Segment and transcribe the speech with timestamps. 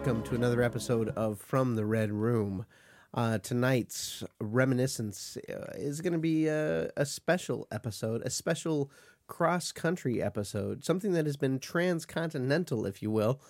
[0.00, 2.64] welcome to another episode of From the Red Room.
[3.12, 8.90] Uh, tonight's reminiscence uh, is going to be a, a special episode, a special
[9.26, 13.42] cross country episode, something that has been transcontinental, if you will,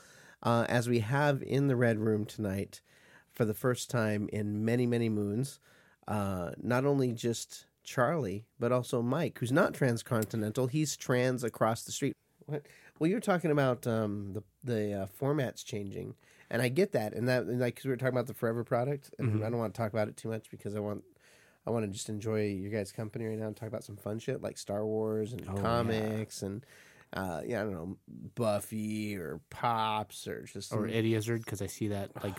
[0.42, 2.80] uh, as we have in the Red Room tonight
[3.30, 5.60] for the first time in many, many moons.
[6.08, 10.66] Uh, not only just Charlie, but also Mike, who's not transcontinental.
[10.66, 12.16] He's trans across the street.
[12.46, 12.66] What?
[12.98, 16.14] Well, you're talking about um, the the uh, formats changing,
[16.50, 18.64] and I get that, and that and like because we were talking about the Forever
[18.64, 21.04] product, and I don't want to talk about it too much because I want
[21.66, 24.18] I want to just enjoy your guys' company right now and talk about some fun
[24.18, 26.64] shit like Star Wars and comics and
[27.12, 27.96] uh, yeah, I don't know
[28.34, 32.38] Buffy or Pops or just or Eddie Izzard because I see that like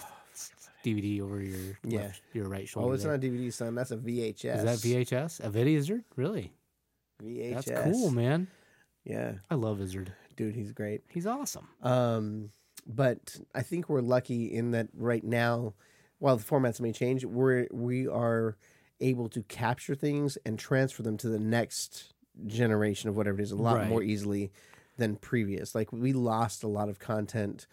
[0.84, 2.02] DVD over your Yeah.
[2.02, 2.90] left, your right shoulder.
[2.90, 3.12] oh, it's there.
[3.12, 3.76] not DVD, son.
[3.76, 4.56] That's a VHS.
[4.58, 5.40] Is that VHS?
[5.42, 6.04] Of Eddie Izzard?
[6.16, 6.54] Really?
[7.24, 7.66] VHS.
[7.66, 8.48] That's cool, man.
[9.04, 10.14] Yeah, I love Izzard.
[10.36, 11.02] dude, he's great.
[11.10, 11.68] He's awesome.
[11.84, 12.50] Um,
[12.88, 15.74] but I think we're lucky in that right now,
[16.20, 18.58] while the formats may change, we're we are
[19.00, 22.14] able to capture things and transfer them to the next
[22.48, 23.88] generation of whatever it is a lot Right.
[23.90, 24.52] more easily
[24.98, 25.74] than previous.
[25.74, 27.66] Like we lost a lot of content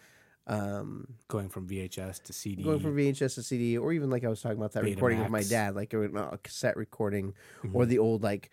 [0.47, 2.63] um, Going from VHS to CD.
[2.63, 5.29] going from VHS to CD, or even like I was talking about that recording of
[5.29, 7.75] my dad, like a, a cassette recording, Mm-hmm.
[7.75, 8.49] or the old like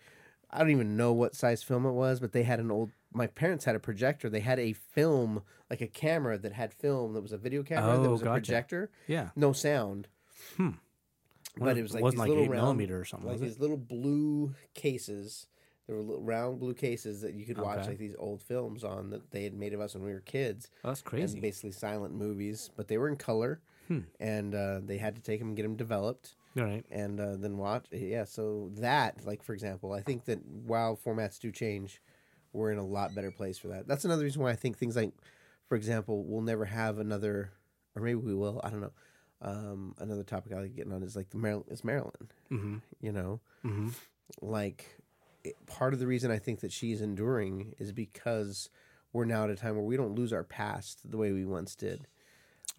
[0.51, 2.91] I don't even know what size film it was, but they had an old.
[3.13, 4.29] My parents had a projector.
[4.29, 7.97] They had a film, like a camera that had film that was a video camera
[7.97, 9.29] that Oh, was a projector, yeah.
[9.35, 10.07] no sound.
[11.59, 13.59] But it was like wasn't these like little eight round, millimeter or something, like these
[13.59, 15.47] little blue cases.
[15.87, 17.89] There were little round blue cases that you could watch Okay.
[17.89, 20.69] like these old films on that they had made of us when we were kids
[20.83, 21.39] Oh, that's crazy.
[21.39, 23.99] basically silent movies, but they were in color, Hmm.
[24.19, 26.85] and uh, they had to take them and get them developed, All right.
[26.91, 27.85] and uh, then watch.
[27.91, 32.01] Yeah, so that, like for example, I think that while formats do change,
[32.57, 33.87] we're in a lot better place for that.
[33.87, 35.11] That's another reason why I think things like,
[35.69, 37.51] for example, we'll never have another,
[37.95, 38.59] or maybe we will.
[38.63, 38.91] I don't know.
[39.41, 42.29] Um, another topic I like getting on is like the Marilyn is Marilyn.
[42.51, 42.77] Mm-hmm.
[42.99, 43.89] You know, Mm-hmm.
[44.41, 44.85] like
[45.43, 48.69] it, part of the reason I think that she's enduring is because
[49.13, 51.75] we're now at a time where we don't lose our past the way we once
[51.75, 52.07] did.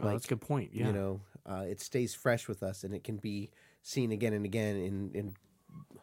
[0.00, 0.70] Oh, that's a good point.
[0.72, 0.86] Yeah.
[0.88, 3.50] You know, uh, it stays fresh with us and it can be
[3.82, 5.34] seen again and again in, in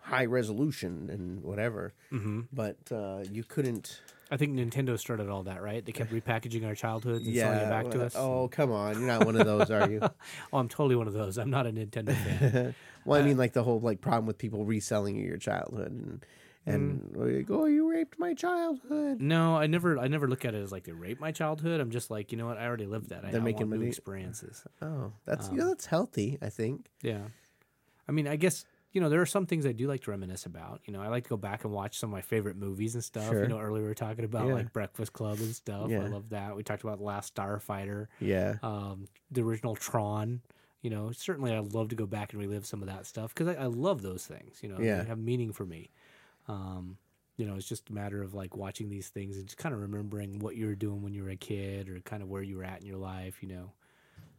[0.02, 1.94] high resolution and whatever.
[2.12, 2.42] mm-hmm.
[2.54, 4.02] But uh, you couldn't.
[4.32, 5.86] I think Nintendo started all that, right?
[5.86, 8.16] They kept repackaging our childhoods and selling it back to us.
[8.18, 8.98] Oh, come on.
[9.00, 10.02] You're not one of those, are you?
[10.54, 11.38] Oh, I'm totally one of those.
[11.38, 12.76] I'm not a Nintendo fan.
[13.06, 16.26] well, I Uh, mean, like the whole like problem with people reselling your childhood and.
[16.68, 17.38] And Mm.
[17.38, 19.22] like, oh, you raped my childhood.
[19.22, 20.00] no, I never.
[20.00, 21.80] I never look at it as like they raped my childhood.
[21.80, 22.58] I'm just like, you know what?
[22.58, 23.24] I already lived that.
[23.24, 24.64] I, They're I making want new experiences.
[24.82, 26.40] Oh, that's Um, you know that's healthy.
[26.42, 26.88] I think.
[27.04, 27.22] Yeah.
[28.10, 30.46] I mean, I guess, you know, there are some things I do like to reminisce
[30.48, 30.80] about.
[30.86, 33.04] You know, I like to go back and watch some of my favorite movies and
[33.04, 33.30] stuff.
[33.30, 33.44] Sure.
[33.44, 34.54] You know, earlier we were talking about Yeah.
[34.54, 35.92] like Breakfast Club and stuff.
[35.92, 36.00] Yeah.
[36.04, 36.56] I love that.
[36.56, 38.56] We talked about The Last Starfighter, Yeah.
[38.64, 40.42] um, the original Tron.
[40.82, 43.48] You know, certainly I'd love to go back and relive some of that stuff because
[43.56, 44.60] I, I love those things.
[44.64, 45.02] You know, Yeah.
[45.02, 45.92] they have meaning for me.
[46.48, 46.98] Um,
[47.38, 49.82] you know, it's just a matter of like watching these things and just kind of
[49.82, 52.56] remembering what you were doing when you were a kid or kind of where you
[52.58, 53.42] were at in your life.
[53.44, 53.72] You know,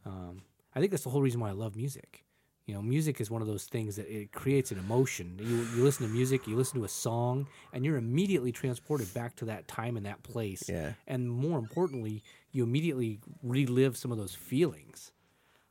[0.05, 0.41] um,
[0.73, 2.23] I think that's the whole reason why I love music.
[2.67, 5.39] You know, music is one of those things that it creates an emotion.
[5.41, 9.35] You you listen to music, you listen to a song, and you're immediately transported back
[9.37, 10.67] to that time and that place.
[10.69, 10.91] Yeah.
[11.07, 15.11] And more importantly, you immediately relive some of those feelings.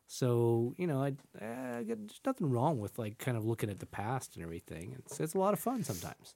[0.07, 1.09] So you know, I,
[1.39, 4.97] uh, there's nothing wrong with like kind of looking at the past and everything.
[5.01, 6.35] It's it's a lot of fun sometimes.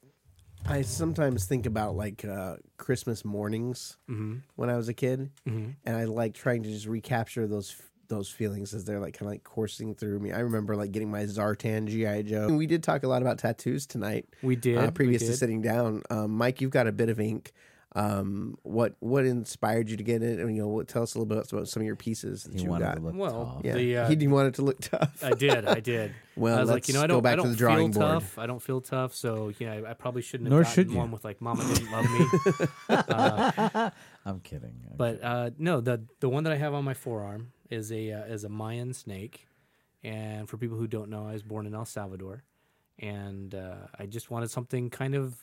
[0.67, 4.39] I sometimes think about like uh, Christmas mornings Mm-hmm.
[4.57, 5.71] when I was a kid, Mm-hmm.
[5.87, 7.75] and I like trying to just recapture those
[8.11, 10.33] those feelings as they're like kind of like coursing through me.
[10.33, 12.49] I remember like getting my Zartan GI Joe.
[12.49, 14.27] And We did talk a lot about tattoos tonight.
[14.43, 16.03] We did uh, we previous to sitting down.
[16.11, 17.53] Um, Mike, you've got a bit of ink.
[17.97, 20.39] Um, what what inspired you to get it?
[20.39, 22.63] And you know, tell us a little bit about some of your pieces that He
[22.63, 22.95] you got.
[22.95, 23.65] to look Well, tough.
[23.65, 25.25] yeah, the, uh, he didn't want it to look tough.
[25.25, 26.13] I did, I did.
[26.37, 27.93] Well, I was like, let's you know, I don't, back I to don't the drawing
[27.93, 28.13] feel board.
[28.23, 28.39] tough.
[28.39, 30.91] I don't feel tough, so you know, I, I probably shouldn't have Nor gotten should
[30.93, 30.97] you.
[30.97, 32.07] one with like "Mama didn't love
[32.61, 33.91] me." uh,
[34.25, 34.73] I'm kidding.
[34.91, 38.13] I'm but uh, no, the the one that I have on my forearm is a
[38.13, 39.47] uh, is a Mayan snake,
[40.03, 42.43] and for people who don't know, I was born in El Salvador,
[42.99, 45.37] and uh, I just wanted something kind of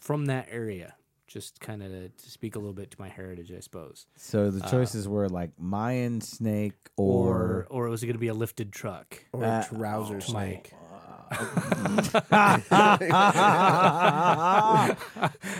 [0.00, 0.94] from that area,
[1.26, 4.06] just kind of to, to speak a little bit to my heritage, I suppose.
[4.16, 8.28] So the choices were like Mayan snake or, Or or it was going to be
[8.28, 9.24] a lifted truck.
[9.32, 10.72] or Uh, a trouser oh, my- snake.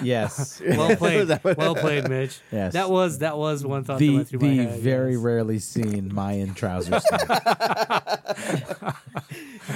[0.03, 2.41] yes, Well played, well played, Mitch.
[2.51, 2.73] yes.
[2.73, 4.81] That was that was one thought that the went through my the head.
[4.81, 5.21] very yes.
[5.21, 7.03] rarely seen Mayan trousers.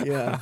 [0.05, 0.41] yeah.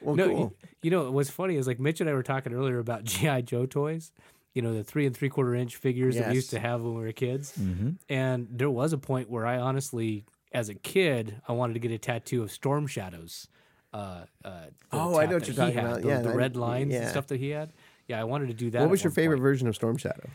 [0.00, 0.38] Well, No, cool.
[0.38, 3.42] you, you know what's funny is like Mitch and I were talking earlier about GI
[3.42, 4.12] Joe toys,
[4.54, 6.94] you know, the three and three quarter inch figures that we used to have when
[6.94, 7.54] we were kids.
[7.58, 7.90] Mm-hmm.
[8.08, 11.90] And there was a point where I honestly, as a kid, I wanted to get
[11.90, 13.48] a tattoo of Storm Shadows.
[13.92, 14.50] Uh, uh,
[14.92, 16.02] Oh, I know what you're he talking had, about.
[16.02, 17.72] The, Yeah, the I- red lines and stuff that he had.
[18.08, 18.80] Yeah, I wanted to do that.
[18.82, 19.42] What was your favorite point.
[19.42, 20.28] version of Storm Shadow?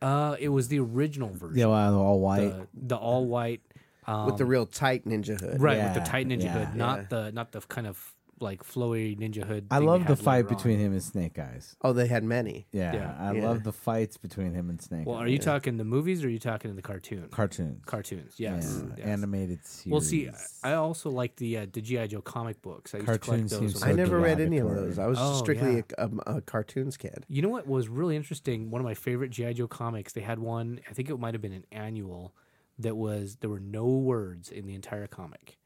[0.00, 1.58] Uh, it was the original version.
[1.58, 2.40] Yeah, well, all white.
[2.50, 3.60] the, the all white.
[4.06, 5.60] Um, With the real tight ninja hood.
[5.60, 6.64] right with the tight ninja yeah.
[6.64, 7.04] hood, not Yeah.
[7.10, 9.66] the not the kind of like flowy ninja hood.
[9.70, 10.54] I love the fight later on.
[10.56, 11.76] between him and Snake Eyes.
[11.82, 12.66] Oh, they had many.
[12.72, 13.16] Yeah, Yeah.
[13.18, 13.48] I Yeah.
[13.48, 15.06] love the fights between him and Snake.
[15.06, 15.24] Well, Eyes.
[15.24, 17.28] are you talking the movies or are you talking in the cartoon?
[17.30, 17.82] cartoons?
[17.84, 18.82] Cartoons, yes.
[18.88, 19.06] Yeah, yes.
[19.06, 19.90] animated series.
[19.92, 20.30] Well, see,
[20.62, 22.94] I also like the uh, the GI Joe comic books.
[22.94, 23.58] I used to Cartoons collect those.
[23.72, 24.88] seems when I was so a never read any of derogatory.
[24.90, 24.98] those.
[24.98, 25.82] I was Oh, strictly yeah.
[25.98, 27.24] a, a, a cartoons kid.
[27.28, 28.70] You know what was really interesting?
[28.70, 30.12] One of my favorite GI Joe comics.
[30.12, 30.80] They had one.
[30.88, 32.34] I think it might have been an annual.
[32.80, 35.57] That was there were no words in the entire comic.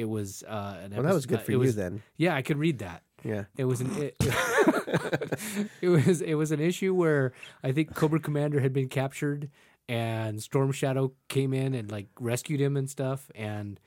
[0.00, 2.02] It was uh, an Well, that was good uh, for you was- then.
[2.16, 3.02] Yeah, I could read that.
[3.22, 3.44] Yeah.
[3.56, 4.16] It was an it,
[5.82, 7.32] it was it was an issue where
[7.62, 9.50] I think Cobra Commander had been captured
[9.88, 13.78] and Storm Shadow came in and like rescued him and stuff and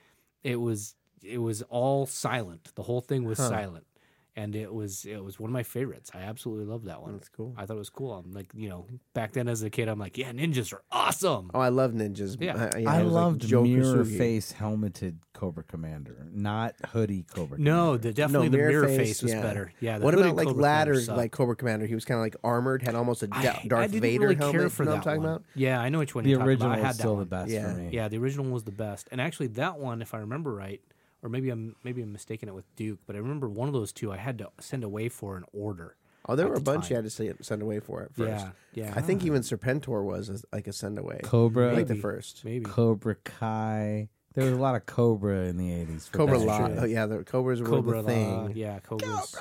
[0.44, 2.70] it was it was all silent.
[2.76, 3.50] The whole thing was Huh.
[3.50, 3.86] silent.
[4.36, 6.10] And it was it was one of my favorites.
[6.12, 7.12] I absolutely loved that one.
[7.14, 7.54] That's cool.
[7.56, 8.14] I thought it was cool.
[8.14, 11.52] I'm like, you know, back then as a kid, I'm like, yeah, ninjas are awesome.
[11.54, 12.38] Oh, I love ninjas.
[12.42, 12.56] Yeah.
[12.56, 14.18] Uh, yeah, I it was like loved Joe mirror Kosugi.
[14.18, 17.60] face helmeted Cobra Commander, not hoodie Cobra.
[17.60, 17.98] No, Commander.
[18.08, 19.42] the definitely the mirror mirror face, face, was yeah.
[19.44, 19.72] better.
[19.80, 20.00] Yeah.
[20.00, 21.16] the What about like Cobra ladder, sucked.
[21.18, 21.86] like Cobra Commander?
[21.86, 24.20] He was kind of like armored, had almost a I- Da- I Darth didn't Vader
[24.30, 24.52] really helmet.
[24.56, 25.30] care you for know what that I'm talking one.
[25.36, 25.44] about?
[25.54, 26.80] Yeah, I know which one the you're talking original about.
[26.80, 27.20] I had was that still one.
[27.20, 27.72] the best Yeah.
[27.72, 27.90] for me.
[27.92, 29.10] Yeah, the original was the best.
[29.12, 30.82] And actually, that one, if I remember right,
[31.24, 33.92] or maybe I'm maybe I'm mistaken it with Duke, but I remember one of those
[33.94, 35.96] two I had to send away for an order.
[36.28, 36.90] Oh, there were a the bunch time.
[36.92, 38.46] you had to say, send away for it first.
[38.74, 38.94] Yeah, yeah.
[38.96, 41.20] I think even Serpentor was a, like a send away.
[41.24, 42.46] Cobra, like the first.
[42.46, 42.66] maybe.
[42.66, 44.10] Cobra Kai.
[44.34, 46.10] There was a lot of Cobra in the eighties.
[46.12, 46.68] Cobra That's Law.
[46.68, 46.78] true.
[46.82, 48.32] Oh, yeah, the Cobras were Cobra the thing.
[48.32, 49.36] Law, yeah, Cobras.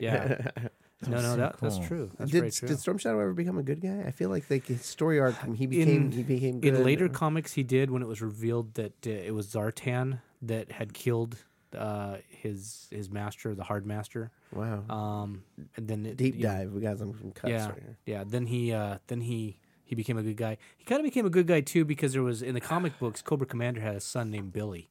[0.00, 0.50] Yeah,
[1.06, 2.10] no, no, so that, that's true.
[2.16, 2.68] That's Did, true.
[2.68, 4.04] did Storm Shadow ever become a good guy?
[4.06, 6.74] I feel like the story arc, he became In- he became good.
[6.74, 10.72] In later comics, he did when it was revealed that uh, it was Zartan that
[10.72, 11.36] had killed
[11.76, 14.30] uh, his his master, the Hard Master.
[14.52, 15.42] wow, Um,
[15.76, 16.72] and then it, deep you know, dive.
[16.72, 17.98] We got some, some cuts yeah, right here.
[18.06, 18.24] yeah.
[18.26, 20.56] Then he, uh, then he, he became a good guy.
[20.78, 23.20] He kind of became a good guy too because there was in the comic books,
[23.20, 24.88] Cobra Commander had a son named Billy,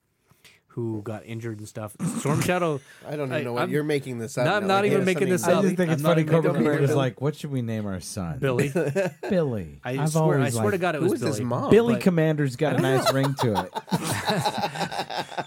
[0.68, 1.96] who got injured and stuff.
[2.20, 2.80] Storm Shadow.
[3.08, 4.46] I don't even I- know what I'm- you're making this up.
[4.46, 6.24] No, I'm not Like, even yeah, making this something- I just think I'm it's funny.
[6.24, 6.98] Cobra making Commander's Billy.
[6.98, 8.38] like, what should we name our son?
[8.40, 8.72] Billy.
[9.30, 9.80] Billy.
[9.84, 11.46] I I've swear, I always swear to God, it Who was is his Billy.
[11.50, 11.70] mom?
[11.72, 13.74] Billy but- Commander's got a nice ring to it.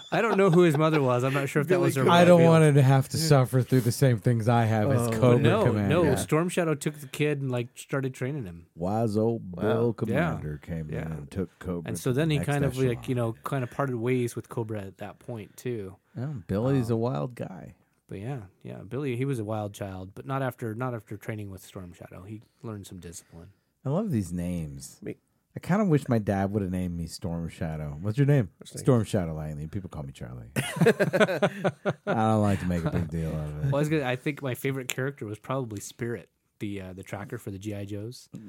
[0.13, 1.23] I don't know who his mother was.
[1.23, 2.09] I'm not sure if that was her.
[2.09, 5.07] I don't want him to have to suffer through the same things I have as
[5.07, 5.89] Oh, Cobra no, Commander.
[5.89, 6.03] no.
[6.03, 6.15] Yeah.
[6.15, 9.91] Storm Shadow took the kid and like started training him, Wise old Bill Wow.
[9.93, 11.05] Commander came Yeah.
[11.05, 11.87] in and took Cobra.
[11.87, 13.03] and to so the then he next kind of like echelon.
[13.07, 15.95] you know kind of parted ways with Cobra at that point too.
[16.17, 17.75] Yeah, Billy's Um, a wild guy.
[18.09, 21.49] But yeah, yeah, Billy, he was a wild child, but not after not after training
[21.49, 22.23] with Storm Shadow.
[22.23, 23.47] He learned some discipline.
[23.85, 24.99] I love these names.
[25.01, 25.15] Me-
[25.55, 27.97] I kind of wish my dad would have named me Storm Shadow.
[28.01, 28.49] What's your name?
[28.57, 28.83] What's name?
[28.83, 29.67] Storm Shadow Langley.
[29.67, 30.47] People call me Charlie.
[30.55, 33.65] I don't like to make a big deal out of it.
[33.65, 36.29] Well, I, was gonna, I think my favorite character was probably Spirit,
[36.59, 38.29] the uh, the tracker for the GI Joes.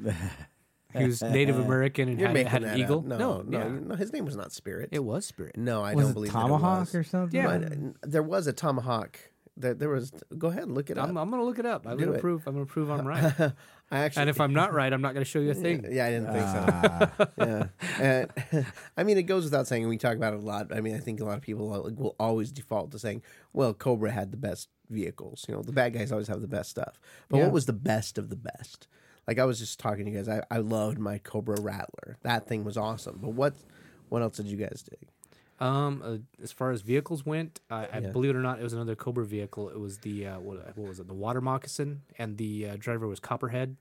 [0.94, 2.98] He was Native American and You're had, making had that an eagle.
[2.98, 3.04] Up.
[3.06, 3.68] No, no, no, yeah.
[3.82, 4.90] no, His name was not Spirit.
[4.92, 5.56] it was Spirit.
[5.56, 7.08] no, I was don't it believe Tomahawk that it or was.
[7.08, 7.40] something?
[7.40, 7.58] Yeah.
[7.58, 9.18] But, uh, there was a tomahawk.
[9.56, 10.10] There, there was.
[10.38, 11.08] Go ahead, and look it up.
[11.08, 11.86] I'm, I'm gonna look it up.
[11.86, 12.20] I'm Do gonna it.
[12.22, 12.46] prove.
[12.46, 13.22] I'm gonna prove I'm right.
[13.90, 14.22] I actually.
[14.22, 15.84] and if I'm not right, I'm not gonna show you a thing.
[15.92, 16.64] Yeah, I didn't think so.
[16.68, 18.28] Ah, yeah.
[18.52, 18.66] And,
[18.96, 19.86] I mean, it goes without saying.
[19.88, 20.74] We talk about it a lot.
[20.74, 24.10] I mean, I think a lot of people will always default to saying, "Well, Cobra
[24.10, 26.98] had the best vehicles." You know, the bad guys always have the best stuff.
[27.28, 27.44] But Yeah.
[27.44, 28.88] what was the best of the best?
[29.28, 30.28] Like I was just talking to you guys.
[30.28, 32.16] I, I loved my Cobra Rattler.
[32.22, 33.18] That thing was awesome.
[33.20, 33.54] But what
[34.08, 35.08] what else did you guys dig?
[35.62, 38.10] Um, uh, as far as vehicles went, I, I Yeah.
[38.10, 39.68] believe it or not, it was another Cobra vehicle.
[39.68, 41.06] It was the uh, what, what was it?
[41.08, 43.76] The water moccasin, and the uh, driver was Copperhead.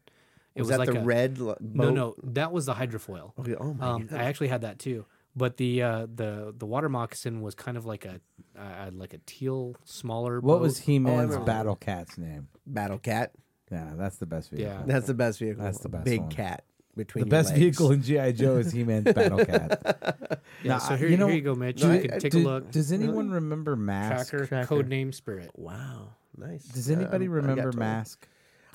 [0.53, 1.39] It Was, was, that like the a, red?
[1.39, 3.31] lo- No, no, that was the hydrofoil.
[3.39, 3.55] Okay.
[3.55, 4.19] Oh my Um, god.
[4.19, 5.05] I actually had that too.
[5.33, 8.19] But the uh, the the water moccasin was kind of like a
[8.59, 10.41] uh, like a teal, smaller.
[10.41, 10.61] what boat.
[10.61, 11.45] was He Man's remember.
[11.45, 12.49] Battle Cat's name?
[12.67, 13.31] Battle Cat.
[13.71, 14.73] Yeah, that's the best vehicle.
[14.73, 14.83] Yeah.
[14.85, 15.63] That's the best vehicle.
[15.63, 16.29] That's the best Big one.
[16.31, 16.65] cat
[16.97, 17.59] between The your best legs.
[17.61, 20.40] vehicle in GI Joe is He Man's Battle Cat.
[20.63, 20.73] Yeah.
[20.73, 21.81] Now, so here you you, know- here you go, Mitch.
[21.81, 22.71] No, you I- can I- take Do- a look.
[22.71, 24.29] Does anyone remember Mask?
[24.33, 25.51] Tracker, code name Spirit.
[25.55, 26.09] Wow.
[26.37, 26.63] Nice.
[26.65, 27.71] Does anybody I'm- I remember.
[27.73, 28.27] Mask?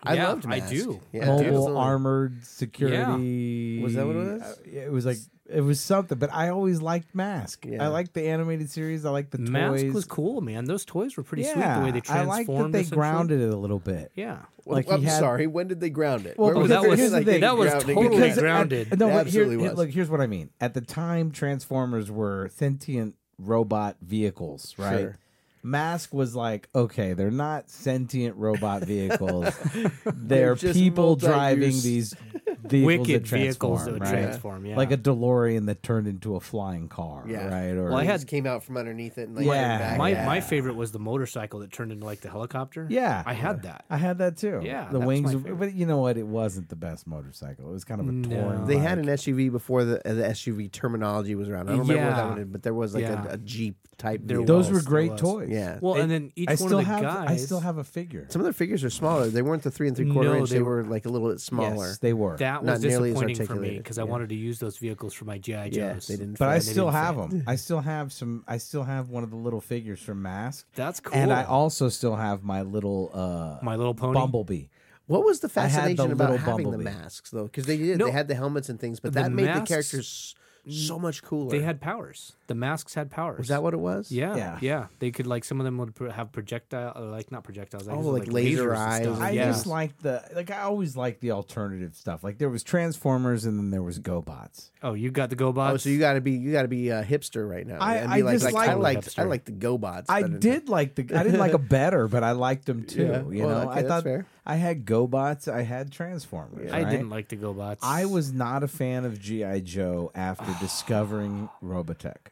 [0.02, 0.70] I Yeah, loved I Mask.
[0.70, 1.00] do.
[1.12, 1.76] Yeah, Mobile absolutely.
[1.78, 3.80] armored security.
[3.82, 4.42] Was that what it was?
[4.42, 5.16] Uh, It was like
[5.48, 7.64] it was something, but I always liked Mask.
[7.64, 7.84] Yeah.
[7.84, 9.04] I liked the animated series.
[9.04, 9.48] I liked the toys.
[9.50, 9.94] Mask toys.
[9.94, 10.64] was cool, man.
[10.64, 11.62] Those toys were pretty yeah, sweet.
[11.80, 12.72] The way they I transformed.
[12.72, 14.10] liked that they grounded it a little bit.
[14.14, 14.38] Yeah.
[14.64, 15.46] Well, Like he I'm had- sorry.
[15.46, 16.36] When did they ground it?
[16.38, 17.40] Well, Where that was here's the thing.
[17.42, 18.10] that was totally it?
[18.10, 18.98] Because at- grounded.
[18.98, 19.74] no, It but here, was.
[19.74, 20.50] look, here's what I mean.
[20.60, 24.98] At the time, Transformers were sentient robot vehicles, right?
[25.00, 25.18] Sure.
[25.62, 29.52] Mask was like, okay, they're not sentient robot vehicles.
[30.04, 32.14] they're just people multi-use- driving these
[32.62, 34.10] vehicles Wicked that vehicles that would right?
[34.10, 34.66] transform.
[34.66, 37.48] Yeah, Like a DeLorean that turned into a flying car, Yeah.
[37.48, 37.76] right?
[37.76, 39.98] Or Well, I He had- came out from underneath it and like Yeah, back.
[39.98, 40.26] my yeah.
[40.26, 42.86] my favorite was the motorcycle that turned into like the helicopter.
[42.90, 43.84] yeah, I had that.
[43.90, 44.60] I had that too.
[44.62, 45.58] Yeah, the that was wings, my favorite.
[45.58, 46.16] but you know what?
[46.16, 47.68] It wasn't the best motorcycle.
[47.68, 48.28] It was kind of a No.
[48.28, 48.66] touring.
[48.66, 51.68] They had an SUV before the, uh, the SUV terminology was around.
[51.68, 52.28] I don't remember what that Yeah.
[52.30, 53.26] one but there was like Yeah.
[53.28, 54.20] a, a Jeep type.
[54.24, 54.54] There vehicle.
[54.56, 55.20] Those were was, there great was.
[55.20, 55.48] toys.
[55.50, 55.78] Yeah.
[55.80, 57.02] Well, It- and then each I one still of the have.
[57.02, 57.28] guys.
[57.30, 58.26] I still have a figure.
[58.28, 59.28] Some of their figures are smaller.
[59.28, 60.50] They weren't the three and three quarter No, inch.
[60.50, 61.86] they They, were- were like a little bit smaller.
[61.86, 62.36] Yes, they were.
[62.36, 64.76] That Not was nearly as disappointing for me articulated, because I wanted to use those
[64.78, 65.74] vehicles for my GI Joes.
[65.76, 66.38] yeah, they didn't.
[66.38, 66.66] but I fit.
[66.66, 67.30] they still have fit.
[67.30, 67.44] them.
[67.48, 68.44] I still have some.
[68.48, 71.14] I still have one of the little figures from Mask, That's cool.
[71.14, 74.14] and I also still have my little uh, my little pony.
[74.14, 74.64] Bumblebee.
[75.06, 76.84] What was the I had the fascination about having Bumblebee.
[76.84, 77.44] the masks though?
[77.44, 77.98] Because they did.
[77.98, 78.06] No.
[78.06, 80.34] They had the helmets and things, but The that made masks- the characters
[80.68, 81.50] so much cooler.
[81.50, 82.32] They had powers.
[82.48, 83.38] The masks had powers.
[83.38, 84.10] Was that what it was?
[84.12, 84.58] Yeah, Yeah.
[84.60, 87.88] yeah, They could like some of them would pro- have projectile, uh, like not projectiles.
[87.88, 89.20] I Oh, guess it like laser lasers and eyes stuff.
[89.20, 89.46] I yeah.
[89.46, 90.50] just like the like.
[90.50, 92.22] I always like the alternative stuff.
[92.24, 94.70] Like there was Transformers, and then there was GoBots.
[94.82, 95.70] oh, you got the GoBots.
[95.72, 97.78] Oh, so you got to be you got to be a hipster right now.
[97.80, 99.28] I- and I like, just like, like- I liked I Hipster.
[99.28, 100.04] like the GoBots.
[100.08, 101.02] I better than- did like the.
[101.18, 103.02] I didn't like them better, but I liked them too.
[103.06, 103.22] Yeah.
[103.30, 104.26] You Well, know, okay, I that's thought fair.
[104.46, 105.52] I had GoBots.
[105.52, 106.70] I had Transformers.
[106.72, 106.90] I right?
[106.90, 107.78] didn't like the GoBots.
[107.82, 112.28] I was not a fan of GI Joe after discovering Robotech.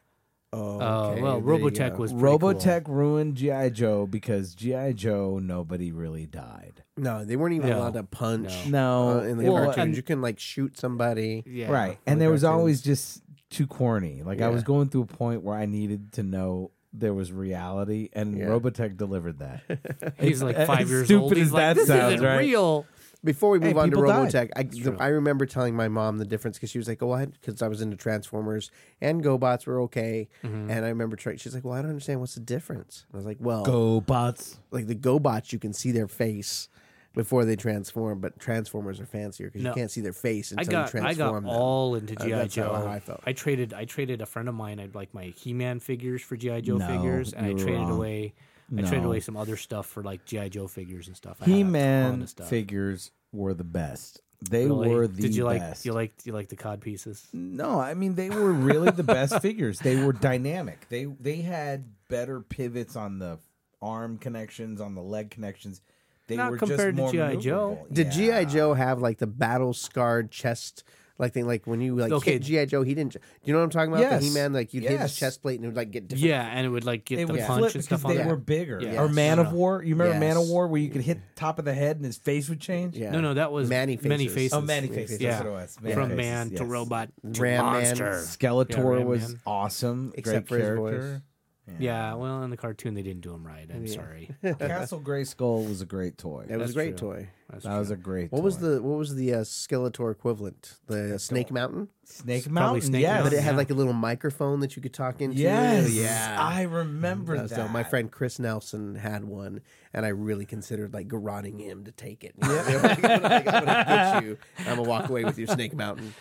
[0.53, 1.97] Oh, Oh okay, well, there Robotech go.
[1.97, 6.83] was pretty Robotech ruined GI Joe because GI Joe nobody really died.
[6.95, 7.79] No, they weren't even No.
[7.79, 8.65] allowed to punch.
[8.67, 11.43] No, uh, in the well, cartoons, and- you can like shoot somebody.
[11.45, 14.23] Yeah, right, and the there was always just too corny.
[14.23, 18.09] Like I was going through a point where I needed to know there was reality,
[18.13, 18.45] and Yeah.
[18.45, 20.15] Robotech delivered that.
[20.19, 21.35] He's like As five years stupid old.
[21.37, 22.39] He's as like, that this sounds, isn't right?
[22.39, 22.85] real.
[23.23, 24.31] Before we Hey, move on to people died.
[24.31, 24.97] Robotech, I, true.
[24.99, 27.67] I remember telling my mom the difference because she was like, "Oh, I because I
[27.67, 28.69] was into Transformers
[29.01, 30.69] and GoBots were okay," Mm-hmm.
[30.69, 31.37] and I remember trying.
[31.37, 34.57] She's like, "Well, I don't understand what's the difference." I was like, "Well, GoBots.
[34.69, 36.69] like the GoBots, you can see their face
[37.15, 39.69] before they transform, but Transformers are fancier because No.
[39.69, 42.13] you can't see their face I until got you I transform got them." all into
[42.19, 42.73] Uh, GI that's Joe.
[42.73, 43.21] how I felt.
[43.25, 44.79] I traded I traded a friend of mine.
[44.79, 47.91] I'd like my He Man figures for GI Joe No, figures, and I traded wrong.
[47.91, 48.33] away.
[48.77, 51.37] I traded away some other stuff for like GI Joe figures and stuff.
[51.41, 52.49] I had a He ton Man of stuff.
[52.49, 54.21] figures were the best.
[54.49, 54.89] They Really?
[54.89, 57.25] were the Did you like you like you like the cod pieces?
[57.31, 59.79] No, I mean they were really the best figures.
[59.79, 60.87] They were dynamic.
[60.89, 63.37] They they had better pivots on the
[63.81, 65.81] arm connections, on the leg connections.
[66.27, 67.35] They Not were compared to just more G.I.
[67.37, 67.79] Joe.
[67.89, 67.93] maneuverable.
[67.93, 68.43] Did Yeah.
[68.43, 70.83] GI Joe have like the battle scarred chest?
[71.17, 72.33] Like thing, like when you like Okay.
[72.33, 73.13] hit GI Joe, he didn't.
[73.13, 74.01] Do you know what I'm talking about?
[74.01, 74.21] Yes.
[74.21, 76.27] The He Man, like you'd hit his chest plate and it would like get different.
[76.27, 78.11] Yeah, and it would like get It the would punch flip and because stuff on
[78.11, 78.27] they there.
[78.27, 78.79] were bigger.
[78.81, 79.01] Yeah.
[79.01, 79.15] Or Yes.
[79.15, 79.81] Man of War.
[79.81, 80.51] You remember Man of Yes.
[80.51, 82.97] War where you could hit top of the head and his face would change?
[82.97, 83.11] Yeah.
[83.11, 84.35] No, no, that was Many many Faces.
[84.35, 84.53] faces.
[84.55, 85.09] Oh, Manny Many Faces.
[85.11, 85.21] Faces.
[85.21, 85.31] Yeah.
[85.31, 85.77] That's what it was.
[85.81, 86.61] Manny From Faces, man to yes.
[86.63, 87.73] robot to Ram Man.
[87.73, 88.11] monster.
[88.15, 89.39] Skeletor Yeah, was Man.
[89.47, 90.11] awesome.
[90.15, 91.21] Except Great for his voice.
[91.65, 91.83] Character.
[91.83, 93.67] Yeah, well, in the cartoon they didn't do him right.
[93.73, 94.29] I'm sorry.
[94.59, 96.45] Castle Grayskull was a great toy.
[96.49, 97.13] It was That's a great true.
[97.13, 97.29] toy.
[97.49, 97.79] That's That true.
[97.79, 98.31] was a great.
[98.31, 100.75] What was the what was the uh, Skeletor equivalent?
[100.87, 102.81] The Snake Mountain, Snake Mountain?
[102.81, 103.23] Snake yes.
[103.23, 105.37] but it had like a little microphone that you could talk into.
[105.37, 106.37] Yes, yeah.
[106.39, 107.57] I remember That was that.
[107.57, 107.71] dope.
[107.71, 109.61] My friend Chris Nelson had one,
[109.93, 112.33] and I really considered like garroting him to take it.
[112.41, 112.63] You know?
[112.65, 114.37] I'm, gonna, like, I'm gonna get you.
[114.59, 116.13] I'm gonna walk away with your Snake Mountain.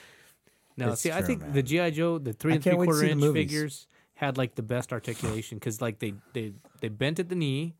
[0.76, 1.52] No, It's see, I think man.
[1.52, 4.54] the GI Joe, the three and three can't wait to quarter inch figures had like
[4.54, 7.74] the best articulation because like they they they bent at the knee,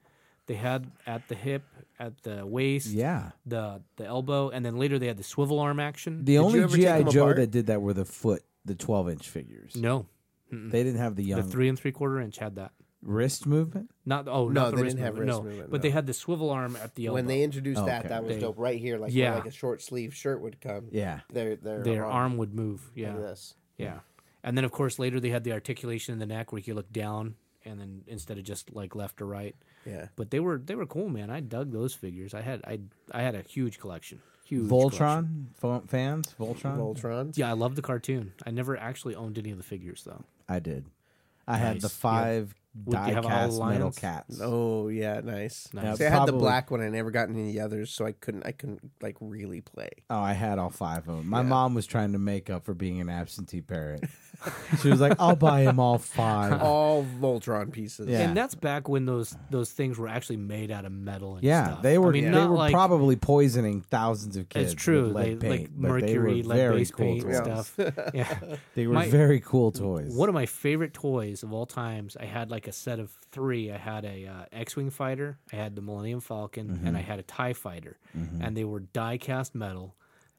[0.47, 1.62] they had at the hip,
[1.99, 3.31] at the waist, Yeah.
[3.47, 6.25] the the elbow, and then later they had the swivel arm action.
[6.25, 7.37] The you only ever take GI them Joe apart?
[7.37, 9.76] that did that were the foot, the twelve inch figures.
[9.76, 10.07] no,
[10.50, 12.73] They didn't have the young the three and three quarter inch had that.
[13.00, 13.91] wrist movement.
[14.05, 15.88] Not oh No, not the they wrist didn't have movement, wrist no, movement, but they
[15.91, 15.95] no.
[15.95, 17.14] had the swivel arm at the elbow.
[17.14, 18.09] When they introduced Oh, that, okay.
[18.09, 18.59] that was They- dope.
[18.59, 19.31] Right here, like Yeah.
[19.31, 20.88] where, like a short sleeve shirt would come.
[20.91, 21.21] Yeah.
[21.33, 22.83] Their their, their arm would move.
[22.88, 23.55] like Yeah, this.
[23.79, 24.00] yeah.
[24.45, 26.77] And then of course later they had the articulation in the neck where you could
[26.77, 27.35] look down
[27.65, 29.57] and then instead of just like left or right.
[29.87, 30.07] Yeah.
[30.17, 31.31] But they were they were cool, man.
[31.31, 32.35] I dug those figures.
[32.35, 32.79] I had I
[33.11, 34.21] I had a huge collection.
[34.45, 34.69] Huge.
[34.69, 36.35] Voltron Fo- fans.
[36.39, 36.77] Voltron.
[36.79, 37.37] Voltron.
[37.37, 38.33] Yeah, I love the cartoon.
[38.47, 40.23] I never actually owned any of the figures though.
[40.49, 40.85] I did.
[41.49, 41.93] I had the Nice.
[41.97, 42.55] five
[42.87, 44.40] Would you have all the die-cast metal cats.
[44.43, 45.69] Oh yeah, nice.
[45.73, 45.99] Nice.
[45.99, 46.81] See, I had the Probably- black one.
[46.81, 48.45] I never got any of the others, so I couldn't.
[48.45, 49.90] I couldn't like really play.
[50.11, 51.28] Oh, I had all five of them.
[51.28, 51.49] My Yeah.
[51.49, 54.04] mom was trying to make up for being an absentee parent.
[54.83, 56.61] she was like, "I'll buy him all five.
[56.64, 58.09] All Voltron pieces.
[58.09, 58.21] Yeah.
[58.21, 61.66] And that's back when those those things were actually made out of metal and Yeah,
[61.66, 61.83] stuff.
[61.83, 62.09] they were.
[62.09, 64.73] I mean, they not were like, probably poisoning thousands of kids.
[64.73, 65.04] It's true.
[65.07, 67.45] With lead They paint, like but they were mercury, lead very base cool paint and
[67.45, 67.66] toys.
[67.69, 68.11] stuff.
[68.12, 68.38] Yeah.
[68.75, 70.12] They were My- very cool toys.
[70.16, 72.16] One of my favorite toys of all times.
[72.19, 73.71] I had like a set of three.
[73.73, 76.87] I had a uh, X-wing fighter, I had the Millennium Falcon, Mm-hmm.
[76.87, 79.94] and I had a Tie fighter, and they were die-cast metal.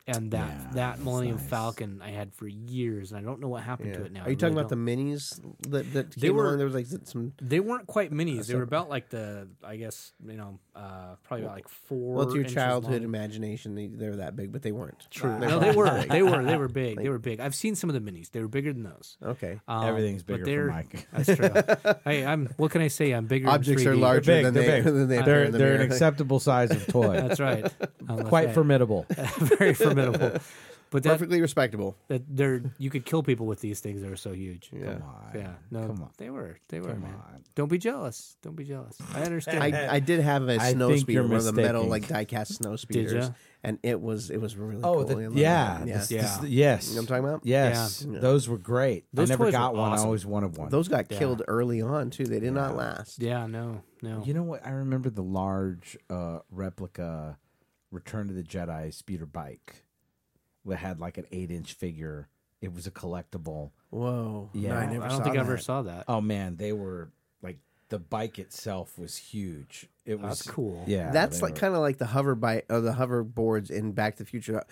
[0.07, 1.47] And that Yeah, that Millennium nice.
[1.47, 3.97] Falcon I had for years, and I don't know what happened Yeah.
[3.97, 4.21] to it now.
[4.21, 6.57] Are I you talking really about the minis that, that They came were- along?
[6.57, 7.33] There was like some.
[7.41, 8.47] They weren't quite minis.
[8.47, 12.15] They were about like the, I guess, you know, uh, probably about like four.
[12.17, 13.03] Well, to your childhood long.
[13.03, 15.07] imagination, they, they were that big, but they weren't.
[15.09, 15.35] True.
[15.39, 15.89] They're No, they were.
[15.89, 16.09] big.
[16.09, 16.43] They were.
[16.43, 16.97] They were big.
[17.05, 17.39] They were big.
[17.39, 18.29] I've seen some of the minis.
[18.31, 19.17] They were bigger than those.
[19.23, 19.59] Okay.
[19.67, 21.07] Um, Everything's but bigger they're- for Mike.
[21.13, 21.93] That's true.
[22.05, 22.47] hey, I'm.
[22.57, 23.11] What can I say?
[23.11, 23.49] I'm bigger.
[23.49, 23.99] Objects in are 3D.
[23.99, 24.83] larger They're big, than they're they big.
[24.93, 27.13] than they appear They're in they're an acceptable size of toy.
[27.15, 27.71] That's right.
[28.25, 29.05] Quite formidable.
[29.39, 29.94] Very formidable.
[30.91, 31.97] But that, Perfectly respectable.
[32.07, 34.01] that they're you could kill people with these things.
[34.01, 34.69] They were so huge.
[34.71, 34.93] Yeah.
[34.93, 35.31] Come on.
[35.33, 35.53] Yeah.
[35.71, 35.87] No.
[35.87, 36.09] Come on.
[36.17, 36.57] They were.
[36.69, 36.89] They were.
[36.91, 37.13] Come man.
[37.15, 37.43] on.
[37.55, 38.37] Don't be jealous.
[38.43, 38.95] Don't be jealous.
[39.13, 39.61] I understand.
[39.61, 42.53] I, I did have a I snow think speeder, one of the metal like diecast
[42.53, 43.33] snow speeders, ya?
[43.63, 45.05] and it was it was really Oh, cool.
[45.05, 46.07] the, I yeah, it.
[46.07, 46.37] the- yeah.
[46.39, 46.87] the- yes.
[46.89, 47.41] You know what I'm talking about?
[47.45, 48.19] Yes, Yeah.
[48.19, 49.05] those were great.
[49.11, 49.99] Those I never got were one.
[49.99, 50.69] I always wanted one.
[50.69, 51.17] Those got Yeah.
[51.17, 52.25] killed early on too.
[52.25, 53.21] They did not last.
[53.21, 53.47] yeah.
[53.47, 53.81] No.
[54.01, 54.23] No.
[54.23, 54.65] You know what?
[54.65, 57.37] I remember the large uh, replica
[57.91, 59.83] Return to the Jedi speeder bike
[60.65, 62.27] that had like an eight inch figure.
[62.61, 63.71] It was a collectible.
[63.89, 64.49] Whoa.
[64.53, 64.69] Yeah.
[64.69, 66.05] No, I I never I don't saw think I ever saw that.
[66.07, 69.87] Oh man, they were like the bike itself was huge.
[70.05, 70.83] It was That's cool.
[70.87, 73.91] Yeah, That's like were- kind of like the hover bike or uh, the hoverboards in
[73.91, 74.63] Back to the Future.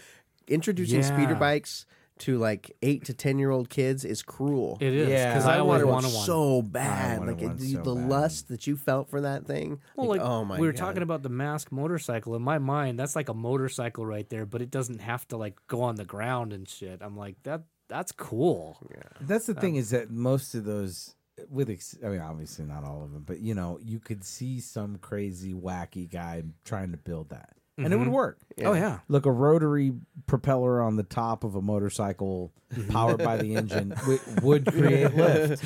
[0.47, 1.85] Introducing speeder bikes
[2.19, 4.77] to like eight to ten year old kids is cruel.
[4.79, 5.33] It is Yeah.
[5.33, 6.25] because I I always wanted one wanted one.
[6.25, 7.19] so bad.
[7.19, 8.09] wanted Like one it, the, so the bad.
[8.09, 9.79] lust that you felt for that thing.
[9.95, 10.79] Well, like, oh my we were God.
[10.79, 12.35] talking about the mask motorcycle.
[12.35, 15.57] In my mind, that's like a motorcycle right there, but it doesn't have to like
[15.67, 17.01] go on the ground and shit.
[17.01, 17.63] I'm like that.
[17.89, 18.77] That's cool.
[19.21, 21.15] That's the uh, thing is that most of those,
[21.49, 24.59] with ex- I mean, obviously not all of them, but you know, you could see
[24.61, 28.13] some crazy wacky guy trying to build that, and it would mm-hmm.
[28.13, 28.39] work.
[28.63, 28.99] Oh yeah.
[29.07, 29.93] Look, a rotary
[30.27, 32.91] propeller on the top of a motorcycle mm-hmm.
[32.91, 35.63] powered by the engine w- would create lift.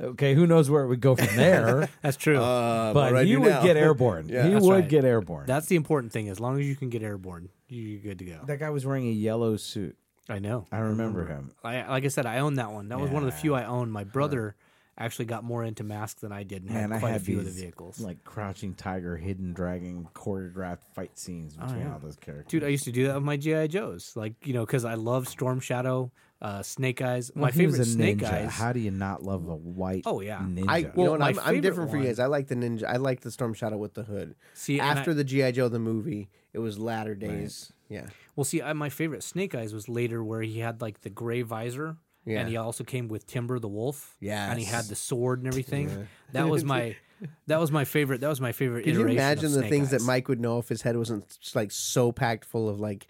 [0.00, 1.88] Okay, who knows where it would go from there?
[2.02, 2.38] That's true.
[2.38, 3.62] Uh, but what do I he would now?
[3.62, 4.28] get airborne.
[4.28, 4.44] Yeah.
[4.44, 4.88] he That's would right.
[4.88, 5.46] get airborne.
[5.46, 6.28] that's the important thing.
[6.28, 8.40] As long as you can get airborne, you're good to go.
[8.46, 9.96] that guy was wearing a yellow suit.
[10.28, 10.66] I know.
[10.72, 11.32] I remember mm-hmm.
[11.32, 11.54] him.
[11.62, 12.88] I, like I said, I own that one.
[12.88, 13.92] That was one of the few I owned.
[13.92, 14.56] My brother
[14.98, 17.38] actually got more into masks than I did and Man, had quite had a few
[17.38, 18.00] these of the vehicles.
[18.00, 21.92] like crouching tiger, hidden dragon, choreographed fight scenes between yeah.
[21.92, 22.50] all those characters.
[22.50, 24.94] Dude, I used to do that with my GI Joes, like you know, because I
[24.94, 27.30] love Storm Shadow, uh, Snake Eyes.
[27.34, 28.32] Well, my he was favorite a Snake ninja.
[28.32, 28.50] Eyes.
[28.52, 30.02] How do you not love a white?
[30.06, 30.38] Oh, yeah.
[30.38, 30.80] ninja.
[30.96, 32.18] you know what i'm I'm favorite different for you guys.
[32.18, 32.84] I like the ninja.
[32.84, 34.34] I like the Storm Shadow with the hood.
[34.54, 37.72] See, After I- the GI Joe the movie, it was latter days.
[37.88, 41.10] Yeah, Well, see, I, my favorite Snake Eyes was later, where he had like the
[41.10, 41.96] gray visor,
[42.26, 42.40] Yeah.
[42.40, 44.16] and he also came with Timber the Wolf.
[44.20, 44.50] Yeah.
[44.50, 46.08] and he had the sword and everything.
[46.32, 46.96] That was my,
[47.46, 48.20] that was my favorite.
[48.20, 48.84] That was my favorite.
[48.84, 50.96] Can you iteration of imagine the Snake things that Mike would know if his head
[50.96, 53.06] wasn't just, like so packed full of like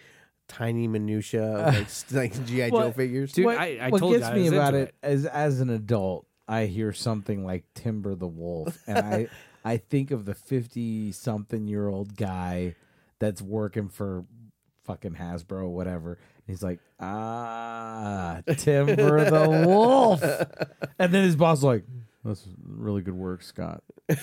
[0.49, 1.75] tiny minutia of
[2.13, 3.33] like, like GI Joe figures?
[3.33, 5.61] Dude, what, I- I what told you gets I me about into it, as as
[5.61, 9.29] an adult, I hear something like Timber the Wolf, and I
[9.65, 12.77] I think of the fifty something year old guy
[13.19, 14.25] that's working for
[14.85, 16.19] fucking Hasbro or whatever.
[16.47, 20.23] He's like, ah, Timber the Wolf,
[20.99, 21.85] and then his boss is like,
[22.27, 23.83] that's really good work, Scott.
[24.09, 24.15] I,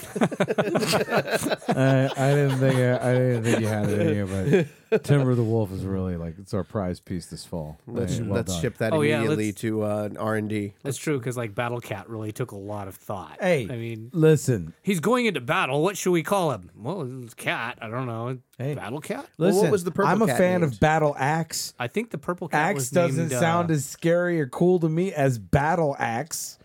[2.15, 5.43] I didn't think I, I didn't think you had it in you, but Timber the
[5.43, 7.77] Wolf is really like it's our prize piece this fall.
[7.87, 8.61] Let's, Hey, well let's done.
[8.61, 10.73] ship that Oh, yeah, immediately let's- to uh, R and D.
[10.83, 13.37] That's true because like Battle Cat really took a lot of thought.
[13.41, 15.81] Hey, I mean, listen, he's going into battle.
[15.81, 16.69] What should we call him?
[16.75, 17.77] Well, it's Cat.
[17.81, 18.37] I don't know.
[18.57, 18.75] Hey.
[18.75, 19.25] Battle Cat.
[19.37, 19.71] Well, what listen.
[19.71, 20.73] was the purple I'm a cat fan named?
[20.73, 21.73] of Battle Axe.
[21.79, 24.79] I think the purple cat Axe was doesn't named, sound uh, as scary or cool
[24.79, 26.59] to me as Battle Axe.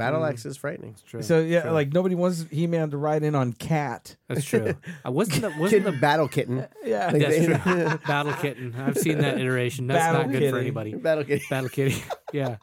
[0.00, 0.96] Battle Axe is frightening.
[1.06, 1.22] true.
[1.22, 4.16] So yeah, like nobody wants He-Man to ride in on Cat.
[4.28, 4.74] That's true.
[5.04, 6.66] I wasn't the wasn't Kitten, the Battle Kitten.
[6.84, 7.98] Yeah, Like That's they- true.
[8.06, 8.74] Battle Kitten.
[8.76, 9.86] I've seen that iteration.
[9.86, 10.50] That's Battle not good Kitty.
[10.50, 10.94] for anybody.
[10.94, 11.46] Battle Kitten.
[11.48, 12.02] Battle Kitty.
[12.32, 12.56] yeah.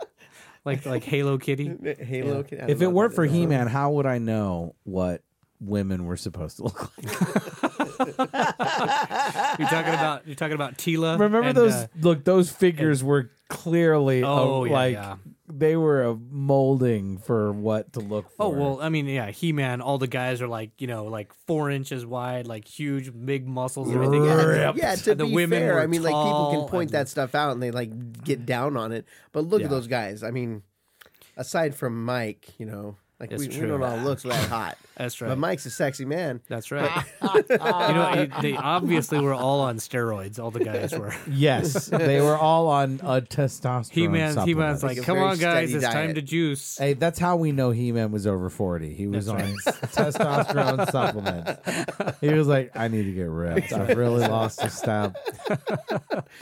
[0.65, 1.75] Like like Hello Kitty.
[1.99, 2.43] Halo.
[2.43, 2.65] Kitten.
[2.65, 3.25] I If it know weren't what for.
[3.25, 5.21] He-Man, how would I know what
[5.61, 8.17] women were supposed to look like?
[9.59, 11.13] You're talking about you're talking about Teela.
[11.19, 11.73] Remember and, those?
[11.73, 15.15] uh, look, those figures were clearly a- Oh, yeah, like yeah.
[15.49, 18.43] They were a molding for what to look oh, for.
[18.43, 19.81] Oh well, I mean, yeah, He Man.
[19.81, 23.87] All the guys are like, you know, like four inches wide, like huge, big muscles
[23.87, 24.25] and everything.
[24.25, 24.77] Yeah, Ripped.
[24.77, 27.33] yeah, to The be women fair, I mean, like people can point and- that stuff
[27.33, 29.05] out and they like get down on it.
[29.31, 29.65] But look Yeah.
[29.67, 30.21] at those guys.
[30.23, 30.63] I mean,
[31.37, 34.77] aside from Mike, you know, like It's we, we don't all look that hot.
[34.95, 35.29] That's right.
[35.29, 36.41] But Mike's a sexy man.
[36.47, 36.89] That's right.
[37.49, 40.39] you know, they obviously were all on steroids.
[40.39, 41.13] All the guys were.
[41.29, 43.91] yes, they were all on uh, a testosterone.
[43.91, 44.37] He Man.
[44.47, 46.77] He Man's like, Like come on, guys, steady it's time to juice.
[46.77, 48.93] Hey, that's how we know He Man was over 40.
[48.93, 52.17] He was That's on testosterone supplements.
[52.21, 53.73] He was like, I need to get ripped.
[53.73, 55.15] I've really lost a step.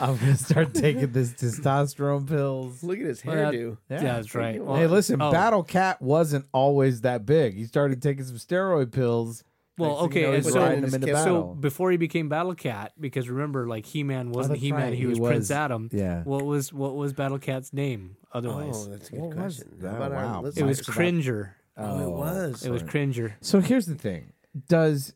[0.00, 2.82] I'm going to start taking this testosterone pills.
[2.82, 3.76] Look at his Well, that- hairdo.
[3.90, 4.54] yeah, that's right.
[4.54, 7.54] Hey, Well, hey, listen, oh, Battle Cat wasn't always that big.
[7.56, 9.44] He started taking some steroid pills.
[9.78, 10.52] Well, Next thing okay, you know, and he's
[10.92, 11.16] so, into kilt.
[11.16, 11.42] battle.
[11.50, 14.80] so before he became Battle Cat, because remember, like He Man wasn't that's He Man,
[14.80, 15.90] right, he he was Prince Adam.
[15.92, 16.22] yeah.
[16.22, 18.86] What was what was Battle Cat's name otherwise?
[18.86, 19.76] Oh, that's a good What was question.
[19.80, 19.90] that?
[19.90, 20.40] How about Wow.
[20.42, 21.56] let's it was Cringer.
[21.76, 22.10] Oh, it oh.
[22.10, 22.64] was.
[22.64, 23.36] It was Cringer.
[23.42, 24.32] So here's the thing:
[24.66, 25.14] does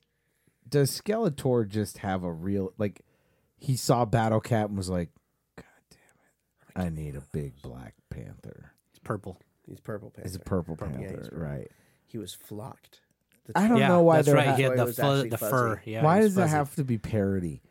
[0.69, 3.01] does Skeletor just have a real like?
[3.57, 5.09] He saw Battle Cat and was like,
[5.57, 9.41] "God damn it, I need a big Black Panther." It's purple.
[9.71, 10.27] He's purple panther.
[10.27, 11.39] It's a purple Yeah, panther, he's purple.
[11.39, 11.71] right?
[12.07, 13.01] He was flocked.
[13.47, 14.49] The I don't yeah, know why that's they're right.
[14.49, 15.81] ha- he had Why the fu- the fur.
[15.87, 17.63] Yeah, why it was does it have to be parody?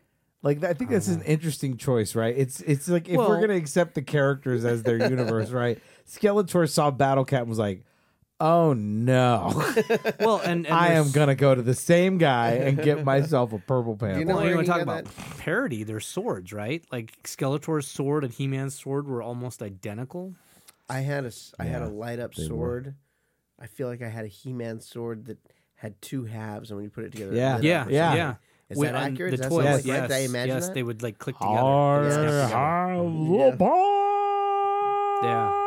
[0.41, 2.33] Like I think that's an interesting choice, right?
[2.37, 5.77] It's it's like if Well- we're gonna accept the characters as their universe, right?
[6.07, 7.83] Skeletor saw Battle Cat and was like,
[8.39, 9.51] "Oh no,
[10.21, 13.59] Well, and, and I am gonna go to the same guy and get myself a
[13.59, 15.83] purple panther." you know Well, where you want he to talk got about parody?
[15.83, 16.83] Their swords, right?
[16.91, 20.33] Like Skeletor's sword and He Man's sword were almost identical.
[20.89, 22.47] I had a s- I had a light up they were.
[22.47, 22.95] sword.
[23.59, 25.37] I feel like I had a He Man sword that
[25.75, 27.55] had two halves, and when you put it together, Yeah.
[27.55, 28.13] lit Yeah, yeah.
[28.15, 28.35] yeah.
[28.69, 29.31] Is With- that accurate?
[29.31, 29.85] The Does that toys, sound like right?
[29.85, 30.73] yes, Did I imagine yes, that?
[30.73, 31.55] they would like click together.
[31.59, 32.47] Har, Snap together.
[32.47, 33.55] har, Yeah.
[33.55, 35.27] boy.
[35.27, 35.58] Yeah.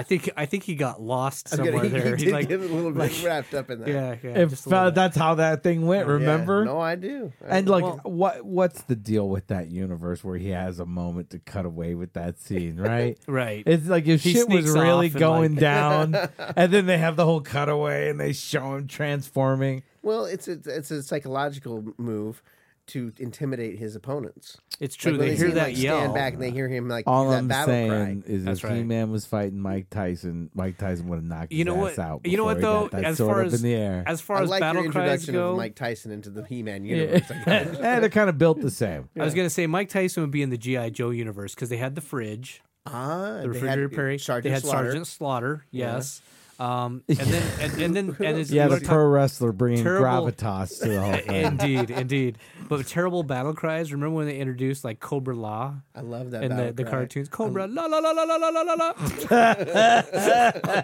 [0.00, 2.04] I think I think he got lost I'm somewhere gonna, he, there.
[2.04, 3.88] he He's did like, get a little bit wrapped up in that.
[3.88, 4.38] yeah, yeah.
[4.42, 6.12] If just a little uh, that's how that thing went, Yeah.
[6.14, 6.64] remember?
[6.64, 7.32] No, I do.
[7.46, 7.72] I And do.
[7.72, 11.38] like, Well- what what's the deal with that universe where he has a moment to
[11.38, 13.18] cut away with that scene, right?
[13.26, 13.62] right.
[13.66, 16.14] It's like if He shit was really going like- down,
[16.56, 19.82] and then they have the whole cutaway and they show him transforming.
[20.02, 22.42] well, it's a, it's a psychological move
[22.90, 24.56] to intimidate his opponents.
[24.78, 25.12] It's true.
[25.12, 25.98] Like when they hear him, that like, yell.
[25.98, 28.32] stand back and they hear him like All that I'm battle saying cry.
[28.32, 28.76] is, That's if right.
[28.76, 31.98] He-Man was fighting Mike Tyson, Mike Tyson would have knocked You know his what- ass
[31.98, 32.20] out.
[32.26, 32.88] you know what, though?
[32.92, 35.50] As far as- in the air, As far I as like battle your cries go,
[35.52, 37.30] of Mike Tyson into the He-Man universe.
[37.30, 37.66] I guess.
[37.78, 39.08] and they're kind of built the same.
[39.18, 41.76] I was gonna say Mike Tyson would be in the GI Joe universe because they
[41.76, 44.18] had the fridge, ah, the they refrigerator had Perry.
[44.18, 44.84] Sergeant they had Slaughter.
[44.88, 45.64] Sergeant Slaughter.
[45.70, 46.22] Yes.
[46.60, 50.80] Um, and then and, and then and it's, Yeah, the pro wrestler bringing terrible- gravitas
[50.82, 51.44] to the whole thing.
[51.46, 52.38] indeed, indeed.
[52.68, 53.92] But terrible battle cries.
[53.92, 57.30] Remember when they introduced like Cobra-La I love that in the, the cartoons?
[57.30, 58.92] Cobra la la la la la la la la la.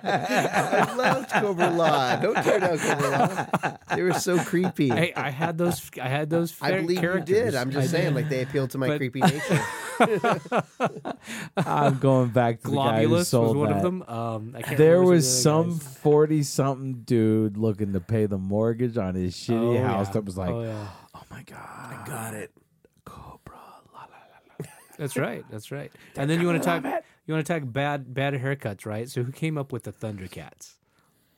[0.06, 2.16] I loved Cobra-La.
[2.16, 3.76] Don't tear down Cobra-La.
[3.94, 4.90] They were so creepy.
[4.92, 5.90] I, I had those.
[6.00, 6.54] I had those.
[6.60, 7.28] I believe characters.
[7.36, 7.54] you did.
[7.54, 8.22] I'm just I saying, did.
[8.22, 9.62] like they appealed to my But- creepy nature.
[11.56, 13.76] I'm going back to the guy who Golobulus was one that.
[13.76, 14.02] of them.
[14.02, 18.96] Um, I can't There was the other some forty-something dude looking to pay the mortgage
[18.96, 20.12] on his shitty Oh, house yeah.
[20.12, 20.88] that was like, oh, yeah.
[21.14, 22.52] "Oh my god, I Got it.
[23.04, 23.56] Cobra!"
[23.92, 24.06] La, la, la,
[24.60, 24.66] la.
[24.98, 25.44] That's right.
[25.50, 25.90] That's right.
[26.16, 26.84] and then you want to talk.
[27.26, 29.08] You want to talk bad bad haircuts, right?
[29.08, 30.74] So who came up with the Thundercats?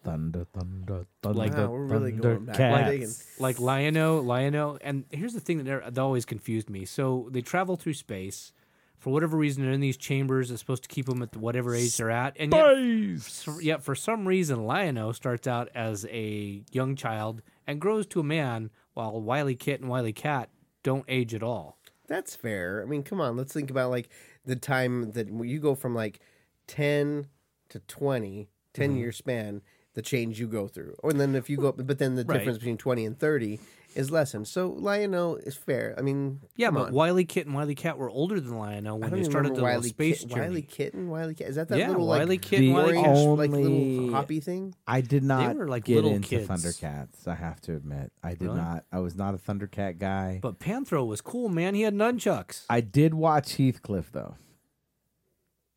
[0.05, 2.59] Thunder, thunder, thunder, Like- Wow, we're really going back.
[2.59, 3.11] We're digging.
[3.41, 4.79] Like Lion-O, Lion-O.
[4.81, 6.85] And here's the thing that, never- that always confused me.
[6.85, 8.53] So they travel through space.
[8.99, 11.97] For whatever reason, they're in these chambers that's supposed to keep them at whatever age
[11.97, 12.37] they're at.
[12.39, 17.81] And yet, so- yet for some reason, Lion-O starts out as a young child and
[17.81, 20.51] grows to a man, while Wily Kit and Wily Cat
[20.83, 21.79] don't age at all.
[22.09, 22.83] That's fair.
[22.83, 23.37] I mean, come on.
[23.37, 24.09] Let's think about like
[24.45, 26.19] the time that you go from like
[26.67, 27.27] 10
[27.69, 28.99] to 20, 10 Mm-hmm.
[28.99, 29.63] year span,
[29.95, 30.95] the change you go through.
[31.03, 32.39] Or then if you go, but then the Right.
[32.39, 33.61] difference between 20 and 30
[33.99, 34.47] is lessened.
[34.47, 35.95] So Lion-O is fair.
[35.99, 36.93] I mean, Yeah, but on.
[36.93, 39.69] Wily Kit and Wily Cat were older than Lion-O I when they started the little
[39.69, 40.49] Wily space Kit, journey.
[40.49, 41.49] Wily Kitten, Wily Cat.
[41.49, 43.17] Is that that yeah, little Wily like Kit and the Wily Cat.
[43.39, 44.75] like little hoppy thing?
[44.87, 46.49] I did not were like get into kids.
[46.49, 47.27] Thundercats.
[47.27, 48.57] I have to admit, I did Really?
[48.57, 48.85] not.
[48.93, 50.39] I was not a Thundercat guy.
[50.41, 51.75] But Panthro was cool, man.
[51.75, 52.65] He had nunchucks.
[52.71, 54.37] I did watch Heathcliff though.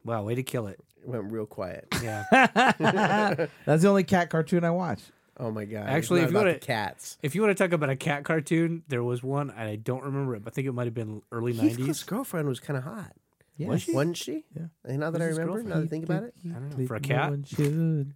[0.03, 0.79] Wow, way to kill it.
[1.01, 1.87] It went real quiet.
[2.03, 2.23] Yeah.
[3.65, 5.01] That's the only cat cartoon I watch.
[5.41, 5.87] Oh my god!
[5.89, 8.83] Actually, it's if you wanna- cats, if you want to talk about a cat cartoon,
[8.87, 11.21] there was one, and I don't remember it, but I think it might have been
[11.31, 12.05] early Heathcliff's 90s.
[12.05, 13.11] girlfriend was kind of hot,
[13.59, 13.91] Was she?
[13.93, 14.45] wasn't she?
[14.55, 14.67] Yeah.
[14.85, 16.95] And now that I remember, now that I think about it, I don't know, for
[16.95, 17.31] a cat?
[17.31, 18.13] one.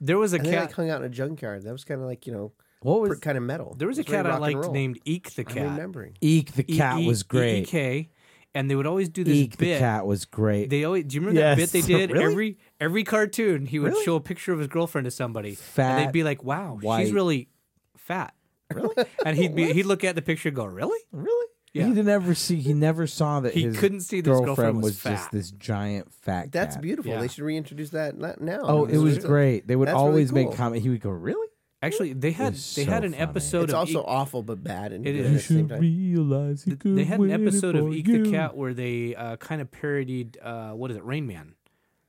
[0.00, 0.62] There was a think cat.
[0.66, 1.62] like hung out in a junkyard.
[1.62, 2.52] That was kind of like you know,
[2.82, 3.74] What was kind of metal.
[3.78, 5.56] there was a cat I liked named Eek the cat.
[5.56, 5.70] I'm cat.
[5.76, 6.18] remembering.
[6.20, 7.68] Eek the cat was great.
[7.68, 8.08] EEK,
[8.54, 10.68] and they would always do this Eek the cat was great.
[10.68, 12.24] They always do you remember that bit they did Really?
[12.24, 13.66] every every cartoon?
[13.66, 14.04] He would Really?
[14.04, 17.04] show a picture of his girlfriend to somebody, and they'd be like, "Wow, white.
[17.04, 17.48] she's really
[17.96, 18.34] fat."
[18.72, 18.94] Really?
[19.24, 21.46] and he'd be he'd look at the picture, and go, "Really?" really?
[21.72, 21.88] Yeah.
[21.88, 22.56] He did never see.
[22.56, 25.28] He never saw that He his couldn't see that his girlfriend was just fat.
[25.30, 26.50] this giant fat.
[26.50, 26.82] That's cat.
[26.82, 27.12] beautiful.
[27.12, 27.20] Yeah.
[27.20, 28.60] They should reintroduce that now.
[28.62, 29.66] Oh, it was it's- great.
[29.68, 30.82] They would That's really always make comment.
[30.82, 31.46] He would go, "Really?
[31.82, 33.22] Actually, they had they so had an funny.
[33.22, 34.94] episode It's of also Eek- awful but bad.
[34.94, 35.32] And It good is.
[35.32, 38.24] You should realize he could they had an episode of for Eek you.
[38.24, 41.55] the Cat where they uh, kind of parodied uh, what is it, Rain Man.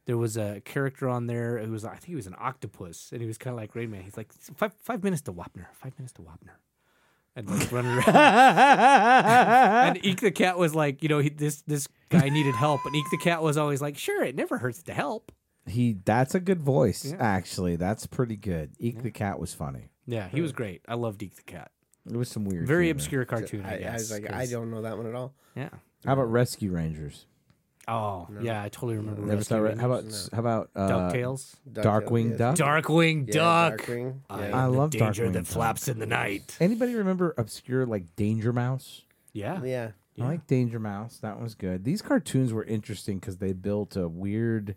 [0.07, 3.21] There was a character on there who was I think he was an octopus and
[3.21, 4.01] he was kind of like Rain Man.
[4.01, 6.55] He's like five five minutes to Wapner, five minutes to Wapner,
[7.35, 8.07] and like running around.
[8.15, 12.95] and Eek the Cat was like, you know, he, this this guy needed help, and
[12.95, 15.31] Eek the Cat was always like, sure, it never hurts to help.
[15.65, 17.03] He that's a good voice.
[17.05, 17.17] Yeah.
[17.19, 18.71] Actually, that's pretty good.
[18.79, 19.89] Eek the cat was funny.
[20.05, 20.81] Yeah, he was great.
[20.87, 21.71] I loved Eek the Cat.
[22.09, 22.65] It was some weird.
[22.65, 22.95] Very humor.
[22.95, 23.93] obscure cartoon, I, I, I guess.
[23.99, 25.33] was like, I 'cause- don't know that one at all.
[25.57, 25.67] Yeah.
[26.05, 27.25] How about Rescue Rangers?
[27.89, 29.21] Oh, yeah, I totally remember.
[29.21, 30.29] Never Rescue saw Re- how about Rangers.
[30.33, 31.55] how about uh, DuckTales?
[31.71, 32.37] Darkwing.
[32.37, 32.55] Duck?
[32.57, 33.77] Darkwing Duck.
[33.81, 34.19] Darkwing.
[34.29, 34.57] I, Yeah.
[34.57, 35.53] I the love danger Darkwing that Duck.
[35.53, 36.57] flaps in the night.
[36.59, 39.03] Anybody remember obscure like Danger Mouse?
[39.31, 39.63] Yeah.
[39.63, 39.91] yeah.
[40.15, 40.25] Yeah.
[40.25, 41.19] I like Danger Mouse.
[41.19, 41.83] That was good.
[41.85, 44.75] These cartoons were interesting because they built a weird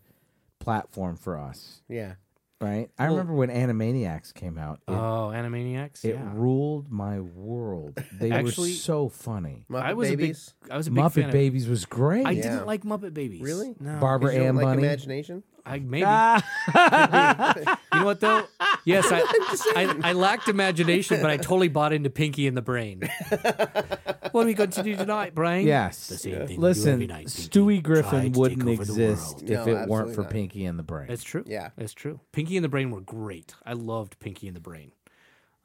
[0.59, 2.12] platform for us, Yeah.
[2.61, 2.90] Right?
[2.99, 4.81] I Well- remember when Animaniacs came out.
[4.87, 6.05] It, Oh, Animaniacs.
[6.05, 6.31] it yeah.
[6.35, 8.03] ruled my world.
[8.18, 9.64] They Actually- were so funny.
[9.70, 10.55] Muppet I was Babies.
[10.61, 12.27] a big, I was a big fan Muppet of- Babies was great.
[12.27, 12.42] I Yeah.
[12.42, 13.40] didn't like Muppet Babies.
[13.42, 13.75] Really?
[13.81, 13.99] No.
[14.01, 14.83] Barbara You don't Ann like Bunny.
[14.83, 15.42] Imagination?
[15.66, 16.07] I maybe.
[17.92, 18.44] You know what though?
[18.85, 19.20] Yes, I,
[19.77, 23.03] I I lacked imagination, but I totally bought into Pinky in the Brain.
[24.32, 25.66] what are we going to do tonight, Brain?
[25.66, 26.08] yes.
[26.08, 27.42] The same thing we do Listen, every night, Pinky.
[27.48, 29.42] Stewie Griffin to wouldn't take over the exist world.
[29.42, 30.30] if No, it weren't absolutely for not.
[30.30, 31.06] Pinky and the Brain.
[31.10, 31.44] It's true.
[31.46, 31.70] Yeah.
[31.76, 32.20] it's true.
[32.32, 33.54] Pinky and the Brain were great.
[33.64, 34.92] I loved Pinky and the Brain.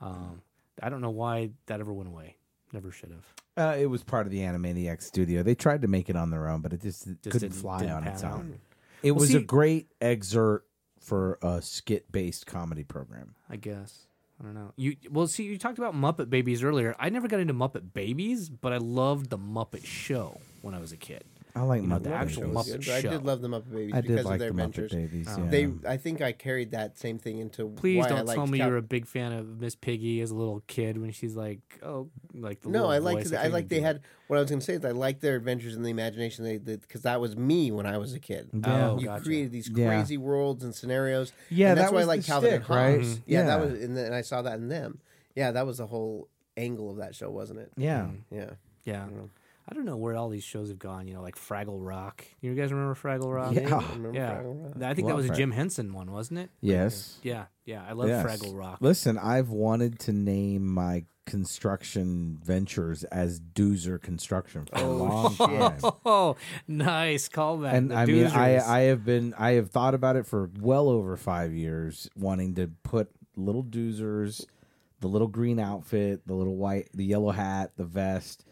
[0.02, 0.42] Um,
[0.84, 2.36] I don't know why that ever went away.
[2.74, 3.26] Never should have.
[3.58, 5.42] Uh, it was part of the Animaniacs studio.
[5.44, 7.94] They tried to make it on their own, but it just, couldn't didn't- fly didn't
[7.94, 8.34] on pan its out.
[8.34, 8.60] own.
[9.02, 10.68] It Well, was see- a great excerpt
[11.00, 13.36] for a skit-based comedy program.
[13.50, 14.08] I guess.
[14.40, 14.74] I don't know.
[14.76, 16.96] You well, see, you talked about Muppet Babies earlier.
[17.00, 20.92] I never got into Muppet Babies, but I loved the Muppet Show when I was
[20.92, 21.24] a kid.
[21.58, 22.56] I like You know, Muppet the actual Babies.
[22.58, 24.50] Muppet Good, but I did love the Muppet Babies I because did like of their
[24.50, 24.92] the Muppet adventures.
[24.92, 25.28] Babies.
[25.30, 25.44] Oh.
[25.44, 25.50] Yeah.
[25.50, 27.70] They, I think I carried that same thing into.
[27.70, 30.32] Please why don't liked tell me Cap- you're a big fan of Miss Piggy as
[30.32, 33.30] a little kid when she's like, oh, like the No, little I liked.
[33.30, 33.40] voice.
[33.40, 34.02] I like they had.
[34.28, 36.44] What I was going to say is I liked their adventures in the imagination.
[36.44, 38.50] They because that was me when I was a kid.
[38.52, 38.90] Yeah.
[38.90, 39.24] Oh, you gotcha.
[39.24, 39.88] created these Yeah.
[39.88, 41.32] crazy worlds and scenarios.
[41.50, 42.96] Yeah, and that's that why was I like the Calvin and shtick, right?
[42.98, 43.16] Hobbes.
[43.18, 43.22] Mhm.
[43.28, 43.66] Yeah, that Yeah.
[43.66, 45.00] was, and, then I saw that in them.
[45.36, 47.72] Yeah, that was the whole angle of that show, wasn't it?
[47.78, 48.08] yeah.
[48.32, 48.52] Yeah.
[48.84, 49.06] Yeah.
[49.68, 49.72] Know.
[49.72, 51.08] I don't know where all these shows have gone.
[51.08, 52.24] You know, like Fraggle Rock.
[52.42, 53.54] You guys remember Fraggle Rock?
[53.54, 53.76] Yeah.
[53.78, 54.36] I remember Yeah.
[54.42, 54.84] Fraggle Rock.
[54.84, 56.50] I think that was a Jim Henson one, wasn't it?
[56.62, 57.20] Yes.
[57.24, 57.84] Yeah, yeah.
[57.88, 58.26] I love Yes.
[58.26, 58.78] Fraggle Rock.
[58.82, 65.32] Listen, I've wanted to name my construction ventures as Doozer Construction for a Oh, long
[65.36, 65.80] shit.
[65.80, 65.92] time.
[66.06, 66.36] Oh,
[66.68, 67.74] nice callback.
[67.74, 70.88] and the I mean, I I have been I have thought about it for well
[70.90, 74.46] over five years, wanting to put little doozers,
[75.00, 78.46] the little green outfit, the little white, the yellow hat, the vest.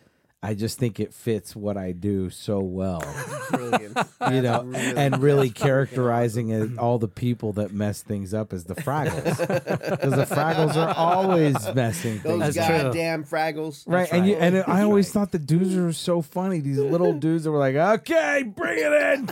[0.45, 3.01] I just think it fits what I do so well,
[3.49, 3.97] Brilliant.
[4.29, 8.65] you know, really and really characterizing it, all the people that mess things up as
[8.65, 12.67] the Fraggles, because the Fraggles are always messing things That's up.
[12.67, 12.77] true.
[12.83, 13.83] goddamn Fraggles.
[13.87, 15.13] Right, and you, and I always right.
[15.13, 16.59] thought the dudes were so funny.
[16.59, 19.29] These little dudes that were like, "Okay, bring it in.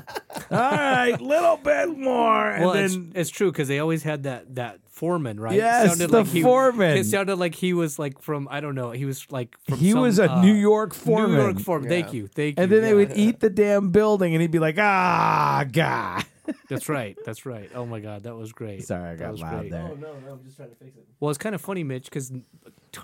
[0.50, 4.24] All right, little bit more." And well, then it's, it's true because they always had
[4.24, 5.56] that that foreman, right?
[5.56, 6.96] Yes, the he, foreman.
[6.98, 8.92] It sounded like he was like from I don't know.
[8.92, 11.38] He was like from he some, was a uh, New York foreman.
[11.38, 11.90] New York foreman.
[11.90, 12.64] Thank you, thank you.
[12.64, 12.96] and then they yeah.
[12.96, 16.24] would eat the damn building, and he'd be like, "Ah, God."
[16.70, 17.18] That's right.
[17.26, 17.70] That's right.
[17.74, 18.86] Oh my god, that was great.
[18.86, 19.72] Sorry, I That got was loud great.
[19.72, 19.90] there.
[19.92, 21.06] Oh, no, no, I'm just trying to fix it.
[21.20, 22.32] Well, it's kind of funny, Mitch, because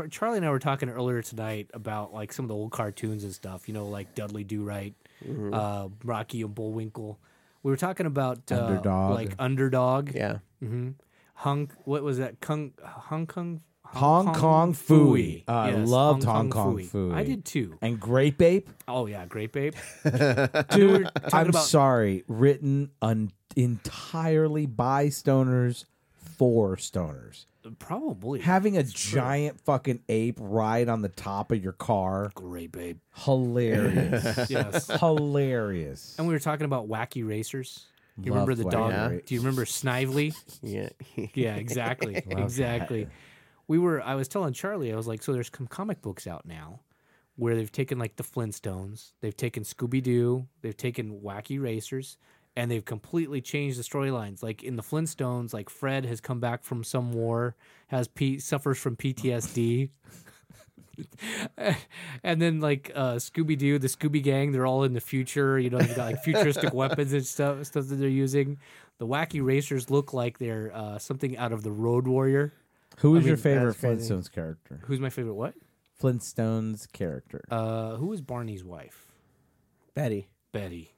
[0.10, 3.34] Charlie and I were talking earlier tonight about like some of the old cartoons and
[3.34, 3.68] stuff.
[3.68, 4.94] You know, like Dudley Do Right,
[5.26, 5.54] Mm-hmm.
[5.54, 7.18] uh, Rocky and Bullwinkle.
[7.64, 9.12] We were talking about uh, Underdog.
[9.16, 10.14] like Underdog.
[10.14, 10.38] Yeah.
[10.60, 10.90] hmm
[11.42, 11.70] Hung.
[11.86, 12.40] What was that?
[12.42, 12.74] Kung.
[12.84, 13.62] Hong Kong.
[13.86, 15.44] Hong Kong Phooey.
[15.48, 17.14] I Yes, loved Hong Kong Phooey.
[17.14, 17.78] I did too.
[17.82, 19.76] And Grape Ape, Oh yeah, Great Babe.
[20.72, 21.10] dude.
[21.32, 25.86] I'm about- sorry, written un- entirely by stoners
[26.38, 27.46] for stoners.
[27.80, 28.40] Probably.
[28.42, 32.98] Having a giant fucking ape ride on the top of your car, Great Babe.
[33.16, 34.50] hilarious.
[34.50, 34.88] Yes.
[35.00, 36.16] hilarious.
[36.18, 37.86] and we were talking about wacky racers.
[38.18, 38.92] You Loved remember the dog?
[38.92, 39.20] Yeah.
[39.26, 40.34] Do you remember Snively?
[40.62, 40.90] Yeah.
[41.34, 42.16] Yeah, exactly.
[42.28, 43.08] exactly.
[43.68, 46.46] We were I was telling Charlie, I was like, so there's some comic books out
[46.46, 46.80] now
[47.36, 52.18] where they've taken like the Flintstones, they've taken Scooby Doo, they've taken Wacky Racers,
[52.56, 54.42] and they've completely changed the storylines.
[54.42, 57.56] Like in the Flintstones, like Fred has come back from some war,
[57.88, 59.90] has P- suffers from PTSD.
[62.24, 65.60] and then like uh, Scooby Doo, the Scooby Gang, they're all in the future.
[65.60, 68.58] You know, they've got like futuristic weapons and stuff, stuff that they're using.
[68.98, 72.54] The Wacky Racers look like they're uh, something out of the Road Warrior.
[73.00, 74.14] Who is was I your favorite that's crazy.
[74.14, 74.80] Flintstones character?
[74.86, 75.36] Who's my favorite?
[75.36, 75.54] What?
[76.02, 77.44] Flintstones character.
[77.52, 79.08] Uh, who was Barney's wife?
[79.94, 80.30] Betty.
[80.52, 80.94] Betty.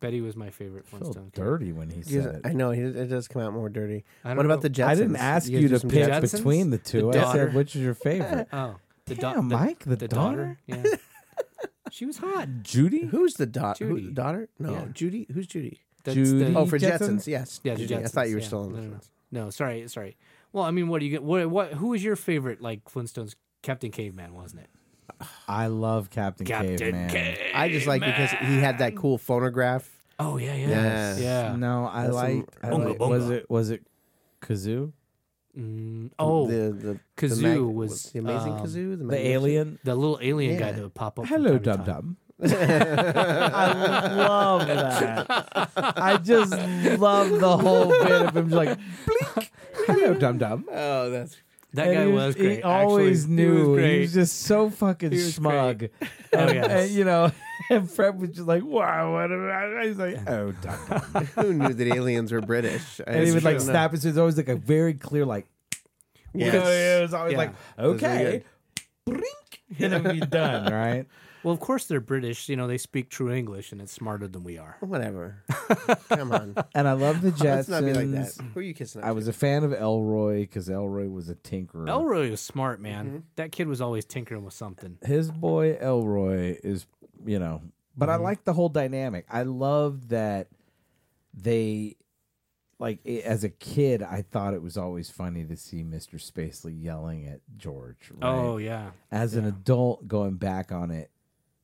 [0.00, 1.30] Betty was my favorite I feel Flintstone.
[1.34, 2.40] dirty when he said it.
[2.44, 2.70] I know.
[2.70, 4.04] It, it does come out more dirty.
[4.24, 4.86] I don't What about the Jetsons?
[4.86, 6.36] I didn't ask guys you to some pick Jetsons?
[6.38, 7.02] between the two.
[7.02, 7.46] The I daughter.
[7.48, 8.48] said, which is your favorite?
[8.50, 8.76] Oh,
[9.14, 10.58] the Damn, da- Mike, the, the daughter?
[10.68, 10.82] daughter.
[10.84, 10.96] Yeah,
[11.90, 12.48] she was hot.
[12.62, 13.04] Judy?
[13.06, 14.48] Who's the da- who, daughter?
[14.58, 14.84] No, Yeah.
[14.92, 15.26] Judy.
[15.32, 15.80] Who's Judy?
[16.04, 16.44] That's Judy.
[16.52, 16.98] The, Oh, for Jetsons?
[16.98, 17.26] Jetsons.
[17.26, 17.60] Yes.
[17.62, 17.94] yeah, the Judy.
[17.94, 18.04] Jetsons.
[18.04, 18.46] I thought you were yeah.
[18.46, 18.94] still on the no, no.
[18.96, 19.08] Flintstones.
[19.32, 20.16] no, sorry, sorry.
[20.52, 21.22] Well, I mean, what do you get?
[21.22, 21.48] What?
[21.50, 21.72] What?
[21.74, 22.60] Who was your favorite?
[22.62, 24.70] Like Flintstones, Captain Caveman, wasn't it?
[25.46, 27.10] I love Captain, Captain Caveman.
[27.10, 27.36] Caveman.
[27.54, 29.88] I just like because he had that cool phonograph.
[30.18, 31.20] Oh yeah, yeah, Yes.
[31.20, 31.56] yeah.
[31.56, 32.56] No, I That's some- liked.
[32.62, 33.86] I Bunga liked was it was it
[34.40, 34.92] Gazoo?
[35.58, 38.98] Mm, oh, the, the, the Gazoo the mag- was, the amazing um, Gazoo, the, alien.
[38.98, 39.78] The magnificent- alien.
[39.84, 41.26] little alien guy that would pop up.
[41.26, 41.84] Hello, time to Dum.
[41.84, 42.16] Dum.
[42.42, 45.70] I love that.
[45.76, 46.52] I just
[47.00, 49.50] love the whole bit of him just like blink.
[49.86, 50.64] Hello, Dum Dum.
[50.72, 51.36] Oh, that's
[51.74, 52.56] That And guy he was, great.
[52.58, 53.34] He always actually.
[53.36, 53.76] knew.
[53.76, 55.82] He was He was just so fucking smug.
[55.82, 55.90] And,
[56.32, 56.66] Oh, yes.
[56.88, 57.30] and, you know,
[57.70, 59.86] and Fred was just like, "Wow, what?" Am I?
[59.86, 61.00] He's like, "Oh, Dum Dum."
[61.36, 63.00] who knew that aliens were British?
[63.06, 64.04] I and he would like shouldn't snap his.
[64.04, 65.46] It's always like a very clear, like,
[66.34, 66.52] you Yes.
[66.54, 67.38] know, it was always Yeah.
[67.38, 68.44] like, was really okay,
[69.06, 71.06] brink, and it'll be done, right?
[71.42, 72.50] Well, of course they're British.
[72.50, 74.76] You know, they speak true English, and it's smarter than we are.
[74.80, 75.42] Whatever.
[76.10, 76.54] Come on.
[76.74, 77.44] And I love the Jetsons.
[77.44, 78.32] Let's not be like that.
[78.52, 79.00] Who are you kissing?
[79.00, 81.88] up I was a fan of Elroy because Elroy was a tinkerer.
[81.88, 83.06] Elroy was smart, man.
[83.06, 83.18] Mm-hmm.
[83.36, 84.98] That kid was always tinkering with something.
[85.02, 86.84] His boy Elroy is,
[87.24, 87.62] you know,
[87.96, 89.26] but I like the whole dynamic.
[89.30, 90.48] I love that
[91.34, 91.96] they,
[92.78, 96.14] like, i as a kid, I thought it was always funny to see Mr.
[96.14, 98.10] Spacely yelling at George.
[98.12, 98.28] Right?
[98.28, 101.10] Oh yeah, as an adult, going back on it,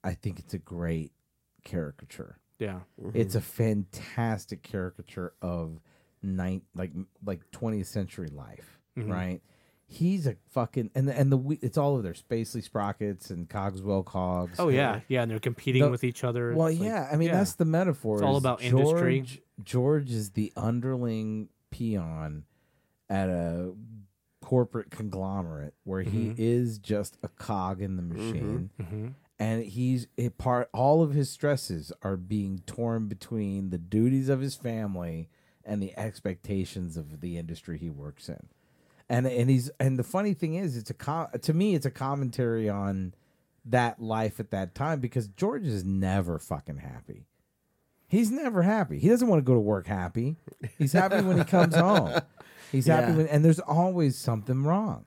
[0.04, 1.12] I think it's a great
[1.64, 2.38] caricature.
[2.58, 2.80] yeah.
[3.12, 5.80] It's a fantastic caricature of
[6.22, 6.92] nine like
[7.24, 9.10] like 20th century life, Mhm.
[9.10, 9.42] right?
[9.88, 13.48] He's a fucking and the, and the we- it's all of their Spacely Sprockets and
[13.48, 14.58] Cogswell Cogs.
[14.58, 15.22] Oh yeah, yeah.
[15.22, 16.54] And they're competing The- with each other.
[16.54, 17.08] Well, like- yeah.
[17.10, 17.36] I mean, yeah.
[17.38, 18.16] that's the metaphor.
[18.16, 18.72] It's all about George,
[19.20, 19.42] industry.
[19.62, 22.44] George is the underling peon
[23.08, 23.74] at a
[24.40, 26.34] corporate conglomerate where he Mhm.
[26.38, 28.16] is just a cog in the Mm-hmm.
[28.32, 29.14] machine Mhm.
[29.38, 34.40] and he's a part all of his stresses are being torn between the duties of
[34.40, 35.28] his family
[35.64, 38.48] and the expectations of the industry he works in
[39.08, 41.90] and and he's and the funny thing is it's a com- to me it's a
[41.90, 43.14] commentary on
[43.64, 47.26] that life at that time because george is never fucking happy.
[48.08, 49.00] He's never happy.
[49.00, 50.36] He doesn't want to go to work happy.
[50.78, 52.20] He's happy when he comes home.
[52.70, 53.16] He's happy Yeah.
[53.16, 55.06] when and there's always something wrong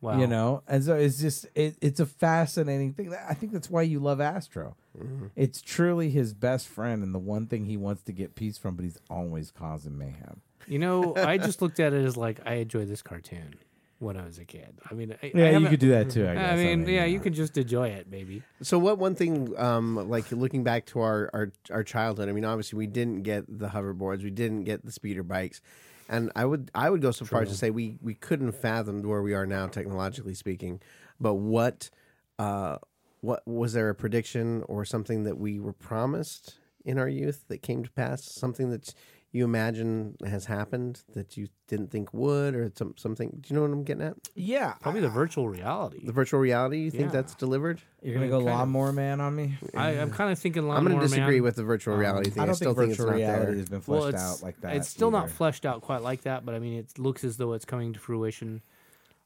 [0.00, 0.18] Wow.
[0.18, 0.62] you know?
[0.66, 3.14] And so it's just it, it's a fascinating thing.
[3.28, 4.74] I think that's why you love astro.
[4.98, 5.26] Mm-hmm.
[5.36, 8.74] It's truly his best friend and the one thing he wants to get peace from
[8.74, 12.54] but he's always causing mayhem You know, I just looked at it as like I
[12.54, 13.56] enjoyed this cartoon
[13.98, 14.78] when I was a kid.
[14.88, 17.04] I mean, I, I yeah you could do that too i guess I mean, yeah,
[17.04, 17.24] you know.
[17.24, 18.42] can just enjoy it, maybe.
[18.62, 22.44] So what one thing, um, like looking back to our, our our childhood, I mean,
[22.44, 25.60] obviously we didn't get the hoverboards, we didn't get the speeder bikes,
[26.08, 29.02] and I would I would go so far as to say we we couldn't fathom
[29.02, 30.80] where we are now technologically speaking.
[31.20, 31.90] But what,
[32.38, 32.78] uh,
[33.22, 36.54] what was there a prediction or something that we were promised
[36.84, 38.24] in our youth that came to pass?
[38.24, 38.94] Something that
[39.32, 43.28] you imagine has happened that you didn't think would, or some something?
[43.40, 44.16] Do you know what I'm getting at?
[44.34, 46.04] yeah Probably the virtual reality.
[46.04, 46.78] The virtual reality.
[46.78, 47.08] You think Yeah.
[47.10, 47.80] that's delivered?
[48.02, 48.58] you're gonna I go mean, kind of.
[48.60, 50.62] lawnmower man on me I, I'm kind of thinking.
[50.66, 51.42] lawnmower I'm going to disagree Man.
[51.44, 52.40] with the virtual reality thing.
[52.40, 53.56] i I, don't still think think, virtual it's not reality there.
[53.60, 56.44] has been fleshed it's, out like that It's still not fleshed out quite like that,
[56.44, 58.62] but I mean, it looks as though it's coming to fruition.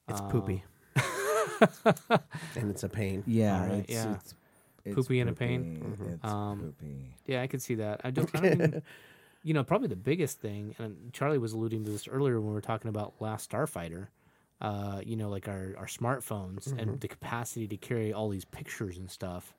[0.08, 0.64] It's Uh, poopy.
[2.56, 3.22] and it's a pain.
[3.26, 4.14] yeah Alright, it's, yeah.
[4.14, 4.34] it's,
[4.84, 5.80] it's Poopy and a pain.
[5.96, 6.10] poopy.
[6.12, 7.14] It's Um, poopy.
[7.26, 8.00] Yeah, I could see that.
[8.04, 8.28] I don't.
[8.34, 8.82] I don't even,
[9.44, 12.54] you know, probably the biggest thing, and Charlie was alluding to this earlier when we
[12.54, 14.08] were talking about Last Starfighter.
[14.60, 18.96] Uh, you know, like our our smartphones and the capacity to carry all these pictures
[18.98, 19.54] and stuff.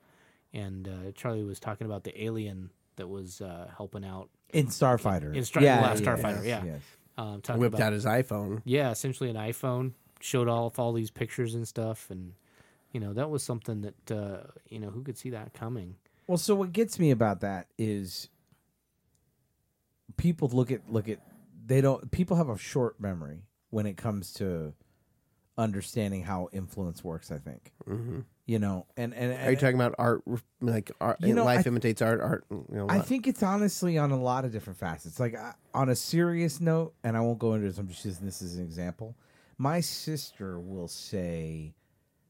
[0.52, 4.30] And uh, Charlie was talking about the alien that was uh, helping out.
[4.52, 6.64] in starfighter In Star- yeah, Last yeah, Starfighter, yes, yeah.
[6.64, 6.80] yes.
[7.18, 8.62] Um, Whipped about, out his iPhone.
[8.64, 12.32] yeah, essentially an iPhone showed off all these pictures and stuff, and
[12.92, 15.94] you know that was something that uh, you know who could see that coming.
[16.26, 18.28] Well, so what gets me about that is
[20.16, 21.18] people look at look at
[21.66, 24.72] they don't people have a short memory when it comes to
[25.58, 27.30] understanding how influence works.
[27.30, 30.22] I think hmm you know, and and, Are you talking about art?
[30.60, 32.20] Like art, You know, life I- imitates art.
[32.20, 32.44] Art.
[32.50, 35.18] You know, I think it's honestly on a lot of different facets.
[35.18, 37.76] Like uh, on a serious note, and I won't go into this.
[37.78, 39.16] I'm just using this as an example.
[39.58, 41.74] My sister will say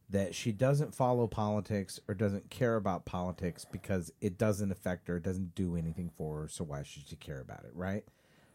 [0.08, 5.16] that she doesn't follow politics or doesn't care about politics because it doesn't affect her,
[5.16, 6.48] it doesn't do anything for her.
[6.48, 8.04] So why should she care about it, right?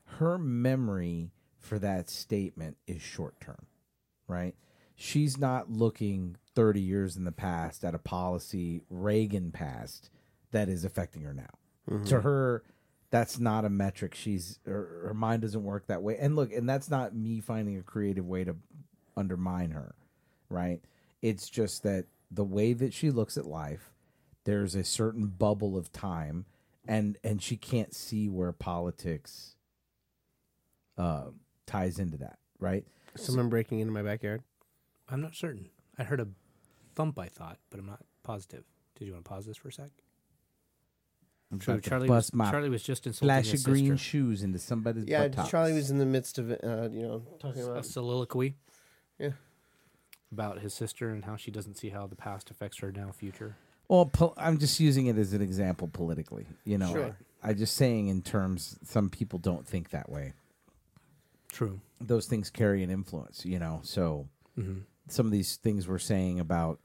[0.06, 3.66] Her memory for that statement is short term,
[4.28, 4.56] right?
[4.96, 10.10] She's not looking 30 years in the past at a policy Reagan passed
[10.52, 11.50] that is affecting her now.
[11.90, 12.06] Mm-hmm.
[12.06, 12.64] To her,
[13.10, 14.16] that's not a metric.
[14.16, 16.18] She's her, her mind doesn't work that way.
[16.18, 18.56] And look, and that's not me finding a creative way to
[19.18, 19.96] undermine her,
[20.50, 20.80] right?
[21.22, 23.92] It's just that the way that she looks at life,
[24.46, 26.46] there's a certain bubble of time,
[26.88, 29.56] and and she can't see where politics
[30.98, 31.26] uh,
[31.66, 32.86] ties into that, right?
[33.16, 34.42] someone breaking into my backyard.
[35.10, 35.70] I'm not certain.
[35.98, 36.28] I heard a
[36.96, 37.20] thump.
[37.20, 38.64] I thought, but I'm not positive.
[38.96, 39.90] Did you want to pause this for a sec?
[41.60, 41.74] True.
[41.74, 43.98] about to Charlie bust was, my Charlie was just insulting flash his of green sister.
[43.98, 45.50] shoes into somebody's Yeah, buttocks.
[45.50, 47.86] Charlie was in the midst of it, uh, you know, talking a about.
[47.86, 48.56] soliloquy.
[49.20, 49.32] Yeah.
[50.32, 53.56] About his sister and how she doesn't see how the past affects her now future.
[53.90, 56.46] Well, pol- I'm just using it as an example politically.
[56.64, 57.18] You know, Sure.
[57.44, 58.78] I am just saying in terms.
[58.84, 60.34] Some people don't think that way.
[61.52, 61.82] True.
[62.00, 63.46] Those things carry an influence.
[63.46, 64.28] You know, so
[64.58, 64.80] Mm-hmm.
[65.08, 66.80] some of these things we're saying about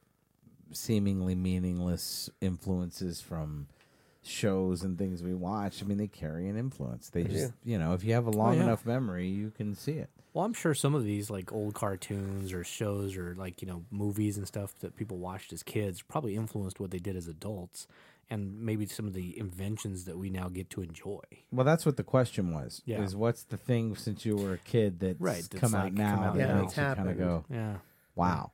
[0.73, 3.67] seemingly meaningless influences from
[4.27, 5.83] shows and things we watch.
[5.83, 7.11] I mean, they carry an influence.
[7.11, 8.65] They They just, you know, if you have a oh, long yeah.
[8.65, 10.11] enough memory, you can see it.
[10.35, 13.85] Well, I'm sure some of these like old cartoons or shows or like you know
[13.91, 17.87] movies and stuff that people watched as kids probably influenced what they did as adults,
[18.29, 21.23] and maybe some of the inventions that we now get to enjoy.
[21.51, 22.83] Well, that's what the question was.
[22.85, 23.01] Yeah.
[23.03, 26.17] Is what's the thing since you were a kid that's Right, that's, come out now
[26.17, 26.61] come out that now.
[26.61, 27.77] makes you kind of go, Yeah.
[28.15, 28.51] wow.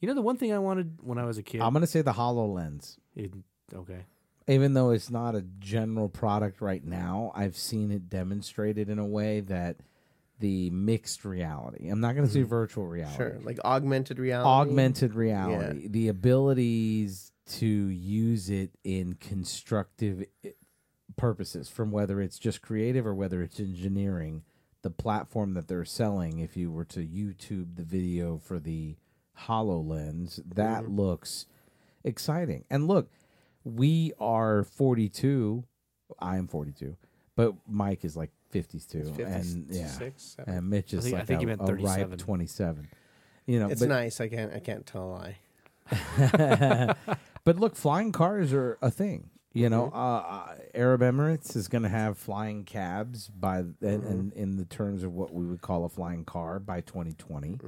[0.00, 1.60] You know the one thing I wanted when I was a kid.
[1.60, 2.96] I'm going to say the HoloLens.
[3.14, 3.30] it,
[3.74, 4.04] okay.
[4.48, 9.06] Even though it's not a general product right now, I've seen it demonstrated in a
[9.06, 9.76] way that
[10.40, 11.88] the mixed reality.
[11.88, 12.48] I'm not going to say mm-hmm.
[12.48, 13.16] virtual reality.
[13.16, 14.48] Sure, like augmented reality.
[14.48, 20.50] augmented reality, the abilities to use it in constructive eh,
[21.16, 24.42] purposes, from whether it's just creative or whether it's engineering.
[24.82, 28.96] The platform that they're selling, if you were to YouTube the video for the
[29.46, 30.98] HoloLens, that mm-hmm.
[30.98, 31.44] looks
[32.02, 32.64] exciting.
[32.70, 33.10] And look,
[33.64, 35.64] we are 42.
[36.18, 36.96] I am 42,
[37.36, 40.54] but Mike is like 52, and yeah, 56, seven.
[40.54, 42.18] and Mitch I is think- I like think a, he meant a ripe 37.
[42.18, 42.88] 27.
[43.46, 44.20] You know, It's but, nice.
[44.20, 44.52] I can't.
[44.52, 45.36] I can't tell a lie.
[47.44, 49.30] but look, flying cars are a thing.
[49.52, 49.96] You know, Mm-hmm.
[49.96, 54.06] uh, uh, Arab Emirates is going to have flying cabs by and, Mm-hmm.
[54.06, 57.58] and in the terms of what we would call a flying car by 2020.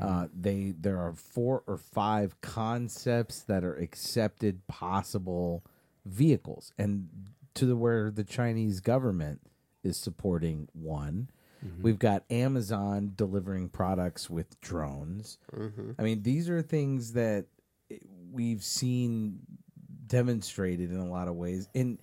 [0.00, 0.24] Mm-hmm.
[0.24, 5.64] Uh, they there are four or five concepts that are accepted possible
[6.04, 7.08] vehicles, and
[7.54, 9.40] to the where the Chinese government
[9.82, 11.28] is supporting one.
[11.82, 15.38] We've got Amazon delivering products with drones.
[15.98, 17.46] I mean, these are things that
[18.30, 19.38] we've seen
[20.06, 21.98] demonstrated in a lot of ways in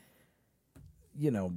[1.18, 1.54] you know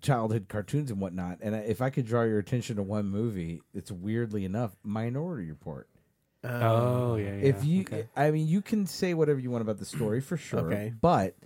[0.00, 1.38] childhood cartoons and whatnot.
[1.42, 5.88] And if I could draw your attention to one movie, it's weirdly enough Minority Report.
[6.44, 7.32] oh yeah, yeah.
[7.42, 8.06] if you, okay.
[8.16, 10.92] I mean, you can say whatever you want about the story for sure, Okay.
[11.00, 11.36] but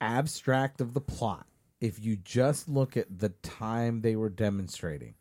[0.00, 1.46] abstract of the plot.
[1.80, 5.14] If you just look at the time they were demonstrating,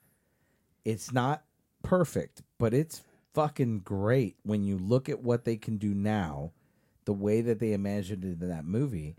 [0.86, 1.44] it's not
[1.82, 3.02] perfect, but it's
[3.34, 6.52] fucking great when you look at what they can do now,
[7.06, 9.16] the way that they imagined it in that movie.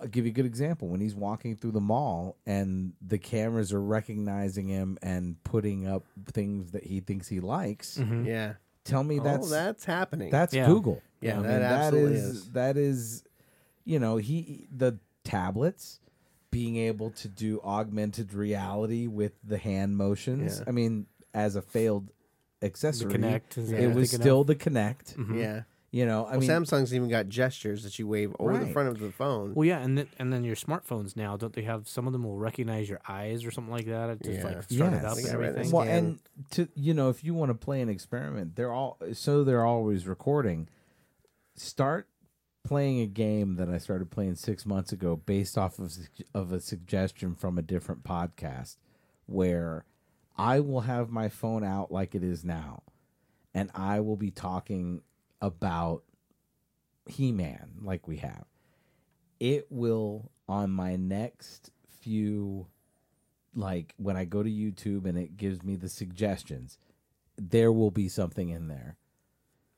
[0.00, 0.88] I'll give you a good example.
[0.88, 6.04] When he's walking through the mall and the cameras are recognizing him and putting up
[6.32, 8.24] things that he thinks he likes, mm-hmm.
[8.26, 8.54] Yeah.
[8.84, 10.30] tell me oh, that's oh, that's happening.
[10.30, 10.66] that's Yeah.
[10.66, 11.02] Google.
[11.20, 12.50] Yeah, I that mean, that absolutely is, is.
[12.52, 13.24] that is
[13.84, 15.98] you know, he the tablets
[16.50, 20.58] being able to do augmented reality with the hand motions.
[20.60, 20.64] Yeah.
[20.68, 22.10] I mean, as a failed
[22.62, 23.78] accessory, Kinect is Yeah.
[23.78, 24.46] it what was thinking still of?
[24.46, 25.36] the Kinect.
[25.36, 25.62] yeah.
[25.90, 28.90] You know, I well, mean, Samsung's even got gestures that you wave over the front
[28.90, 29.54] of the phone.
[29.54, 32.24] Well, yeah, and then and then your smartphones now don't they have some of them
[32.24, 34.10] will recognize your eyes or something like that?
[34.10, 34.44] It just Yeah.
[34.44, 35.72] like start it up and got rid of everything.
[35.72, 36.18] well, and
[36.50, 40.06] to you know, if you want to play an experiment, they're all so they're always
[40.06, 40.68] recording.
[41.56, 42.06] Start
[42.64, 45.96] playing a game that I started playing six months ago, based off of
[46.34, 48.76] of a suggestion from a different podcast,
[49.24, 49.86] where
[50.36, 52.82] I will have my phone out like it is now,
[53.54, 55.00] and I will be talking
[55.40, 56.02] about
[57.06, 58.44] He Man like we have.
[59.40, 61.70] It will on my next
[62.00, 62.66] few
[63.54, 66.78] like when I go to YouTube and it gives me the suggestions,
[67.36, 68.96] there will be something in there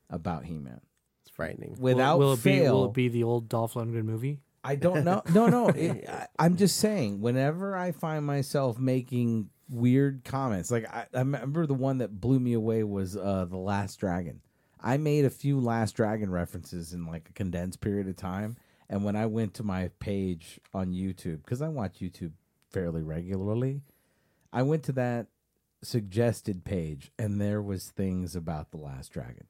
[0.09, 0.81] about He Man.
[1.21, 1.75] it's frightening.
[1.79, 4.39] Without will, it fail, be will it be the old Dolph Lundgren movie?
[4.63, 5.23] I don't know.
[5.33, 5.69] No, no.
[5.69, 7.21] It, I, I'm just saying.
[7.21, 12.39] Whenever I find myself making weird comments, like I, I remember the one that blew
[12.39, 14.41] me away was uh, the Last Dragon.
[14.83, 18.57] I made a few Last Dragon references in like a condensed period of time,
[18.89, 22.31] and when I went to my page on YouTube because I watch YouTube
[22.71, 23.81] fairly regularly,
[24.51, 25.27] I went to that
[25.83, 29.47] suggested page, and there was things about the Last Dragon.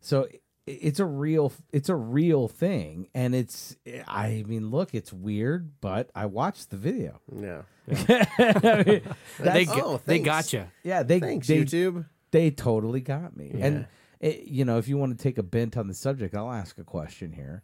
[0.00, 0.28] So
[0.66, 3.74] it's a real it's a real thing and it's
[4.06, 7.20] I mean look it's weird but I watched the video.
[7.34, 7.62] Yeah.
[7.88, 9.02] I mean,
[9.38, 10.64] They oh, they got you.
[10.82, 12.04] yeah, they Thanks, they, YouTube.
[12.32, 13.52] they totally got me.
[13.54, 13.64] Yeah.
[13.66, 13.86] And
[14.20, 16.78] it, you know, if you want to take a bent on the subject, I'll ask
[16.78, 17.62] a question here.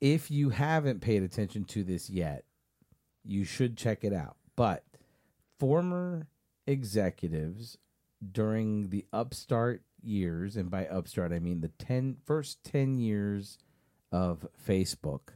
[0.00, 2.44] If you haven't paid attention to this yet,
[3.24, 4.36] you should check it out.
[4.56, 4.84] But
[5.58, 6.28] former
[6.66, 7.78] executives
[8.32, 13.58] during the upstart years, and by upstart I mean the 10 first 10 years
[14.12, 15.30] of Facebook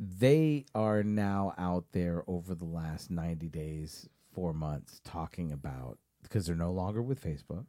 [0.00, 6.46] they are now out there over the last 90 days, four months, talking about because
[6.46, 7.66] they're no longer with Facebook.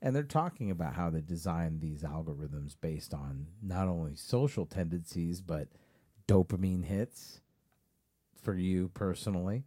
[0.00, 5.40] And they're talking about how they designed these algorithms based on not only social tendencies,
[5.40, 5.68] but
[6.28, 7.40] dopamine hits
[8.40, 9.64] for you personally,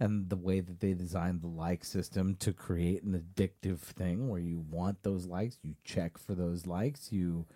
[0.00, 4.40] and the way that they designed the like system to create an addictive thing where
[4.40, 7.46] you want those likes, you check for those likes, you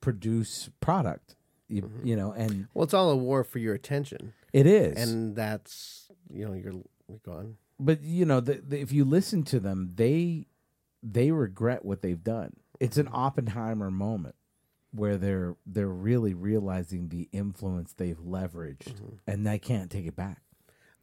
[0.00, 1.34] produce product,
[1.68, 2.06] you, mm-hmm.
[2.06, 4.96] you know, and Well, it's all a war for your attention, it is.
[4.96, 6.74] and that's you know you're
[7.24, 7.56] gone.
[7.80, 10.46] but you know, the, the, if you listen to them, they
[11.02, 12.54] they regret what they've done.
[12.80, 14.34] It's an Oppenheimer moment
[14.92, 19.14] where they're they're really realizing the influence they've leveraged, mm-hmm.
[19.26, 20.42] and they can't take it back.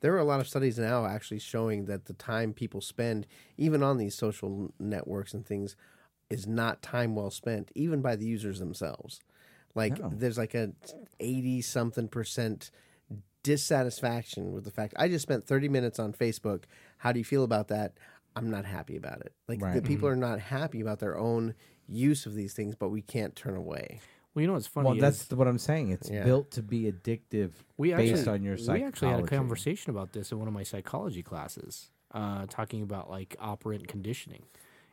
[0.02, 3.28] There are a lot of studies now actually showing that the time people spend,
[3.58, 5.76] even on these social networks and things,
[6.30, 9.20] is not time well spent, even by the users themselves.
[9.76, 10.10] Like No.
[10.10, 10.72] there's like a
[11.20, 12.72] eighty something percent
[13.41, 16.64] dissatisfaction with the fact I just spent thirty minutes on Facebook.
[17.00, 17.93] How do you feel about that?
[18.36, 19.34] I'm not happy about it.
[19.47, 19.84] Like the Right.
[19.84, 21.55] people are not happy about their own
[21.88, 23.99] use of these things, but we can't turn away.
[24.34, 25.89] Well, you know what's funny Well, is that's what I'm saying.
[25.89, 26.23] It's Yeah.
[26.23, 30.13] built to be addictive we based actually, on your we actually had a conversation about
[30.13, 34.45] this in one of my psychology classes, uh, talking about like operant conditioning.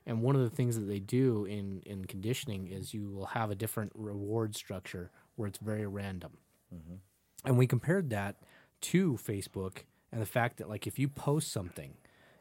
[0.06, 3.50] And one of the things that they do in, in conditioning is you will have
[3.50, 6.38] a different reward structure where it's very random.
[7.44, 8.36] And we compared that
[8.82, 11.94] to Facebook and the fact that like if you post something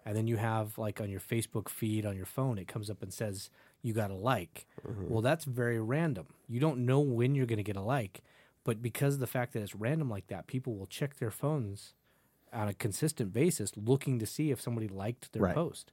[0.06, 3.02] and then you have like on your Facebook feed on your phone it comes up
[3.02, 3.50] and says
[3.82, 4.66] you got a like.
[4.88, 5.10] Mm-hmm.
[5.10, 6.28] Well, that's very random.
[6.48, 8.22] You don't know when you're going to get a like,
[8.64, 11.94] but because of the fact that it's random like that, people will check their phones
[12.54, 15.56] on a consistent basis looking to see if somebody liked their Right.
[15.56, 15.92] post.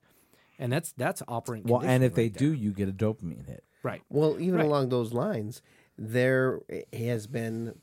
[0.58, 3.46] And that's that's operant Well, and if conditioning they right do, you get a dopamine
[3.46, 3.64] hit.
[3.82, 4.02] right.
[4.08, 4.66] Well, even Right.
[4.66, 5.60] along those lines,
[5.98, 7.78] there eh, has been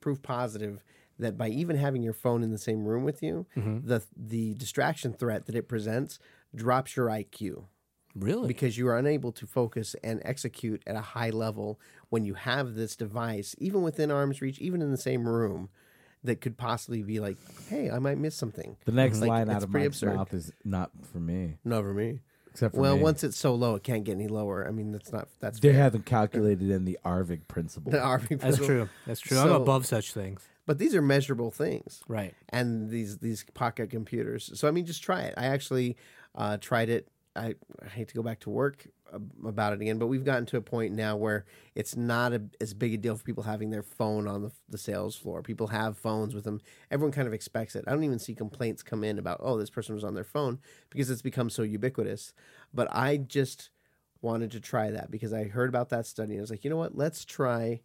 [0.00, 0.82] proof positive
[1.20, 3.86] that by even having your phone in the same room with you, Mm-hmm.
[3.86, 6.18] the the distraction threat that it presents
[6.54, 7.64] drops your IQ
[8.16, 8.48] Really?
[8.48, 12.74] because you are unable to focus and execute at a high level when you have
[12.74, 15.68] this device, even within arm's reach, even in the same room,
[16.24, 17.36] that could possibly be like,
[17.68, 20.16] "Hey, I might miss something." The next Like, line out of pretty Mike's absurd.
[20.16, 22.20] mouth is not for me, No, for me.
[22.50, 23.02] except for Well, me.
[23.02, 24.66] once it's so low, it can't get any lower.
[24.66, 25.80] I mean, that's not that's they fair.
[25.80, 27.92] haven't calculated in the Arvig principle.
[27.92, 28.88] the RV That's true.
[29.06, 29.38] That's true.
[29.38, 30.42] I'm above such things.
[30.70, 32.00] But these are measurable things.
[32.06, 32.32] Right.
[32.50, 34.52] and these these pocket computers.
[34.54, 35.34] So I mean, just try it.
[35.36, 35.96] I actually
[36.36, 37.08] uh, tried it.
[37.34, 40.46] I, I hate to go back to work uh, about it again, but we've gotten
[40.46, 41.44] to a point now where
[41.74, 44.78] it's not a, as big a deal for people having their phone on the, the
[44.78, 45.42] sales floor.
[45.42, 46.60] People have phones with them.
[46.88, 47.82] Everyone kind of expects it.
[47.88, 50.60] I don't even see complaints come in about oh this person was on their phone
[50.88, 52.32] because it's become so ubiquitous.
[52.72, 53.70] But I just
[54.22, 56.70] wanted to try that because I heard about that study and I was like, you
[56.70, 56.96] know what?
[56.96, 57.80] Let's try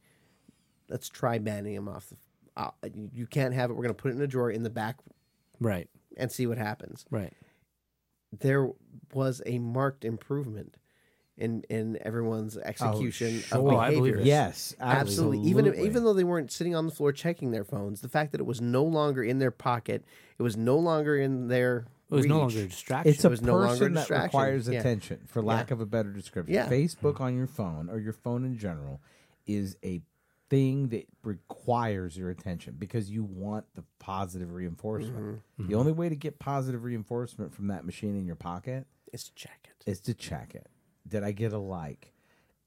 [0.88, 2.18] let's try banning them off the.
[2.58, 3.74] Uh, you, you can't have it.
[3.74, 4.98] We're going to put it in a drawer in the back
[5.60, 5.90] Right.
[6.18, 7.06] and see what happens.
[7.12, 7.34] Right.
[8.38, 8.70] There
[9.14, 10.76] was a marked improvement
[11.38, 13.58] in in everyone's execution sure.
[13.60, 14.22] of Oh, I believe behaviors.
[14.22, 14.28] it.
[14.28, 15.40] yes, Absolutely.
[15.40, 15.50] absolutely.
[15.50, 18.32] Even if, even though they weren't sitting on the floor checking their phones, the fact
[18.32, 20.06] that it was no longer in their pocket,
[20.38, 23.12] it was no longer in their It was no longer a distraction.
[23.14, 24.28] it's a was no longer a person that distraction.
[24.28, 24.80] requires Yeah.
[24.80, 26.54] attention, for lack of a better description.
[26.56, 26.70] Yeah.
[26.70, 29.02] Facebook on your phone or your phone in general
[29.46, 30.02] is a
[30.50, 35.42] thing that requires your attention because you want the positive reinforcement.
[35.60, 35.68] Mm-hmm.
[35.68, 39.34] The only way to get positive reinforcement from that machine in your pocket is to
[39.36, 39.90] check it.
[39.90, 40.68] is to check it.
[41.08, 42.14] Did I get a like?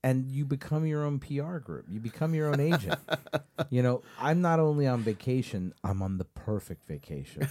[0.05, 1.87] And you become your own PR group.
[1.91, 2.99] You become your own agent.
[3.71, 7.49] you know, I'm not only on vacation, I'm on the perfect vacation.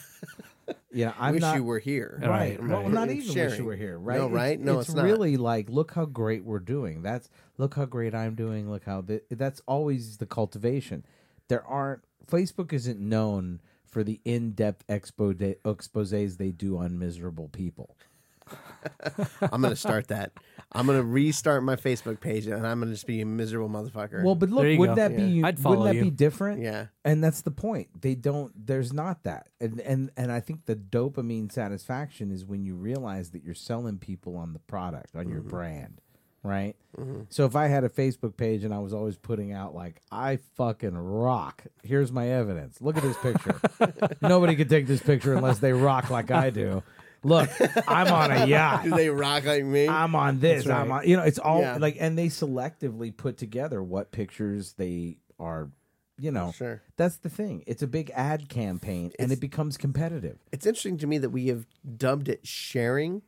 [0.91, 2.18] Yeah, I'm Wish not you were here.
[2.22, 2.60] right.
[2.60, 4.18] Right, Well, not And even wish you were here, right?
[4.18, 4.60] No, It's- right?
[4.60, 5.04] No, it's, it's not.
[5.04, 7.02] really like look how great we're doing.
[7.02, 8.70] That's look how great I'm doing.
[8.72, 11.06] Look how th- that's always the cultivation.
[11.50, 17.95] There aren't Facebook isn't known for the in-depth expose exposés they do on miserable people.
[19.41, 20.32] I'm going to start that.
[20.72, 23.70] I'm going to restart my Facebook page and I'm going to just be a miserable
[23.70, 24.24] motherfucker.
[24.24, 25.08] Well, but look, There you wouldn't go.
[25.08, 26.04] that be I'd wouldn't that you.
[26.04, 26.62] be different?
[26.62, 26.88] yeah.
[27.06, 28.02] And that's the point.
[28.02, 28.52] They don't.
[28.66, 29.50] There's not that.
[29.62, 33.98] And and and I think the dopamine satisfaction is when you realize that you're selling
[33.98, 35.50] people on the product, on your mm-hmm.
[35.50, 36.02] brand,
[36.43, 36.76] right?
[36.98, 37.22] Mm-hmm.
[37.30, 40.39] So if I had a Facebook page and I was always putting out like I
[40.56, 41.64] fucking rock.
[41.84, 42.82] Here's my evidence.
[42.82, 43.60] Look at this picture.
[44.22, 46.84] Nobody could take this picture unless they rock like I do.
[47.24, 47.49] Look,
[47.88, 48.84] I'm on a yacht.
[48.84, 49.88] Do they rock like me?
[49.88, 50.63] I'm on this.
[50.65, 51.07] That's I'm on.
[51.07, 51.78] You know, it's all Yeah.
[51.78, 55.70] like, and they selectively put together what pictures they are.
[56.20, 56.82] You know, Sure.
[56.95, 57.63] that's the thing.
[57.68, 60.39] It's a big ad campaign, and it becomes competitive.
[60.51, 63.22] it's interesting to me that we have dubbed it sharing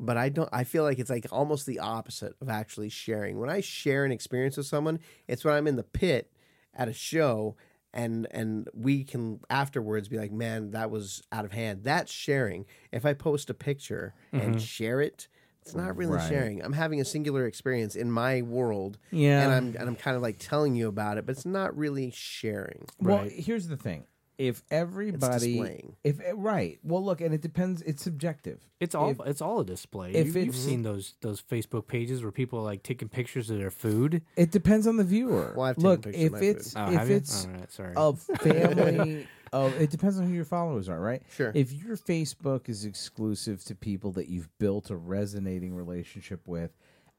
[0.00, 3.48] but i don't i feel like it's like almost the opposite of actually sharing when
[3.48, 4.98] i share an experience with someone
[5.28, 6.32] it's when i'm in the pit
[6.74, 7.54] at a show
[7.94, 11.84] and and we can afterwards be like, man, that was out of hand.
[11.84, 12.66] That's sharing.
[12.90, 14.58] If I post a picture and mm-hmm.
[14.58, 15.28] share it,
[15.60, 16.28] it's not really Right.
[16.28, 16.62] sharing.
[16.64, 19.42] I'm having a singular experience in my world, Yeah.
[19.44, 22.10] and I'm and I'm kind of like telling you about it, but it's not really
[22.10, 22.86] sharing.
[23.00, 23.32] Well, Right.
[23.32, 24.04] here's the thing:
[24.48, 25.96] if everybody, displaying.
[26.04, 27.80] if right, well, look, and it depends.
[27.82, 28.60] It's subjective.
[28.80, 30.12] It's all If- it's all a display.
[30.12, 33.50] if you, you've it's- seen those those Facebook pages where people are like taking pictures
[33.50, 34.22] of their food.
[34.36, 35.52] It depends on the viewer.
[35.56, 37.16] Well, I've taken look, pictures of if my it's Oh, if have you?
[37.16, 37.92] it's All right, sorry.
[37.96, 41.22] a family of, it depends on who your followers are, right?
[41.34, 41.52] Sure.
[41.54, 46.70] If your Facebook is exclusive to people that you've built a resonating relationship with,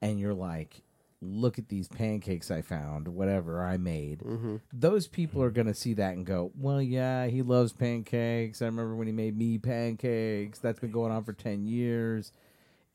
[0.02, 0.82] and you're like,
[1.24, 4.20] look at these pancakes I found, whatever I made.
[4.20, 4.58] Mm-hmm.
[4.72, 8.62] Those people are going to see that and go, well, yeah, he loves pancakes.
[8.62, 10.60] I remember when he made me pancakes.
[10.60, 12.32] That's been going on for 10 years.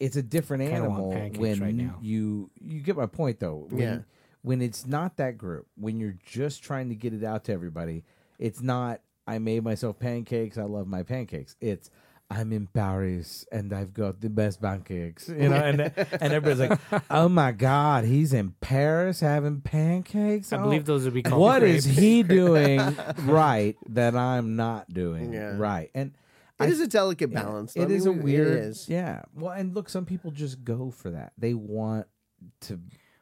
[0.00, 3.66] It's a different Kinda animal when right you you get my point though.
[3.68, 3.98] When, Yeah.
[4.42, 8.04] when it's not that group, when you're just trying to get it out to everybody,
[8.38, 11.56] it's not I made myself pancakes, I love my pancakes.
[11.60, 11.90] It's
[12.30, 15.28] I'm in Paris and I've got the best pancakes.
[15.30, 16.78] You know, and and everybody's like,
[17.10, 21.40] "Oh my god, he's in Paris having pancakes." I Oh, believe those would be called.
[21.40, 21.98] what is crepes.
[21.98, 22.80] he doing
[23.24, 25.56] right that I'm not doing Yeah.
[25.56, 25.90] right?
[25.94, 26.12] And
[26.60, 27.74] It I is a delicate balance.
[27.76, 28.88] it I is a mean, weird, It is.
[28.90, 29.22] yeah.
[29.34, 31.32] Well, and look, some people just go for that.
[31.38, 32.06] They want
[32.62, 32.78] to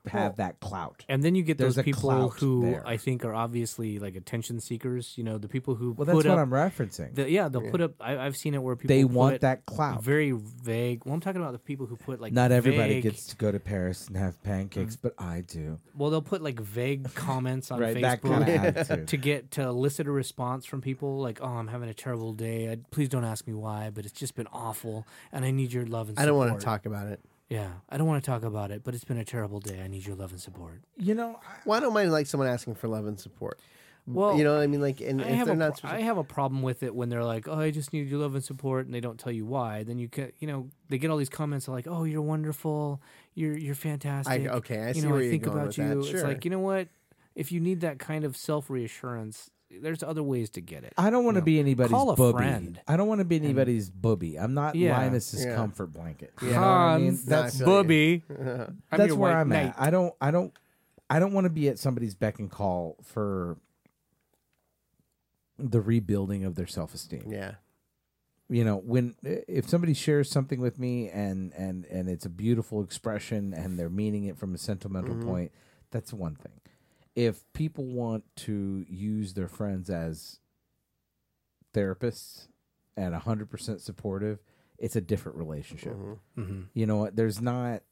[0.08, 1.04] have that clout.
[1.08, 2.82] And then you get There's those people who there.
[2.86, 5.14] I think are obviously like attention seekers.
[5.16, 6.38] You know, the people who Well, put that's what up.
[6.38, 7.14] I'm referencing.
[7.14, 7.92] the, yeah, they'll put up.
[8.00, 10.02] I, I've seen it where people they put want that clout.
[10.02, 11.02] very vague.
[11.04, 13.50] Well, I'm talking about the people who put like Not everybody vague- gets to go
[13.52, 15.02] to Paris and have pancakes, Mm.
[15.02, 15.78] but I do.
[15.96, 19.08] Well, they'll put like vague comments on Right, that kind of Facebook attitude.
[19.08, 21.18] to get to elicit a response from people.
[21.20, 22.70] Like, "Oh, I'm having a terrible day.
[22.70, 25.86] I, please don't ask me why, but it's just been awful, and I need your
[25.86, 26.22] love and Support.
[26.22, 27.20] I don't want to talk about it.
[27.48, 29.80] Yeah, I don't want to talk about it, but it's been a terrible day.
[29.80, 30.82] I need your love and support.
[30.96, 33.60] You know, I, Well, I don't mind like someone asking for love and support.
[34.08, 34.80] Well, you know what I mean?
[34.80, 36.94] Like, and I if have they're a not, pro- I have a problem with it
[36.94, 39.32] when they're like, "Oh, I just need your love and support," and they don't tell
[39.32, 39.82] you why.
[39.82, 43.02] Then you can, you know, they get all these comments like, "Oh, you're wonderful.
[43.34, 45.78] You're you're fantastic." okay, I you see know, where I you're think going about with
[45.78, 45.88] you.
[45.88, 46.14] that.
[46.14, 46.86] It's like you know what?
[47.34, 50.92] If you need that kind of self reassurance, there's other ways to get it.
[50.96, 52.38] I don't want to be anybody's call a booby.
[52.38, 52.80] friend.
[52.86, 54.38] I don't want to be anybody's booby.
[54.38, 54.98] I'm not Yeah.
[54.98, 55.56] Linus's Yeah.
[55.56, 56.32] comfort blanket.
[56.40, 57.06] You know what I mean?
[57.08, 57.66] Hans, That's I feel.
[57.66, 58.22] Booby.
[58.30, 59.66] I'm that's your where white I'm knight.
[59.68, 59.74] at.
[59.78, 60.52] I don't I don't
[61.10, 63.56] I don't want to be at somebody's beck and call for
[65.58, 67.24] the rebuilding of their self esteem.
[67.28, 67.54] yeah.
[68.48, 72.80] You know, when if somebody shares something with me and and and it's a beautiful
[72.82, 75.24] expression and they're meaning it from a sentimental Mhm.
[75.24, 75.52] point,
[75.90, 76.52] that's one thing.
[77.16, 80.38] If people want to use their friends as
[81.74, 82.48] therapists
[82.96, 84.38] and 100% supportive,
[84.78, 85.94] it's a different relationship.
[85.94, 86.18] Mhm.
[86.34, 87.16] hmm You know what?
[87.16, 87.82] There's not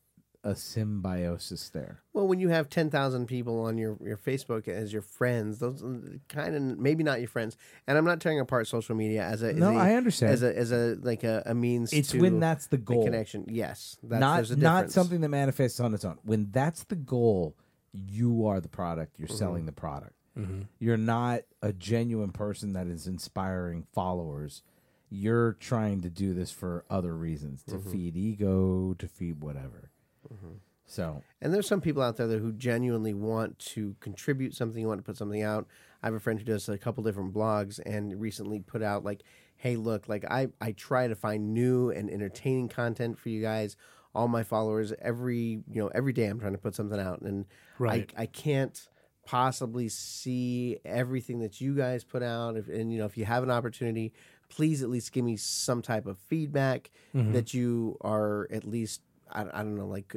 [0.47, 2.03] a symbiosis there.
[2.12, 5.83] Well, when you have ten thousand people on your, your Facebook as your friends, those
[6.29, 7.57] kind of maybe not your friends.
[7.87, 10.35] And I'm not tearing apart social media as a as No, a, I understand.
[10.35, 11.95] as a as a like a, a means.
[11.95, 13.47] it's to when that's the the goal, connection.
[13.49, 16.18] Yes, that's, not there's a not something that manifests on its own.
[16.25, 17.57] When that's the goal,
[17.95, 19.19] you are the product.
[19.19, 19.37] You're mm-hmm.
[19.37, 20.15] selling the product.
[20.37, 24.63] hmm You're not a genuine person that is inspiring followers.
[25.11, 27.91] You're trying to do this for other reasons to mm-hmm.
[27.91, 29.91] feed ego, to feed whatever.
[30.33, 30.55] Mm-hmm.
[30.87, 34.89] So And there's some people out there that who genuinely want to contribute something, you
[34.89, 35.67] want to put something out.
[36.03, 39.23] I have a friend who does a couple different blogs and recently put out like,
[39.57, 43.77] "Hey, look, like I I try to find new and entertaining content for you guys,
[44.15, 44.93] all my followers.
[45.01, 47.45] Every you know every day I'm trying to put something out, and
[47.79, 48.11] Right.
[48.17, 48.89] I I can't
[49.27, 52.57] possibly see everything that you guys put out.
[52.57, 54.12] If, and you know if you have an opportunity,
[54.51, 57.33] please at least give me some type of feedback Mm-hmm.
[57.33, 59.01] that you are at least
[59.31, 60.15] I, I don't know like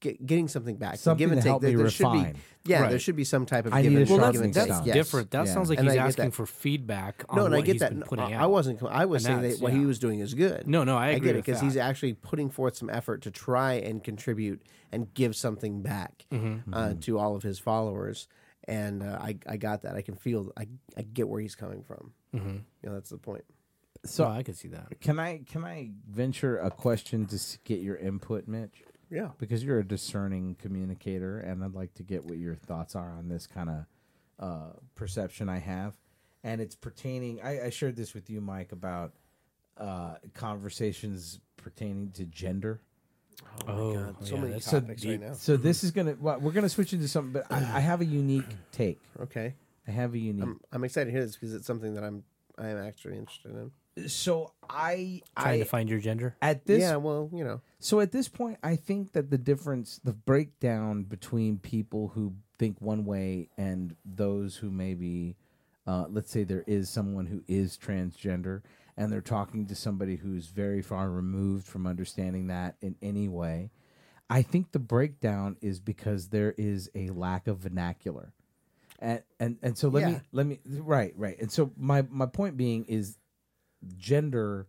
[0.00, 2.32] get, getting something back something give and to take help there, me there should refine.
[2.34, 4.40] be yeah there should be some type of I give need and, a Well, give
[4.42, 4.94] that's, and that's take yes.
[4.94, 5.30] different.
[5.30, 5.52] That Yeah.
[5.54, 8.22] sounds like And he's asking for feedback on no and what I get that No,
[8.22, 10.84] I, wasn't I was And saying that that's- what he was doing is good No,
[10.84, 14.02] no, I I, get it because he's actually putting forth some effort to try and
[14.04, 16.72] contribute and give something back Mm-hmm.
[16.74, 18.28] uh, to all of his followers
[18.66, 21.82] and uh, I, I got that I can feel I, I get where he's coming
[21.82, 22.56] from Mm-hmm.
[22.82, 23.44] you know that's the point
[24.04, 25.00] So I can see that.
[25.00, 28.82] Can I can I venture a question to get your input, Mitch?
[29.10, 33.12] Yeah Because you're a discerning communicator, and I'd like to get what your thoughts are
[33.16, 33.86] on this kind of
[34.38, 35.94] uh, perception I have,
[36.44, 37.40] and it's pertaining.
[37.42, 39.12] I, I shared this with you, Mike, about
[39.76, 42.80] uh, conversations pertaining to gender.
[43.66, 45.20] Oh, God, so yeah, many topics deep.
[45.20, 46.16] right now So this is gonna.
[46.20, 49.00] Well, we're gonna switch into something, but I, I have a unique take.
[49.20, 49.54] okay
[49.86, 50.44] I have a unique.
[50.44, 52.24] I'm, I'm excited to hear this because it's something that I'm
[52.58, 53.70] I am actually interested in
[54.06, 56.36] so I Trying I to find your gender.
[56.40, 60.00] at this yeah well you know So at this point, I think that the difference,
[60.02, 65.36] the breakdown between people who think one way and those who maybe
[65.86, 68.62] uh, let's say there is someone who is transgender
[68.96, 73.70] and they're talking to somebody who's very far removed from understanding that in any way.
[74.28, 78.34] I think the breakdown is because there is a lack of vernacular.
[78.98, 81.40] And and, and so let me let me right, right.
[81.40, 83.16] And so my my point being is
[83.96, 84.66] gender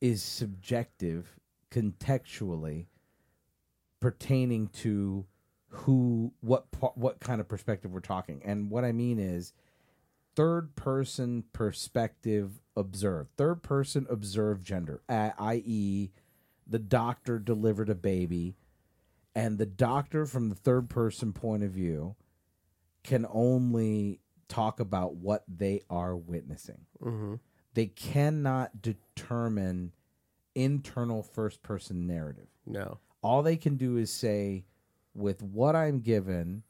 [0.00, 1.38] is subjective
[1.70, 2.86] contextually
[4.00, 5.24] pertaining to
[5.68, 9.54] who what what kind of perspective we're talking and what i mean is
[10.36, 16.10] third person perspective observe third person observe gender i.e
[16.66, 18.54] the doctor delivered a baby
[19.34, 22.14] and the doctor from the third person point of view
[23.02, 27.34] can only talk about what they are witnessing Mm-hmm.
[27.74, 29.92] They cannot determine
[30.54, 32.48] internal first person narrative.
[32.66, 32.98] No.
[33.22, 34.64] All they can do is say,
[35.14, 36.62] with what I'm given,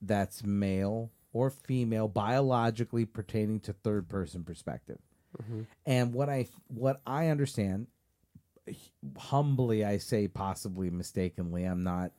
[0.00, 4.98] that's male or female, biologically pertaining to third person perspective.
[5.42, 5.62] Mm-hmm.
[5.84, 7.88] And what I what I understand,
[9.18, 12.12] humbly I say, possibly mistakenly, I'm not,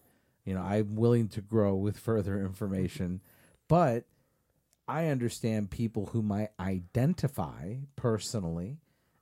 [0.46, 3.22] you know, I'm willing to grow with further information,
[3.68, 4.06] but
[4.88, 8.78] I understand people who might identify personally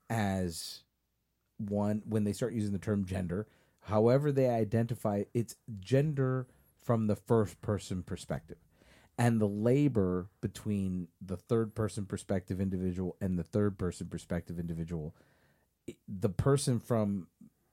[0.09, 0.83] as
[1.57, 3.47] one when they start using the term gender,
[3.81, 6.47] however they identify, it's gender
[6.81, 8.57] from the first person perspective.
[9.17, 15.15] And the labor between the third person perspective individual and the third person perspective individual,
[16.07, 17.27] the person from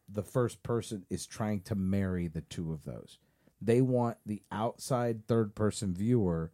[0.08, 3.18] the first person is trying to marry the two of those.
[3.60, 6.52] They want the outside third person viewer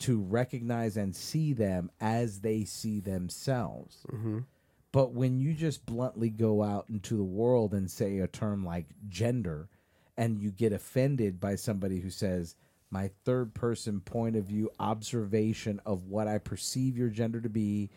[0.00, 4.04] to recognize and see them as they see themselves.
[4.12, 4.40] Mm-hmm.
[4.92, 8.86] But when you just bluntly go out into the world and say a term like
[9.08, 9.68] gender,
[10.16, 12.56] and you get offended by somebody who says,
[12.90, 17.90] my third person point of view observation of what I perceive your gender to be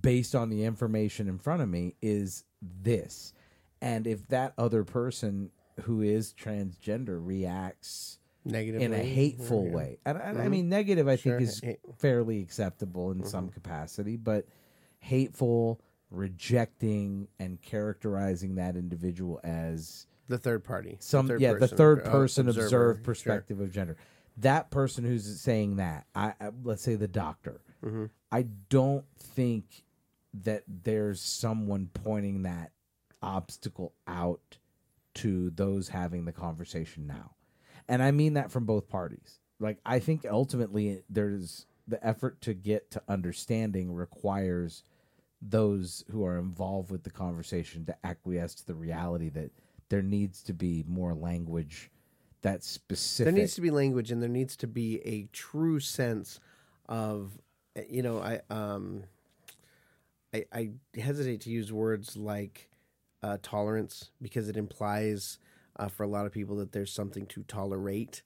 [0.00, 3.32] based on the information in front of me is this.
[3.80, 5.50] And if that other person
[5.82, 8.84] who is transgender reacts Negatively.
[8.84, 9.72] in a hateful Yeah.
[9.72, 9.98] way.
[10.04, 14.16] And, and I mean, negative, I Sure, think, is hate- fairly acceptable in some capacity,
[14.16, 14.46] but
[14.98, 15.80] hateful,
[16.10, 20.96] rejecting, and characterizing that individual as The third party.
[20.98, 23.04] The some, third yeah, the third person observer, observed sure.
[23.04, 23.96] perspective of gender.
[24.38, 28.06] That person who's saying that, I, I let's say the doctor, Mm-hmm.
[28.30, 29.82] I don't think
[30.32, 32.70] that there's someone pointing that
[33.20, 34.58] obstacle out
[35.14, 37.32] to those having the conversation now.
[37.88, 39.40] And I mean that from both parties.
[39.58, 44.84] Like I think ultimately there's the effort to get to understanding requires
[45.40, 49.50] those who are involved with the conversation to acquiesce to the reality that
[49.88, 51.90] there needs to be more language
[52.42, 53.32] that's specific.
[53.32, 56.40] There needs to be language, and there needs to be a true sense
[56.88, 57.38] of,
[57.88, 59.04] you know, I um,
[60.34, 62.68] I, I hesitate to use words like
[63.22, 65.38] uh, tolerance because it implies
[65.76, 68.22] uh, for a lot of people that there's something to tolerate,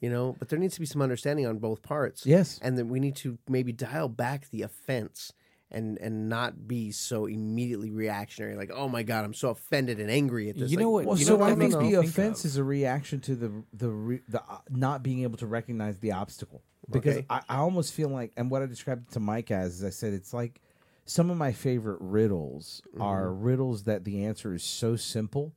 [0.00, 0.36] you know.
[0.38, 2.26] But there needs to be some understanding on both parts.
[2.26, 2.58] Yes.
[2.62, 5.32] and then we need to maybe dial back the offense.
[5.74, 10.10] And, and not be so immediately reactionary, like oh my god, I'm so offended and
[10.10, 10.70] angry at this.
[10.70, 12.50] You know Like, what- Well, you so know I what think makes the offense of?
[12.50, 16.12] is a reaction to the the re, the uh, not being able to recognize the
[16.12, 16.62] obstacle.
[16.90, 17.26] Because Okay.
[17.30, 20.12] I, I almost feel like, and what I described to Mike as, is I said
[20.12, 20.60] it's like
[21.06, 25.54] some of my favorite riddles are riddles that the answer is so simple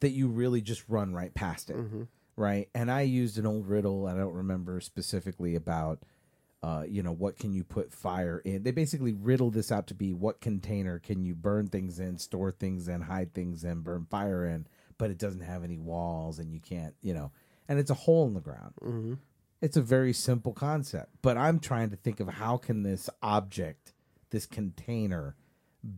[0.00, 1.76] that you really just run right past it,
[2.36, 2.68] right?
[2.74, 6.02] And I used an old riddle, I don't remember specifically about.
[6.62, 8.62] Uh, you know what can you put fire in?
[8.64, 12.50] They basically riddle this out to be what container can you burn things in, store
[12.50, 14.66] things in, hide things in, burn fire in,
[14.98, 17.32] but it doesn't have any walls and you can't, you know,
[17.66, 18.74] and it's a hole in the ground.
[18.82, 19.14] Mm-hmm.
[19.62, 23.94] It's a very simple concept, but I'm trying to think of how can this object,
[24.28, 25.36] this container,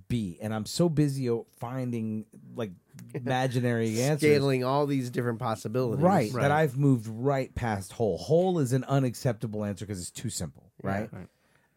[0.09, 1.29] be, and I'm so busy
[1.59, 2.71] finding like
[3.15, 6.03] imaginary answers, scaling all these different possibilities.
[6.03, 6.43] right, Right.
[6.43, 10.71] That I've moved right past whole whole is an unacceptable answer because it's too simple,
[10.83, 11.09] right?
[11.13, 11.29] Right.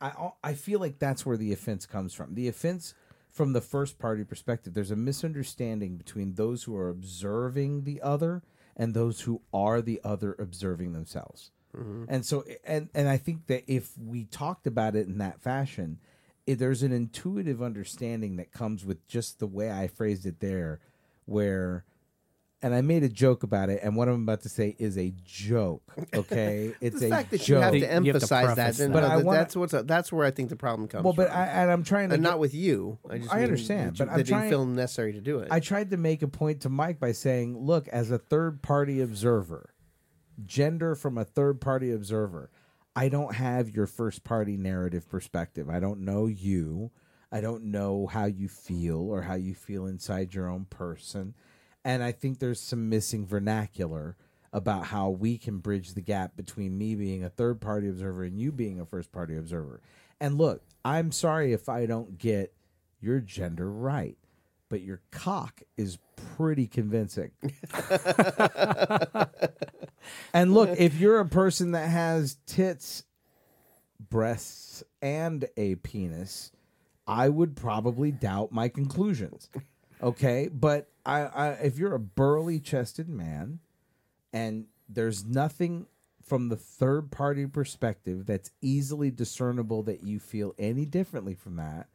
[0.01, 2.35] I I feel like that's where the offense comes from.
[2.35, 2.93] The offense
[3.31, 8.43] from the first party perspective, there's a misunderstanding between those who are observing the other
[8.77, 11.51] and those who are the other observing themselves.
[11.75, 12.05] Mm-hmm.
[12.07, 15.99] And so and and I think that if we talked about it in that fashion,
[16.47, 20.79] it, there's an intuitive understanding that comes with just the way I phrased it there
[21.25, 21.85] where
[22.61, 25.13] and I made a joke about it, and what I'm about to say is a
[25.23, 25.83] joke.
[26.15, 27.47] Okay, it's the a fact that joke.
[27.47, 28.87] you have You to have to emphasize that, preface that.
[28.87, 31.03] no, But I wanna- that's what's that's where I think the problem comes.
[31.03, 31.37] well, but from.
[31.37, 32.97] I, and I'm trying to and get- not with you.
[33.07, 35.49] I just I understand, you, but I'm that you trying- feel necessary to do it.
[35.51, 38.99] I tried to make a point to Mike by saying, look, as a third party
[38.99, 39.71] observer,
[40.43, 42.49] gender from a third party observer,
[42.95, 45.69] I don't have your first party narrative perspective.
[45.69, 46.91] I don't know you.
[47.31, 51.33] I don't know how you feel or how you feel inside your own person.
[51.83, 54.15] And I think there's some missing vernacular
[54.53, 58.39] about how we can bridge the gap between me being a third party observer and
[58.39, 59.81] you being a first party observer.
[60.21, 62.53] And look, I'm sorry if I don't get
[63.01, 64.17] your gender right,
[64.75, 65.99] but your cock is
[66.35, 67.31] pretty convincing.
[70.33, 73.03] and look, if you're a person that has tits,
[74.09, 76.51] breasts, and a penis,
[77.07, 79.49] I would probably doubt my conclusions.
[80.03, 83.59] Okay, but I, I if you're a burly chested man
[84.33, 85.85] and there's nothing
[86.21, 91.87] from the third party perspective that's easily discernible that you feel any differently from that,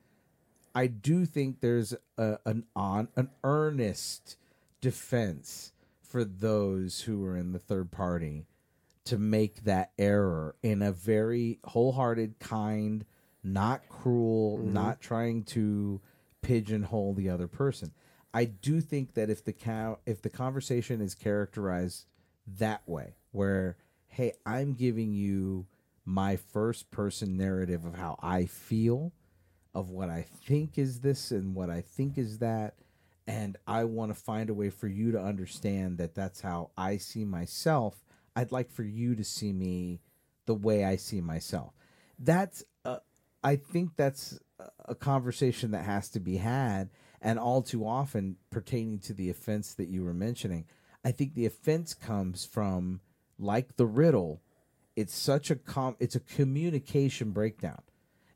[0.75, 4.37] I do think there's a, an on an earnest
[4.81, 8.47] defense for those who are in the third party
[9.05, 13.05] to make that error in a very wholehearted, kind,
[13.43, 14.73] not cruel, mm-hmm.
[14.73, 16.01] not trying to
[16.43, 17.93] pigeonhole the other person.
[18.33, 22.07] I do think that if the cow if the conversation is characterized
[22.59, 25.67] that way, where hey, I'm giving you
[26.05, 29.13] my first person narrative of how I feel,
[29.75, 32.75] of what I think is this and what I think is that,
[33.27, 36.97] and I want to find a way for you to understand that that's how I
[36.97, 38.05] see myself.
[38.35, 40.01] I'd like for you to see me
[40.47, 41.73] the way I see myself.
[42.19, 42.99] That's uh,
[43.43, 44.39] I think that's
[44.85, 46.91] a conversation that has to be had,
[47.23, 50.65] and all too often pertaining to the offense that you were mentioning.
[51.05, 53.01] I think the offense comes from
[53.39, 54.43] like the riddle.
[54.97, 55.97] It's such a com.
[55.99, 57.83] It's a communication breakdown.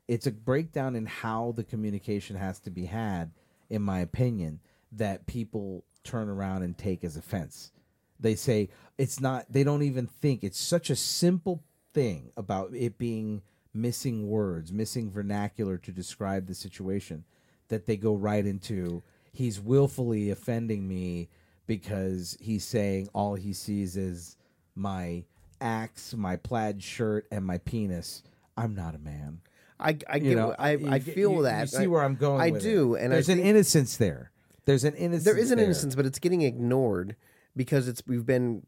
[0.07, 3.31] It's a breakdown in how the communication has to be had,
[3.69, 4.59] in my opinion,
[4.91, 7.71] that people turn around and take as offense.
[8.19, 9.45] They say it's not.
[9.49, 13.41] They don't even think it's such a simple thing about it being
[13.73, 17.25] missing words, missing vernacular to describe the situation
[17.67, 19.03] that they go right into
[19.35, 21.29] he's willfully offending me
[21.67, 24.37] because he's saying all he sees is
[24.75, 25.23] my
[25.59, 28.23] axe, my plaid shirt, and my penis.
[28.55, 29.41] I'm not a man.
[29.79, 31.61] I, I You get, know, I, I feel you- that.
[31.61, 32.41] You see I- where I'm going.
[32.41, 32.69] I with it.
[32.69, 34.31] do, and I there's an think- innocence there.
[34.65, 35.25] There's an innocence.
[35.25, 35.65] there is an there.
[35.65, 37.15] innocence, but it's getting ignored
[37.55, 38.63] because it's we've been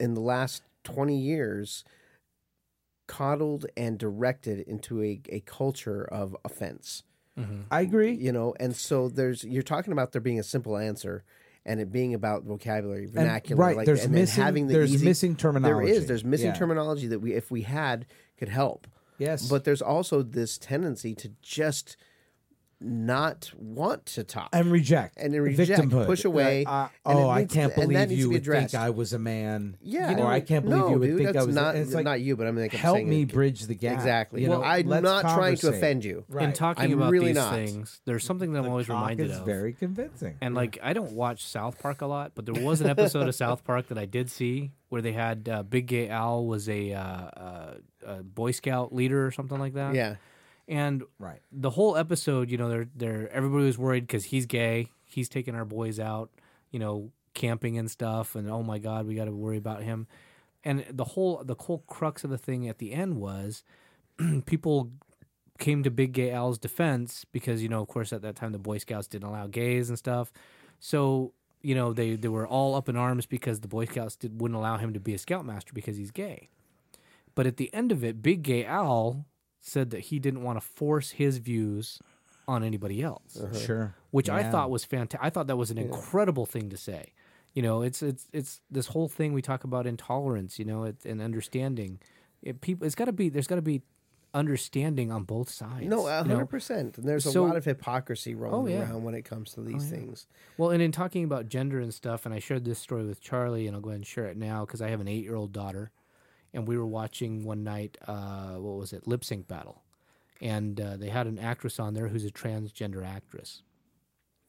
[0.00, 1.84] in the last twenty years
[3.06, 7.02] coddled and directed into a, a culture of offense.
[7.38, 7.62] Mm-hmm.
[7.70, 8.12] I agree.
[8.12, 11.24] You know, and so there's you're talking about there being a simple answer
[11.66, 14.74] and it being about vocabulary, And- vernacular, right, like, there's and then missing- having the
[14.74, 15.90] there's easy, missing terminology.
[15.90, 16.06] There is.
[16.06, 16.54] There's missing Yeah.
[16.54, 18.06] terminology that we, if we had,
[18.38, 18.86] could help.
[19.18, 21.96] Yes, But there's also this tendency to just
[22.80, 24.50] not want to talk.
[24.52, 26.06] and reject And then reject, victimhood.
[26.06, 28.74] push away, Uh, and oh, it I can't to- believe you would think.
[28.74, 29.76] I was a man.
[29.80, 31.54] Yeah, or I can't believe no, you would dude, think I that's was.
[31.54, 33.74] not and it's like, not you, but I'm like I'm help me it- bridge the
[33.74, 33.94] gap.
[33.94, 34.42] Exactly.
[34.42, 36.24] You know, well, I'm let's not trying to offend you.
[36.38, 37.54] In talking I'm about really these not.
[37.54, 39.46] things, there's something that I'm The always cock reminded is of.
[39.46, 40.36] very convincing.
[40.40, 43.34] And like, I don't watch South Park a lot, but there was an episode of
[43.34, 46.92] South Park that I did see where they had uh, Big Gay Al was a,
[46.92, 47.74] uh, uh,
[48.06, 49.94] a Boy Scout leader or something like that.
[49.94, 50.16] Yeah.
[50.66, 51.40] And Right.
[51.52, 54.88] the whole episode, you know, they're they're everybody was worried because he's gay.
[55.04, 56.30] He's taking our boys out,
[56.70, 58.34] you know, camping and stuff.
[58.34, 60.06] And oh my God, we got to worry about him.
[60.64, 63.62] And the whole the whole crux of the thing at the end was
[64.46, 64.90] people
[65.58, 68.58] came to Big Gay Al's defense because you know, of course, at that time the
[68.58, 70.32] Boy Scouts didn't allow gays and stuff.
[70.80, 74.40] So you know, they they were all up in arms because the Boy Scouts did,
[74.40, 76.48] wouldn't allow him to be a scoutmaster because he's gay.
[77.34, 79.26] But at the end of it, Big Gay Al
[79.66, 81.98] said that he didn't want to force his views
[82.46, 83.58] on anybody else, uh-huh.
[83.58, 83.94] Sure.
[84.10, 85.26] which I thought was fantastic.
[85.26, 87.14] I thought that was an incredible thing to say.
[87.54, 90.96] You know, it's it's it's this whole thing we talk about intolerance, you know, it,
[91.04, 92.00] and understanding.
[92.42, 93.82] It, people, it's got to be there's got to be
[94.34, 95.86] understanding on both sides.
[95.86, 96.34] No, a you know?
[96.34, 96.98] hundred percent.
[96.98, 98.90] And there's a lot of hypocrisy rolling oh, yeah.
[98.90, 100.26] around when it comes to these oh, things.
[100.58, 103.66] Well, and in talking about gender and stuff, and I shared this story with Charlie,
[103.66, 105.92] and I'll go ahead and share it now because I have an eight-year-old daughter,
[106.54, 107.98] and we were watching one night.
[108.06, 109.06] Uh, what was it?
[109.06, 109.82] Lip sync battle,
[110.40, 113.62] and uh, they had an actress on there who's a transgender actress.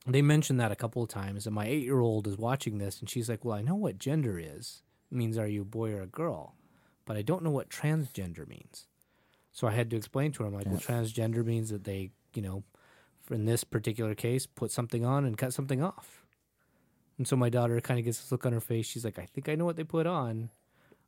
[0.08, 3.28] They mentioned that a couple of times, and my eight-year-old is watching this, and she's
[3.28, 4.84] like, "Well, I know what gender is.
[5.12, 6.56] It means are you a boy or a girl,
[7.06, 8.88] but I don't know what transgender means."
[9.52, 10.48] So I had to explain to her.
[10.48, 12.64] I'm like, "Well, transgender means that they, you know."
[13.24, 16.24] for- in this particular case, put something on and cut something off.
[17.18, 18.86] And so my daughter kind of gets this look on her face.
[18.86, 20.52] She's like, I think I know what they put on.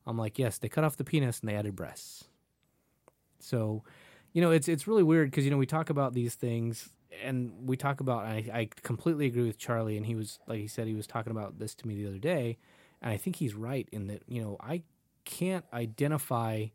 [0.08, 2.24] I'm like, yes, they cut off the penis and they added breasts.
[3.39, 3.84] So,
[4.34, 6.89] you know, it's it's really weird because you know we talk about these things
[7.24, 8.26] and we talk about.
[8.26, 11.32] I, I completely agree with Charlie, and he was like he said he was talking
[11.32, 12.58] about this to me the other day,
[13.01, 14.84] and I think he's right in that you know I
[15.26, 16.68] can't identify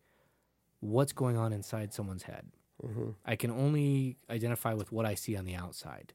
[0.80, 2.46] what's going on inside someone's head.
[2.84, 3.10] Mm-hmm.
[3.24, 6.12] I can only identify with what I see on the outside.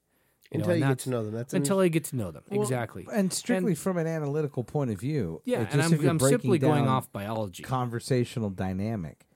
[0.52, 1.34] You Until and you get to know them.
[1.34, 2.44] That's until I get to know them.
[2.50, 3.06] Well, exactly.
[3.12, 5.42] And strictly from an analytical point of view.
[5.44, 7.64] Yeah, like, and just I'm, if you're I'm simply going off biology.
[7.64, 9.28] conversational dynamic.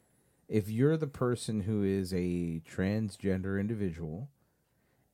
[0.47, 4.29] If you're the person who is a transgender individual,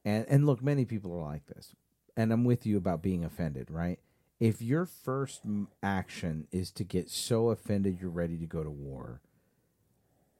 [0.05, 1.75] and and look, many people are like this,
[2.15, 3.99] and I'm with you about being offended, right?
[4.39, 5.41] If your first
[5.81, 9.21] action is to get so offended you're ready to go to war,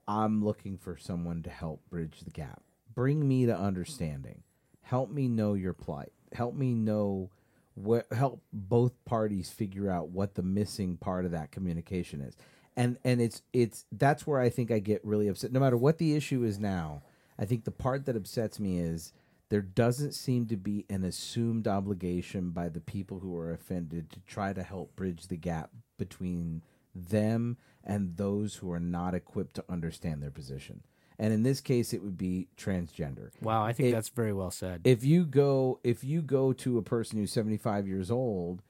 [0.08, 2.62] I'm looking for someone to help bridge the gap.
[2.94, 4.44] Bring me to understanding.
[4.88, 6.14] Help me know your plight.
[6.32, 7.30] Help me know
[7.76, 12.38] what help both parties figure out what the missing part of that communication is.
[12.78, 15.52] And and it's it's that's where I think I get really upset.
[15.52, 17.02] No matter what the issue is now,
[17.38, 19.12] I think the part that upsets me is
[19.50, 24.22] there doesn't seem to be an assumed obligation by the people who are offended to
[24.22, 26.62] try to help bridge the gap between
[26.96, 30.82] them and those who are not equipped to understand their position.
[31.20, 33.32] And in this case, it would be transgender.
[33.42, 34.82] wow, I think It- that's very well said.
[34.84, 38.62] If you go, if you go to a person who's seventy five years old,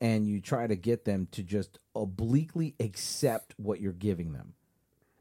[0.00, 4.52] and you try to get them to just obliquely accept what you're giving them,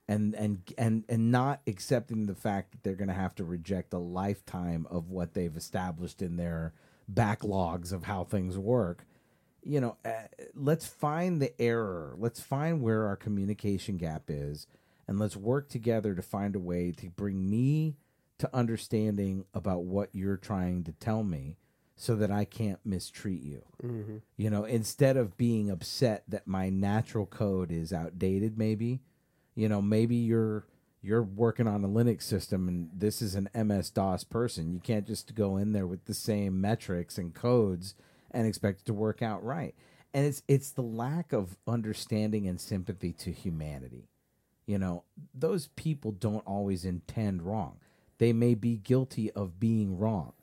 [0.08, 3.94] and and and and not accepting the fact that they're going to have to reject
[3.94, 6.74] a lifetime of what they've established in their
[7.12, 9.06] backlogs of how things work
[9.62, 10.10] you know uh,
[10.56, 14.66] let's find the error let's find where our communication gap is
[15.08, 17.96] and let's work together to find a way to bring me
[18.38, 21.58] to understanding about what you're trying to tell me
[21.96, 23.64] so that I can't mistreat you.
[23.82, 24.18] Mm-hmm.
[24.36, 29.02] You know, instead of being upset that my natural code is outdated maybe,
[29.56, 30.66] you know, maybe you're
[31.02, 34.74] you're working on a Linux system and this is an MS DOS person.
[34.74, 37.94] You can't just go in there with the same metrics and codes
[38.32, 39.76] and expect it to work out right.
[40.14, 44.10] And it's it's the lack of understanding and sympathy to humanity.
[44.66, 45.04] You know,
[45.34, 47.78] those people don't always intend wrong.
[48.18, 50.34] They may be guilty of being wrong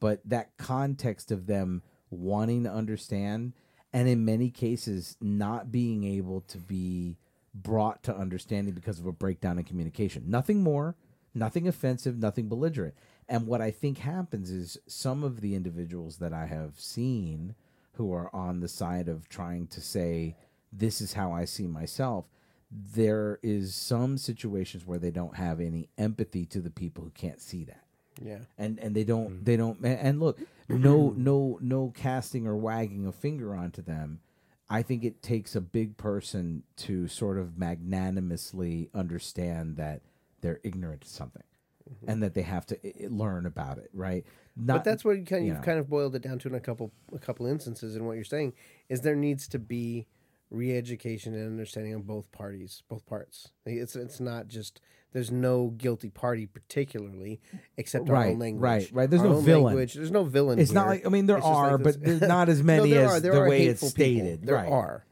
[0.00, 3.52] but that context of them wanting to understand
[3.92, 7.16] and in many cases not being able to be
[7.54, 10.94] brought to understanding because of a breakdown in communication nothing more
[11.34, 12.94] nothing offensive nothing belligerent
[13.28, 17.54] and what i think happens is some of the individuals that i have seen
[17.92, 20.36] who are on the side of trying to say
[20.72, 22.26] this is how i see myself
[22.70, 27.40] there is some situations where they don't have any empathy to the people who can't
[27.40, 27.84] see that.
[28.20, 28.38] Yeah.
[28.58, 29.44] and and they don't mm.
[29.44, 34.20] they don't and look no no no casting or wagging a finger onto them.
[34.68, 40.02] I think it takes a big person to sort of magnanimously understand that
[40.42, 41.44] they're ignorant to something
[41.88, 42.10] mm-hmm.
[42.10, 44.24] and that they have to i- i- learn about it right?
[44.56, 45.64] Not but that's what you kind you you've know.
[45.64, 48.24] kind of boiled it down to in a couple a couple instances in what you're
[48.24, 48.52] saying
[48.88, 50.06] is there needs to be
[50.50, 54.80] re-education and understanding on both parties both parts it's it's not just
[55.12, 57.40] there's no guilty party particularly
[57.76, 59.10] except our Right, own language right, right.
[59.10, 59.64] There's Our no villain.
[59.64, 59.94] language.
[59.94, 62.48] there's no villain it's not like i mean there It's are like but there's not
[62.54, 63.20] as No, many there as are.
[63.20, 64.20] The way it's hateful people.
[64.24, 65.04] stated there right are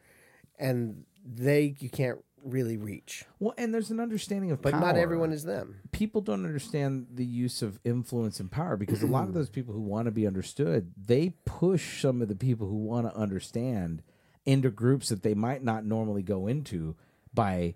[0.59, 5.33] and they you can't really reach well and there's an understanding of but not everyone
[5.33, 9.35] is them people don't understand the use of influence and power because a lot of
[9.35, 13.05] those people who want to be understood, they push some of the people who want
[13.11, 14.01] to understand
[14.47, 16.97] into groups that they might not normally go into
[17.35, 17.75] by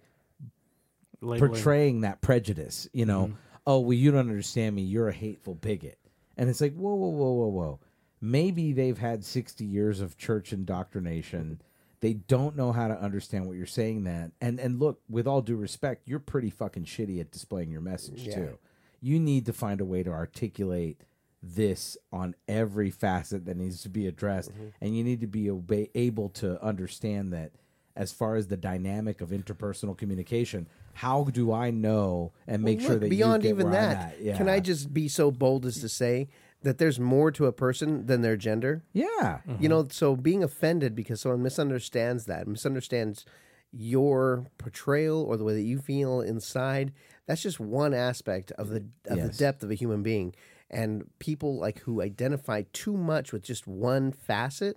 [1.21, 1.39] Labeling.
[1.53, 2.89] portraying that prejudice.
[2.93, 3.35] You know, Mm-hmm.
[3.67, 4.83] oh well, you don't understand me.
[4.83, 5.99] You're a hateful bigot,
[6.37, 7.81] and it's like whoa, whoa, whoa, whoa, whoa.
[8.23, 11.61] Maybe they've had sixty years of church indoctrination.
[12.01, 14.05] They don't know how to understand what you're saying.
[14.05, 17.83] That and and look, with all due respect, you're pretty fucking shitty at displaying your
[17.83, 18.35] message Yeah.
[18.35, 18.59] too.
[19.03, 21.03] You need to find a way to articulate
[21.43, 24.67] this on every facet that needs to be addressed, Mm-hmm.
[24.81, 27.53] and you need to be obe- able to understand that
[27.97, 32.89] as far as the dynamic of interpersonal communication, how do I know and make Well,
[32.89, 34.23] sure that beyond even that, at?
[34.23, 34.37] Yeah.
[34.37, 36.29] can I just be so bold as to say
[36.63, 38.85] that there's more to a person than their gender?
[38.93, 39.41] Yeah.
[39.59, 43.25] You know, so being offended because someone misunderstands that, misunderstands
[43.73, 46.93] your portrayal or the way that you feel inside,
[47.27, 49.37] that's just one aspect of the of Yes.
[49.37, 50.35] the depth of a human being.
[50.71, 54.77] And people like who identify too much with just one facet,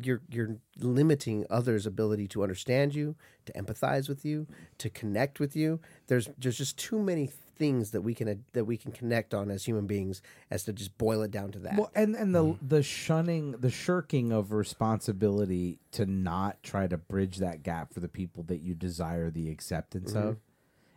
[0.00, 3.16] you're you're limiting others' ability to understand you,
[3.46, 4.46] to empathize with you,
[4.78, 5.80] to connect with you.
[6.06, 9.64] There's there's just too many things that we can that we can connect on as
[9.64, 11.76] human beings as to just boil it down to that.
[11.76, 12.68] Well, and and the mm-hmm.
[12.68, 18.08] the shunning, the shirking of responsibility to not try to bridge that gap for the
[18.08, 20.28] people that you desire the acceptance mm-hmm.
[20.28, 20.40] of,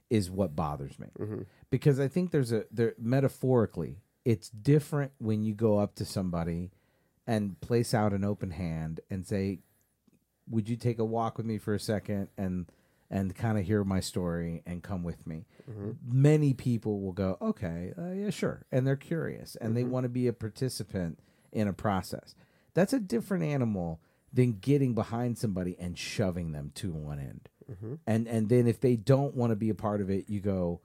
[0.09, 1.07] is what bothers me.
[1.19, 1.41] Mm-hmm.
[1.69, 3.97] Because I think there's a there metaphorically,
[4.29, 6.69] it's different when you go up to somebody
[7.25, 9.61] and place out an open hand and say,
[10.47, 12.27] "Would you take a walk with me for a second?
[12.37, 12.67] And
[13.09, 15.47] and kind of hear my story and come with me.
[15.67, 15.93] Mm-hmm.
[16.07, 18.67] Many people will go, okay, uh, yeah, sure.
[18.71, 19.89] And they're curious and they mm-hmm.
[19.89, 21.17] want to be a participant
[21.51, 22.35] in a process.
[22.75, 23.99] That's a different animal
[24.31, 27.49] than getting behind somebody and shoving them to one end.
[27.71, 27.93] Mm-hmm.
[28.05, 30.81] And and then if they don't want to be a part of it, you go,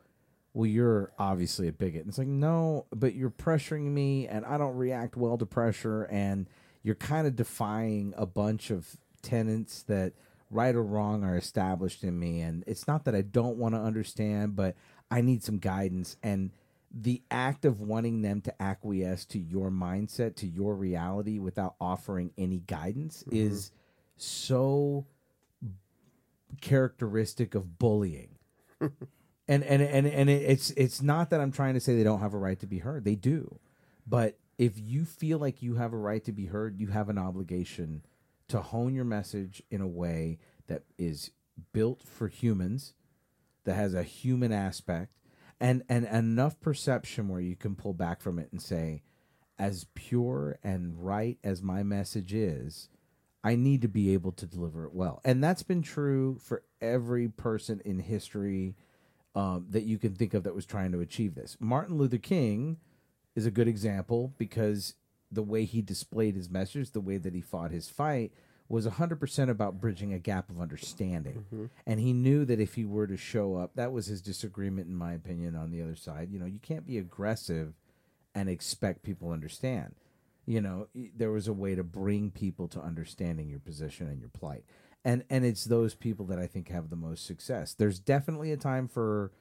[0.54, 2.02] well, you're obviously a bigot.
[2.02, 6.04] And it's like, no, but you're pressuring me, and I don't react well to pressure,
[6.04, 6.48] and
[6.84, 10.12] you're kind of defying a bunch of tenets that,
[10.50, 12.40] right or wrong, are established in me.
[12.40, 14.76] And it's not that I don't want to understand, but
[15.10, 16.16] I need some guidance.
[16.22, 16.52] And
[16.92, 22.30] the act of wanting them to acquiesce to your mindset, to your reality, without offering
[22.38, 23.36] any guidance mm-hmm.
[23.36, 23.72] is
[24.16, 25.04] so
[26.60, 28.36] characteristic of bullying
[29.48, 32.34] and and and and it's it's not that I'm trying to say they don't have
[32.34, 33.04] a right to be heard.
[33.04, 33.58] They do,
[34.06, 37.18] but if you feel like you have a right to be heard, you have an
[37.18, 38.04] obligation
[38.48, 41.30] to hone your message in a way that is
[41.72, 42.94] built for humans,
[43.64, 45.12] that has a human aspect,
[45.60, 49.02] and and enough perception where you can pull back from it and say,
[49.58, 52.88] as pure and right as my message is,
[53.42, 55.20] I need to be able to deliver it well.
[55.24, 58.74] And that's been true for every person in history
[59.34, 61.56] um, that you can think of that was trying to achieve this.
[61.60, 62.78] Martin Luther King
[63.34, 64.94] is a good example because
[65.30, 68.32] the way he displayed his message, the way that he fought his fight,
[68.68, 71.44] was 100% about bridging a gap of understanding.
[71.86, 74.94] And he knew that if he were to show up, that was his disagreement, in
[74.94, 76.30] my opinion, on the other side.
[76.30, 77.74] You know, you can't be aggressive
[78.34, 79.94] and expect people to understand.
[80.46, 84.30] You know, there was a way to bring people to understanding your position and your
[84.30, 84.64] plight.
[85.04, 87.74] And and it's those people that I think have the most success.
[87.74, 89.32] There's definitely a time for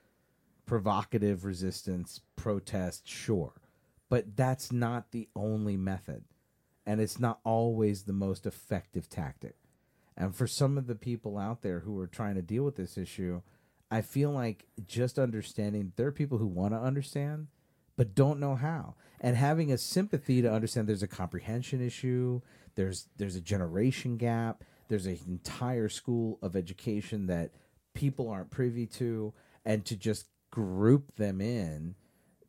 [0.66, 3.54] provocative resistance, protest, sure.
[4.10, 6.26] But that's not the only method.
[6.86, 9.56] And it's not always the most effective tactic.
[10.18, 12.98] And for some of the people out there who are trying to deal with this
[12.98, 13.42] issue,
[13.90, 17.48] I feel like just understanding there are people who want to understand
[17.96, 18.96] but don't know how.
[19.22, 22.42] And having a sympathy to understand there's a comprehension issue,
[22.76, 27.50] there's there's a generation gap, there's an entire school of education that
[27.96, 29.34] people aren't privy to
[29.66, 31.96] and to just group them in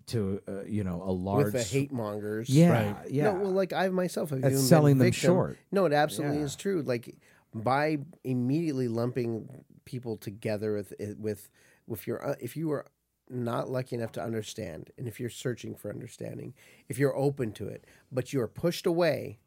[0.06, 2.50] to uh, you know a large with the hate mongers.
[2.50, 5.56] yeah yeah No, well, like I myself have That's even been selling them victim- short.
[5.72, 6.44] No, it absolutely Yeah.
[6.44, 6.82] is true.
[6.82, 7.16] Like
[7.54, 9.48] by immediately lumping
[9.86, 11.48] people together with with
[11.88, 12.84] if you're uh, if you are
[13.30, 16.52] not lucky enough to understand, and if you're searching for understanding,
[16.90, 19.38] if you're open to it, but you're pushed away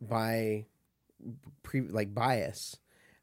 [0.00, 0.64] by
[1.62, 2.76] pre, like bias,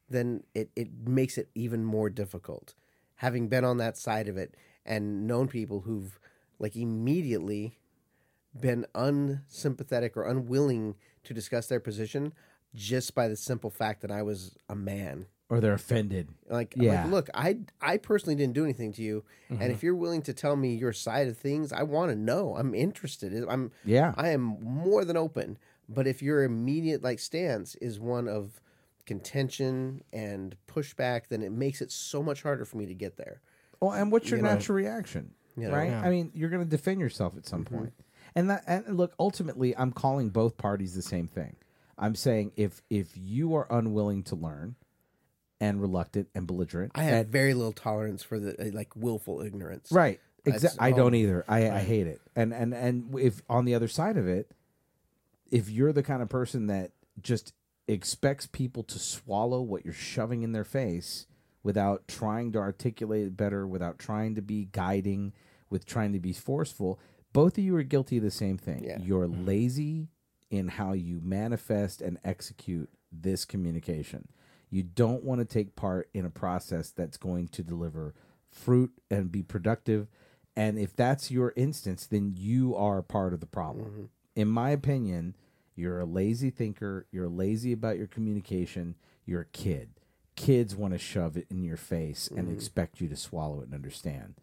[0.08, 2.74] then it, it makes it even more difficult.
[3.16, 4.54] Having been on that side of it
[4.86, 6.18] and known people who've
[6.58, 7.78] like immediately
[8.58, 10.94] been unsympathetic or unwilling
[11.24, 12.32] to discuss their position
[12.74, 15.26] just by the simple fact that I was a man.
[15.50, 17.04] or they're offended Like, Yeah.
[17.04, 19.70] like look, I I personally didn't do anything to you, and mm-hmm.
[19.70, 22.54] if you're willing to tell me your side of things, I want to know.
[22.56, 23.32] I'm interested.
[23.48, 25.56] I'm yeah I am more than open.
[25.88, 28.60] But if your immediate like stance is one of
[29.06, 33.40] contention and pushback, then it makes it so much harder for me to get there.
[33.80, 34.50] Well, and what's your You know.
[34.54, 35.32] natural reaction?
[35.56, 35.74] You know.
[35.74, 35.90] right?
[35.90, 36.02] Yeah.
[36.02, 37.92] I mean, you're going to defend yourself at some point.
[38.34, 41.56] And that and look, ultimately, I'm calling both parties the same thing.
[41.96, 44.76] I'm saying if if you are unwilling to learn
[45.60, 49.40] and reluctant and belligerent, I have and- very little tolerance for the uh, like willful
[49.40, 49.90] ignorance.
[49.90, 50.20] right.
[50.44, 50.78] Exactly.
[50.80, 51.44] I don't either.
[51.48, 52.20] I, I hate it.
[52.36, 54.50] And and and if on the other side of it,
[55.50, 57.52] if you're the kind of person that just
[57.86, 61.26] expects people to swallow what you're shoving in their face
[61.62, 65.32] without trying to articulate it better, without trying to be guiding,
[65.70, 67.00] with trying to be forceful,
[67.32, 68.84] both of you are guilty of the same thing.
[68.84, 68.98] Yeah.
[69.00, 69.46] You're mm-hmm.
[69.46, 70.08] lazy
[70.50, 74.28] in how you manifest and execute this communication.
[74.70, 78.14] You don't want to take part in a process that's going to deliver
[78.50, 80.08] fruit and be productive.
[80.56, 83.86] And if that's your instance, then you are part of the problem.
[83.86, 84.04] Mm-hmm.
[84.38, 85.34] In my opinion,
[85.74, 88.94] you're a lazy thinker, you're lazy about your communication,
[89.26, 89.88] you're a kid.
[90.36, 92.54] Kids want to shove it in your face and mm-hmm.
[92.54, 94.36] expect you to swallow it and understand.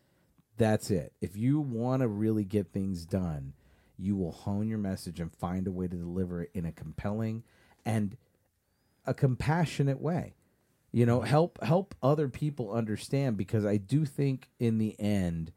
[0.57, 1.13] That's it.
[1.21, 3.53] If you want to really get things done,
[3.97, 7.43] you will hone your message and find a way to deliver it in a compelling
[7.85, 8.17] and
[9.05, 10.33] a compassionate way.
[10.91, 11.29] You know, mm-hmm.
[11.29, 15.53] help help other people understand because I do think in the end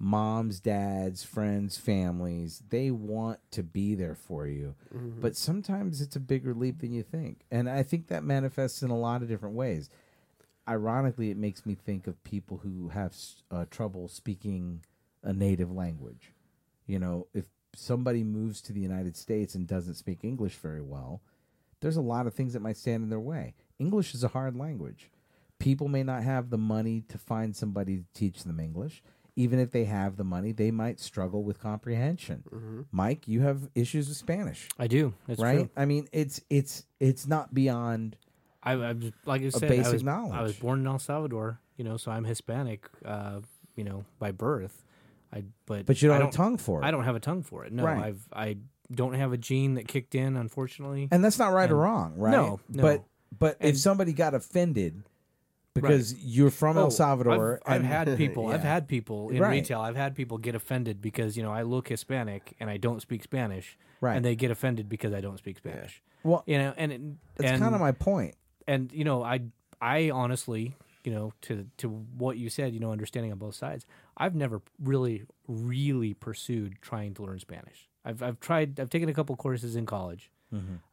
[0.00, 4.74] moms, dads, friends, families, they want to be there for you.
[5.20, 7.42] But sometimes it's a bigger leap than you think.
[7.50, 9.90] And I think that manifests in a lot of different ways
[10.68, 13.14] ironically, it makes me think of people who have
[13.50, 14.84] uh, trouble speaking
[15.22, 16.32] a native language.
[16.86, 21.22] You know, if somebody moves to the United States and doesn't speak English very well,
[21.80, 23.54] there's a lot of things that might stand in their way.
[23.78, 25.10] English is a hard language,
[25.58, 29.02] people may not have the money to find somebody to teach them English.
[29.40, 32.42] Even if they have the money, they might struggle with comprehension.
[32.54, 32.80] Mm-hmm.
[32.92, 35.14] Mike, you have issues with Spanish, I do.
[35.26, 35.58] That's right?
[35.60, 35.70] true.
[35.76, 38.16] I mean, it's it's it's not beyond.
[38.62, 40.34] I, I was- like I said, basic I was, knowledge.
[40.34, 43.40] I was born in El Salvador, you know, so I'm Hispanic, uh,
[43.76, 44.84] you know, by birth.
[45.32, 46.84] I but But you don't I have a tongue for it.
[46.84, 47.72] I don't have a tongue for it.
[47.72, 48.04] No, Right.
[48.04, 48.58] I've I
[48.92, 51.08] don't have a gene that kicked in, unfortunately.
[51.10, 52.32] and that's not right or wrong, right?
[52.32, 52.82] No, no.
[52.82, 53.04] But
[53.38, 55.02] but if somebody got offended
[55.74, 58.48] because you're from Oh, El Salvador, I've, I've had people.
[58.48, 59.50] I've had people in Right.
[59.52, 59.80] retail.
[59.80, 63.22] I've had people get offended because you know I look Hispanic and I don't speak
[63.22, 64.16] Spanish, Right.
[64.16, 66.02] And they get offended because I don't speak Spanish.
[66.24, 67.00] well, You know, and it-
[67.36, 68.34] that's and, kind of my point.
[68.66, 69.40] and you know I
[69.80, 70.74] I honestly
[71.04, 73.86] you know to to what you said you know understanding on both sides
[74.16, 77.88] I've never really really pursued trying to learn Spanish.
[78.04, 80.30] I've I've tried I've taken a couple courses in college.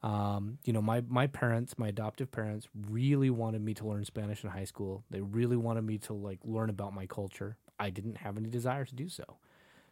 [0.03, 4.43] Um, you know, my my parents, my adoptive parents, really wanted me to learn Spanish
[4.43, 5.03] in high school.
[5.09, 7.57] They really wanted me to like learn about my culture.
[7.79, 9.23] I didn't have any desire to do so.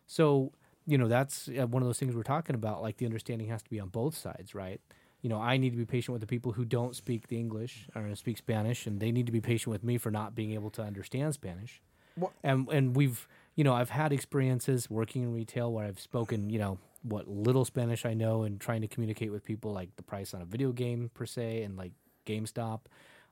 [0.07, 0.51] So,
[0.85, 2.81] you know, that's uh, one of those things we're talking about.
[2.81, 4.79] Like the understanding has to be on both sides, right?
[5.21, 7.87] You know, I need to be patient with the people who don't speak the English
[7.95, 10.69] or speak Spanish, and they need to be patient with me for not being able
[10.71, 11.81] to understand Spanish.
[12.17, 16.49] Well- and and we've, you know, I've had experiences working in retail where I've spoken,
[16.51, 16.77] you know,
[17.07, 20.41] what little Spanish I know and trying to communicate with people like the price on
[20.41, 21.91] a video game per se and like
[22.25, 22.81] GameStop,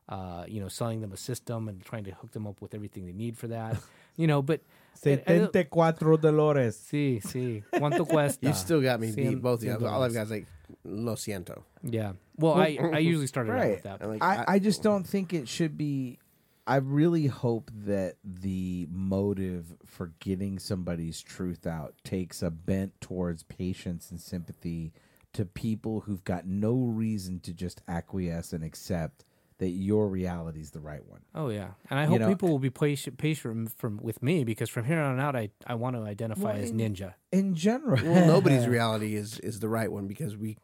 [0.09, 3.05] uh, you know, selling them a system and trying to hook them up with everything
[3.05, 3.77] they need for that,
[4.15, 4.61] you know, but.
[5.05, 6.77] and- and- Setenta dolores.
[6.77, 7.63] Sí, sí.
[7.73, 8.39] ¿Cuánto cuesta?
[8.47, 9.87] You still got me Cien- beat both of you.
[9.87, 10.45] All I've got is like
[10.83, 11.63] lo siento.
[11.83, 12.13] Yeah.
[12.37, 13.71] Well, I, I usually started out Right.
[13.71, 14.01] with that.
[14.01, 16.19] And like, I, I just don't think it should be.
[16.65, 23.43] I really hope that the motive for getting somebody's truth out takes a bent towards
[23.43, 24.93] patience and sympathy
[25.33, 29.25] to people who've got no reason to just acquiesce and accept
[29.57, 31.21] that your reality is the right one.
[31.35, 34.23] Oh yeah, and I You hope know- people uh, will be patient, patient from with
[34.23, 37.13] me because from here on out, I, I want to identify Well, as in- ninja.
[37.31, 40.57] In general, well, nobody's reality is is the right one because we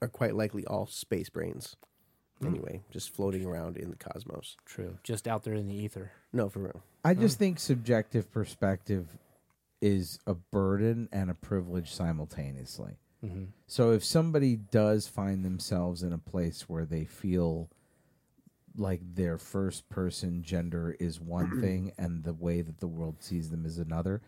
[0.00, 1.76] are quite likely all space brains.
[2.44, 4.56] Anyway, just floating around in the cosmos.
[4.66, 6.12] True, just out there in the ether.
[6.32, 6.82] No, for real.
[7.04, 9.16] I just think subjective perspective
[9.80, 12.98] is a burden and a privilege simultaneously.
[13.20, 17.70] hmm So if somebody does find themselves in a place where they feel
[18.76, 23.50] like their first person gender is one thing and the way that the world sees
[23.50, 24.20] them is another,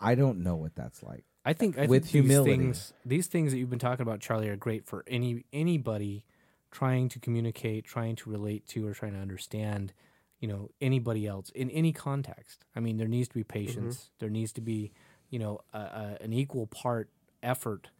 [0.00, 1.24] I don't know what that's like.
[1.44, 2.50] I think I With think humility.
[2.50, 6.24] These things, these things that you've been talking about, Charlie, are great for any anybody
[6.70, 9.92] trying to communicate, trying to relate to, or trying to understand.
[10.40, 12.64] You know, anybody else in any context.
[12.74, 14.10] I mean, there needs to be patience.
[14.20, 14.90] There needs to be,
[15.28, 17.10] you know, a, a, an equal part
[17.42, 17.90] effort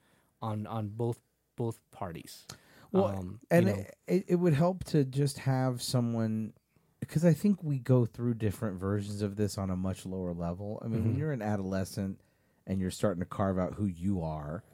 [0.40, 1.20] on on both
[1.56, 2.46] both parties.
[2.92, 6.54] Well, Um, and you know, it, it would help to just have someone
[7.00, 10.80] because I think we go through different versions of this on a much lower level.
[10.82, 11.18] I mean, when Mhm.
[11.18, 12.22] you're an adolescent
[12.66, 14.64] and you're starting to carve out who you are,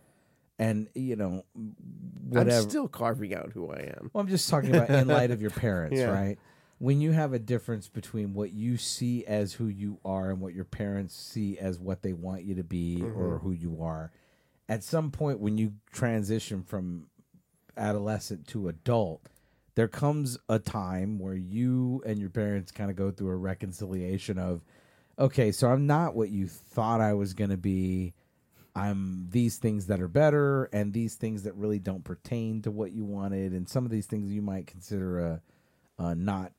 [0.58, 1.44] and you know,
[2.28, 2.56] whatever.
[2.56, 4.10] I'm still carving out who I am.
[4.12, 6.10] Well, I'm just talking about in light of your parents, Yeah.
[6.10, 6.38] right?
[6.78, 10.52] When you have a difference between what you see as who you are and what
[10.52, 13.46] your parents see as what they want you to be or mm-hmm.
[13.46, 14.12] who you are,
[14.68, 17.06] at some point when you transition from
[17.78, 19.22] adolescent to adult,
[19.74, 24.38] there comes a time where you and your parents kind of go through a reconciliation
[24.38, 24.64] of,
[25.18, 28.14] okay, so I'm not what you thought I was going to be.
[28.76, 32.92] I'm these things that are better and these things that really don't pertain to what
[32.92, 35.42] you wanted and some of these things you might consider a,
[35.98, 36.52] a not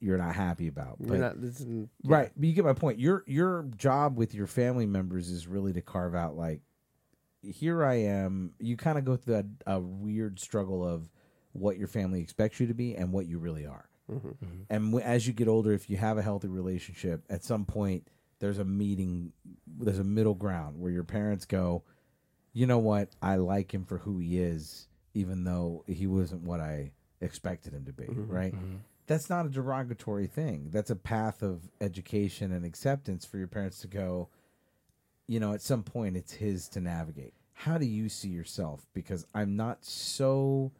[0.00, 0.96] you're not happy about.
[0.98, 2.98] But not, this isn't- right, but you get my point.
[2.98, 6.62] Your your job with your family members is really to carve out like
[7.42, 8.52] here I am.
[8.58, 11.10] You kind of go through a, a weird struggle of
[11.52, 13.88] what your family expects you to be and what you really are.
[14.10, 14.28] Mm-hmm.
[14.28, 14.62] Mm-hmm.
[14.70, 18.08] And w- as you get older, if you have a healthy relationship, at some point
[18.40, 19.32] there's a meeting,
[19.66, 21.84] there's a middle ground where your parents go,
[22.52, 26.60] you know what, I like him for who he is, even though he wasn't what
[26.60, 28.04] I expected him to be.
[28.04, 28.32] Mm-hmm.
[28.32, 28.54] Right?
[28.54, 28.76] Mm-hmm.
[29.06, 30.70] That's not a derogatory thing.
[30.72, 34.28] That's a path of education and acceptance for your parents to go.
[35.26, 37.34] You know, at some point, it's his to navigate.
[37.52, 38.86] How do you see yourself?
[38.94, 40.72] Because I'm not so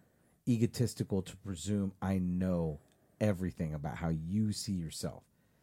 [0.48, 2.80] egotistical to presume I know
[3.20, 5.22] everything about how you see yourself.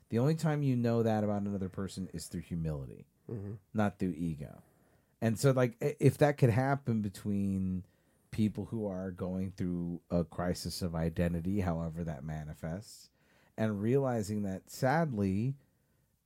[0.10, 3.54] The only time you know that about another person is through humility, mm-hmm.
[3.74, 4.62] not through ego.
[5.22, 7.84] And so, like, if that could happen between
[8.32, 13.10] people who are going through a crisis of identity, however that manifests,
[13.58, 15.56] and realizing that sadly,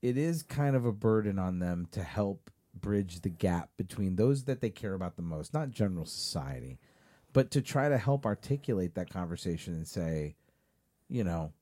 [0.02, 4.44] it is kind of a burden on them to help bridge the gap between those
[4.44, 6.80] that they care about the most, not general society,
[7.34, 10.36] but to try to help articulate that conversation and say,
[11.08, 11.53] you know,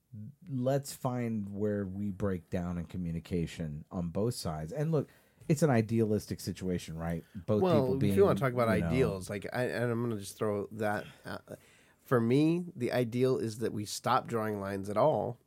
[0.50, 4.72] let's find where we break down in communication on both sides.
[4.72, 5.08] And look,
[5.48, 7.24] it's an idealistic situation, right?
[7.34, 9.64] Both well, people being if you want to talk about you know, ideals, like I,
[9.64, 11.04] and I'm going to just throw that.
[11.26, 11.42] Out.
[12.04, 15.38] For me, the ideal is that we stop drawing lines at all,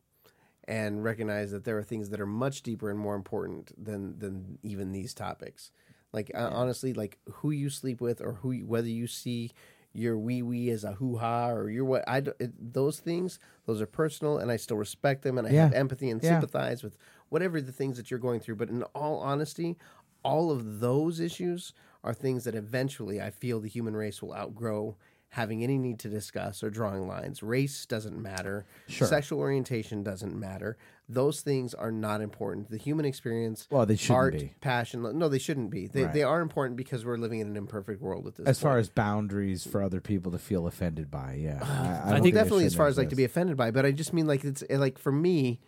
[0.66, 4.60] and recognize that there are things that are much deeper and more important than than
[4.64, 5.72] even these topics.
[6.12, 9.52] Like uh, honestly, like who you sleep with, or who you, whether you see
[9.94, 13.80] your wee wee as a hoo ha, or your what I it, those things, those
[13.82, 16.32] are personal, and I still respect them, and I have empathy and Yeah.
[16.32, 16.98] sympathize with
[17.30, 18.56] whatever the things that you're going through.
[18.56, 19.78] But in all honesty,
[20.24, 24.96] all of those issues are things that eventually I feel the human race will outgrow
[25.30, 27.42] having any need to discuss or drawing lines.
[27.42, 28.66] Race doesn't matter.
[28.88, 29.08] Sure.
[29.08, 30.78] Sexual orientation doesn't matter.
[31.10, 32.70] Those things are not important.
[32.72, 34.54] The human experience, Well, they shouldn't art, be.
[34.62, 35.02] passion.
[35.20, 35.88] No, they shouldn't be.
[35.88, 36.14] They, Right.
[36.14, 38.88] they are important because we're living in an imperfect world at this As far as
[38.90, 41.60] boundaries for other people to feel offended by, yeah,
[42.06, 43.92] I, I, I think definitely as far as like to be offended by, but I
[43.92, 45.60] just mean like it's eh, like for me,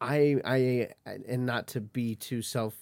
[0.00, 0.88] I I
[1.28, 2.74] and not to be too self,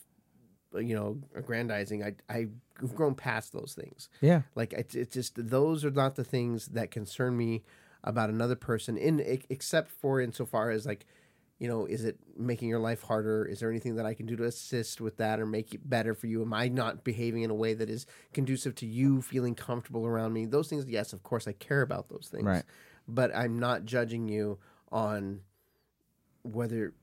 [0.74, 2.04] you know, aggrandizing.
[2.04, 2.50] I I've
[2.94, 4.08] grown past those things.
[4.20, 7.64] yeah, Like it's it's just those are not the things that concern me
[8.04, 8.96] about another person.
[8.96, 9.18] In
[9.50, 11.04] except for insofar as like,
[11.58, 13.44] you know, is it making your life harder?
[13.44, 16.14] Is there anything that I can do to assist with that or make it better
[16.14, 16.42] for you?
[16.42, 20.32] Am I not behaving in a way that is conducive to you feeling comfortable around
[20.32, 20.46] me?
[20.46, 22.44] Those things, yes, of course, I care about those things.
[22.44, 22.62] Right.
[23.08, 24.58] But I'm not judging you
[24.92, 25.40] on
[26.42, 26.94] whether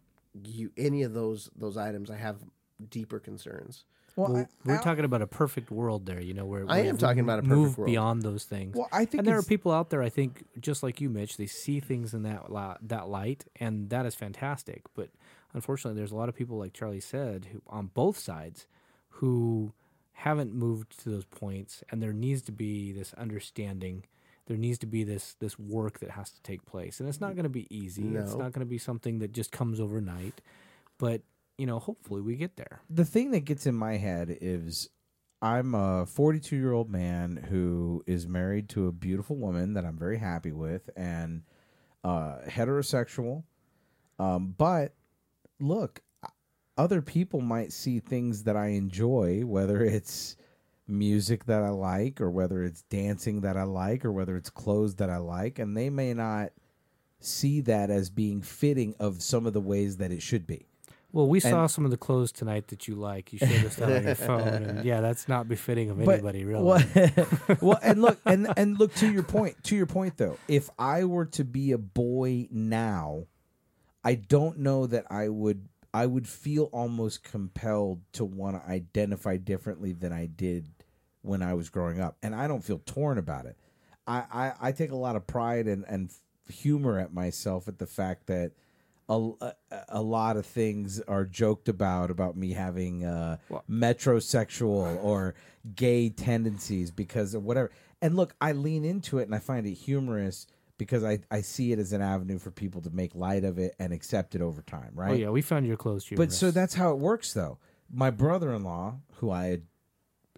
[0.44, 2.10] you any of those those items.
[2.10, 2.38] I have
[2.90, 3.86] deeper concerns.
[4.16, 6.80] Well, Well, I- we're I- talking about a perfect world there, you know, where I
[6.82, 7.88] am talking about a perfect move world.
[7.88, 8.76] beyond those things.
[8.76, 11.38] Well, I think and there are people out there, I think, just like you, Mitch,
[11.38, 14.84] they see things in that li- that light, and that is fantastic.
[14.94, 15.10] But
[15.54, 18.68] unfortunately, there's a lot of people, like Charlie said, who on both sides,
[19.10, 19.74] who
[20.20, 24.06] haven't moved to those points, and there needs to be this understanding.
[24.48, 27.34] There needs to be this this work that has to take place, and it's not
[27.36, 28.16] going to be easy.
[28.16, 30.40] It's not going to be something that just comes overnight.
[30.98, 31.22] But
[31.58, 32.82] you know, hopefully, we get there.
[32.90, 34.90] the thing that gets in my head is
[35.42, 39.98] I'm a 42 year old man who is married to a beautiful woman that I'm
[39.98, 41.44] very happy with and
[42.04, 43.44] uh, heterosexual.
[44.18, 44.94] Um, but
[45.60, 46.02] look,
[46.78, 50.36] other people might see things that I enjoy, whether it's
[50.88, 54.96] music that I like, or whether it's dancing that I like, or whether it's clothes
[54.96, 56.52] that I like, and they may not
[57.20, 60.68] see that as being fitting of some of the ways that it should be.
[61.16, 63.32] Well, we saw some of the clothes tonight that you like.
[63.32, 66.44] You showed us that on your phone, and yeah, that's not befitting of But- anybody,
[66.44, 66.62] really.
[66.62, 66.84] Well,
[67.62, 69.64] well, and look, and and look to your point.
[69.64, 73.28] To your point, though, if I were to be a boy now,
[74.04, 75.70] I don't know that I would.
[75.94, 80.68] I would feel almost compelled to want to identify differently than I did
[81.22, 83.56] when I was growing up, and I don't feel torn about it.
[84.06, 86.12] I I, I take a lot of pride and and
[86.50, 88.52] humor at myself at the fact that.
[89.08, 89.54] A,
[89.90, 95.36] a, lot of things are joked about about me having uh, Well- metrosexual or
[95.76, 97.72] gay tendencies because of whatever.
[98.02, 101.72] And look, I lean into it and I find it humorous because I, I see
[101.72, 104.62] it as an avenue for people to make light of it and accept it over
[104.62, 105.12] time, right?
[105.12, 106.28] Oh yeah, we found your clothes humorous.
[106.28, 107.58] But so that's how it works, though.
[107.92, 109.60] My brother-in-law, who I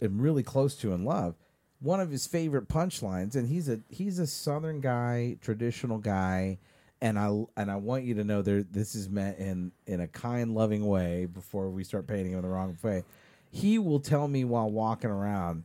[0.02, 1.36] am really close to and love,
[1.80, 6.60] one of his favorite punchlines, and he's a he's a Southern guy, traditional guy,
[7.02, 10.08] and I and I want you to know there this is meant in in a
[10.08, 11.26] kind, loving way.
[11.26, 13.04] Before we start painting him the wrong way,
[13.52, 15.64] he will tell me while walking around,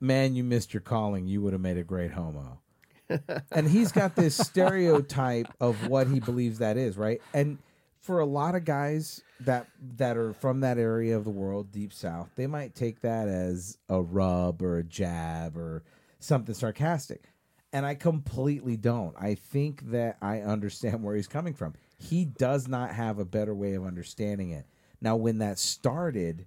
[0.00, 1.26] "Man, you missed your calling.
[1.26, 2.60] You would have made a great homo."
[3.52, 7.20] and he's got this stereotype of what he believes that is, right?
[7.34, 7.58] And
[8.00, 9.66] for a lot of guys that
[9.96, 13.78] that are from that area of the world, deep south, they might take that as
[13.88, 15.82] a rub or a jab or
[16.18, 17.30] something sarcastic.
[17.74, 19.16] And I completely don't.
[19.18, 21.74] I think that I understand where he's coming from.
[21.98, 24.64] He does not have a better way of understanding it.
[25.00, 26.46] Now, when that started,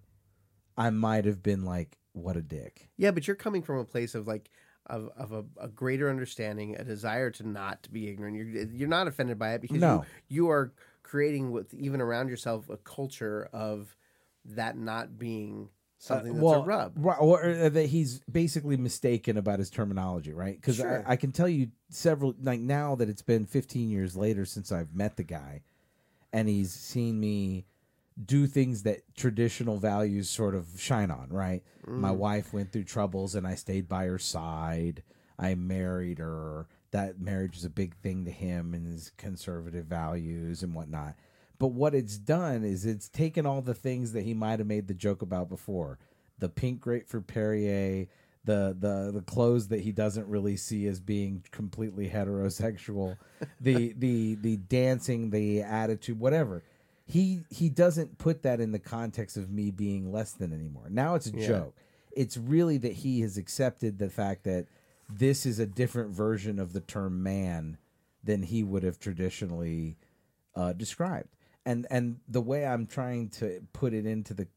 [0.77, 4.15] I might have been like, "What a dick." Yeah, but you're coming from a place
[4.15, 4.49] of like
[4.85, 8.37] of, of a, a greater understanding, a desire to not to be ignorant.
[8.37, 10.05] You're you're not offended by it because No.
[10.29, 10.71] you, you are
[11.03, 13.97] creating with even around yourself a culture of
[14.45, 15.67] that not being
[15.97, 16.93] something that's a rub.
[16.95, 20.55] Right, or uh, that he's basically mistaken about his terminology, right?
[20.55, 21.03] Because Sure.
[21.07, 24.71] I, I can tell you several, like now that it's been 15 years later since
[24.71, 25.61] I've met the guy,
[26.31, 27.65] and he's seen me
[28.23, 31.61] do things that traditional values sort of shine on, right?
[31.85, 35.03] My wife went through troubles and I stayed by her side.
[35.37, 36.67] I married her.
[36.91, 41.15] That marriage is a big thing to him and his conservative values and whatnot.
[41.59, 44.88] But what it's done is it's taken all the things that he might have made
[44.88, 45.97] the joke about before
[46.39, 48.07] the pink grapefruit Perrier,
[48.45, 53.17] the the the clothes that he doesn't really see as being completely heterosexual,
[53.61, 56.63] the the the dancing, the attitude, whatever.
[57.05, 60.88] He he doesn't put that in the context of me being less than anymore.
[60.89, 61.47] Now it's a Yeah.
[61.47, 61.75] joke.
[62.11, 64.65] It's really that he has accepted the fact that
[65.09, 67.77] this is a different version of the term man
[68.23, 69.97] than he would have traditionally
[70.55, 71.29] uh, described.
[71.68, 74.48] And and the way I'm trying to put it into the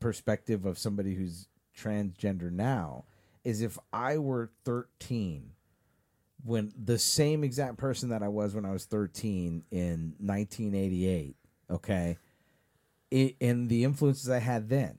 [0.00, 3.04] perspective of somebody who's transgender now
[3.42, 5.52] is if I were 13
[6.44, 11.36] when the same exact person that I was when I was 13 in 1988,
[11.70, 12.18] okay,
[13.10, 14.98] it, and the influences I had then.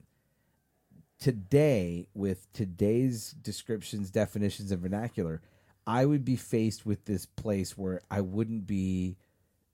[1.20, 5.40] Today, with today's descriptions, definitions, and vernacular,
[5.86, 9.16] I would be faced with this place where I wouldn't be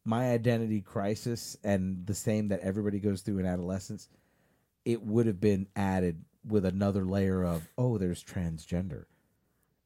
[0.05, 4.09] my identity crisis and the same that everybody goes through in adolescence.
[4.85, 9.05] It would have been added with another layer of, oh, there's transgender.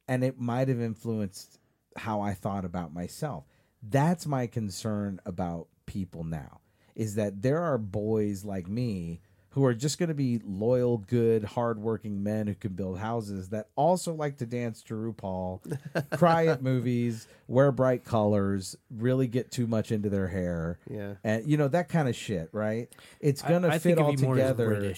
[0.07, 1.59] And it might have influenced
[1.95, 3.45] how I thought about myself.
[3.81, 6.59] That's my concern about people now
[6.95, 9.21] is that there are boys like me
[9.51, 13.67] who are just going to be loyal, good, hardworking men who can build houses that
[13.75, 15.59] also like to dance to RuPaul,
[16.17, 21.15] cry at movies, wear bright colors, really get too much into their hair, Yeah.
[21.23, 22.89] and you know that kind of shit, right?
[23.19, 24.93] It's gonna fit all of you more as together.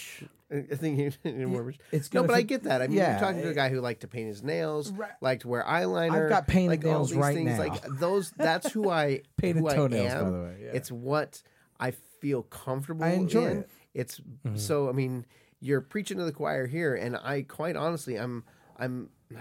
[0.53, 1.73] I think you- you're more.
[1.93, 2.81] it's no, gonna but I get that.
[2.81, 5.11] I mean, yeah, you're talking to a guy who liked to paint his nails, Right.
[5.21, 6.23] liked to wear eyeliner.
[6.25, 7.57] I've got painted like all nails these right things, now.
[7.57, 8.31] Like those.
[8.31, 10.71] That's who I Painted who I toenails, by the way, yeah.
[10.73, 11.41] It's what
[11.79, 13.05] I feel comfortable.
[13.05, 13.57] I enjoy in.
[13.59, 13.69] it.
[13.93, 14.55] It's Mm-hmm.
[14.57, 14.89] so.
[14.89, 15.25] I mean,
[15.59, 18.43] you're preaching to the choir here, and I quite honestly, I'm,
[18.77, 19.09] I'm.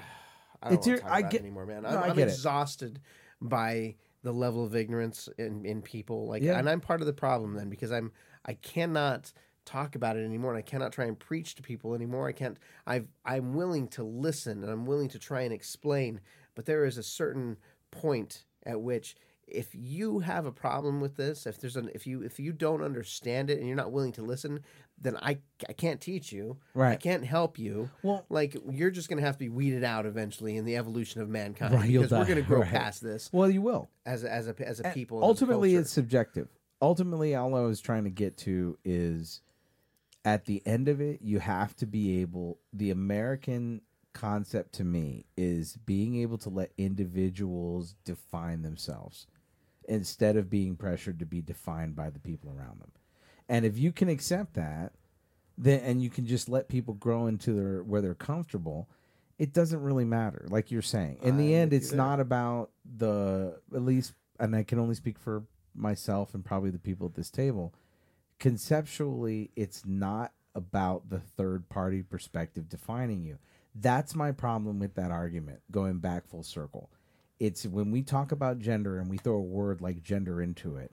[0.62, 1.86] I don't It's want your- to talk I about get- it anymore, man.
[1.86, 2.32] I'm, I I'm get it.
[2.32, 3.00] exhausted
[3.40, 6.26] by the level of ignorance in, in people.
[6.28, 6.58] Like, Yeah.
[6.58, 8.12] and I'm part of the problem then because I'm
[8.44, 9.32] I cannot
[9.64, 12.28] talk about it anymore, and I cannot try and preach to people anymore.
[12.28, 12.58] I can't.
[12.86, 16.20] I've I'm willing to listen and I'm willing to try and explain,
[16.54, 17.56] but there is a certain
[17.90, 19.16] point at which
[19.52, 22.82] if you have a problem with this, if there's an if you if you don't
[22.82, 24.60] understand it and you're not willing to listen,
[25.00, 26.58] then I I can't teach you.
[26.74, 26.92] Right.
[26.92, 27.90] I can't help you.
[28.02, 31.28] Well- like you're just gonna have to be weeded out eventually in the evolution of
[31.28, 32.70] mankind Right, because we're gonna grow right.
[32.70, 33.90] past this Well, you will.
[34.06, 35.18] as a, as a as a people.
[35.18, 36.48] and as a ultimately it's subjective
[36.82, 39.42] ultimately all i was trying to get to is
[40.24, 43.82] at the end of it you have to be able the american
[44.12, 49.26] concept to me is being able to let individuals define themselves
[49.90, 52.92] instead of being pressured to be defined by the people around them.
[53.48, 54.92] And if you can accept that
[55.58, 58.88] then and you can just let people grow into their where they're comfortable
[59.38, 61.18] it doesn't really matter like you're saying.
[61.22, 65.42] In the end it's not about the at least and i can only speak for
[65.74, 67.74] myself and probably the people at this table
[68.38, 73.38] conceptually it's not about the third party perspective defining you.
[73.74, 76.90] That's my problem with that argument going back full circle
[77.40, 80.92] it's when we talk about gender and we throw a word like gender into it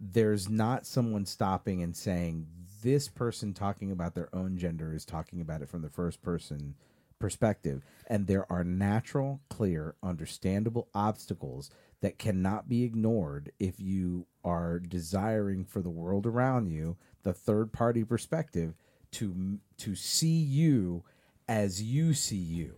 [0.00, 2.46] there's not someone stopping and saying
[2.82, 6.74] this person talking about their own gender is talking about it from the first person
[7.18, 7.82] perspective.
[8.06, 11.70] And there are natural clear understandable obstacles
[12.02, 17.72] that cannot be ignored if you are desiring for the world around you the third
[17.72, 18.74] party perspective
[19.12, 21.02] to to see you
[21.48, 22.74] as you see you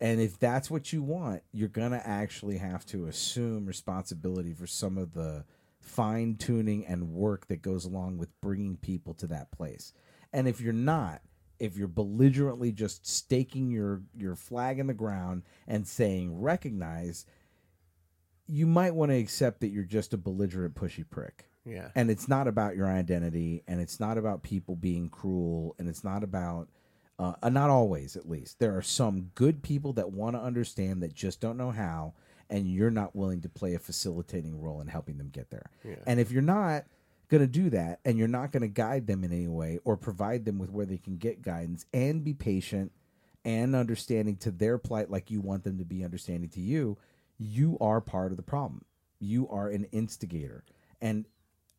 [0.00, 4.66] and if that's what you want, you're going to actually have to assume responsibility for
[4.66, 5.44] some of the
[5.80, 9.92] fine tuning and work that goes along with bringing people to that place.
[10.32, 11.20] And if you're not,
[11.58, 17.26] if you're belligerently just staking your, your flag in the ground and saying recognize,
[18.46, 21.88] you might want to accept that you're just a belligerent, pushy prick yeah.
[21.94, 26.04] and it's not about your identity and it's not about people being cruel and it's
[26.04, 26.68] not about
[27.20, 28.58] uh, uh, not always at least.
[28.58, 32.14] There are some good people that want to understand that just don't know how
[32.48, 35.70] and you're not willing to play a facilitating role in helping them get there.
[36.06, 36.84] And if you're not
[37.28, 39.96] going to do that and you're not going to guide them in any way or
[39.96, 42.90] provide them with where they can get guidance and be patient
[43.44, 46.96] and understanding to their plight like you want them to be understanding to you
[47.38, 48.84] you are part of the problem.
[49.18, 50.64] You are an instigator.
[51.00, 51.26] And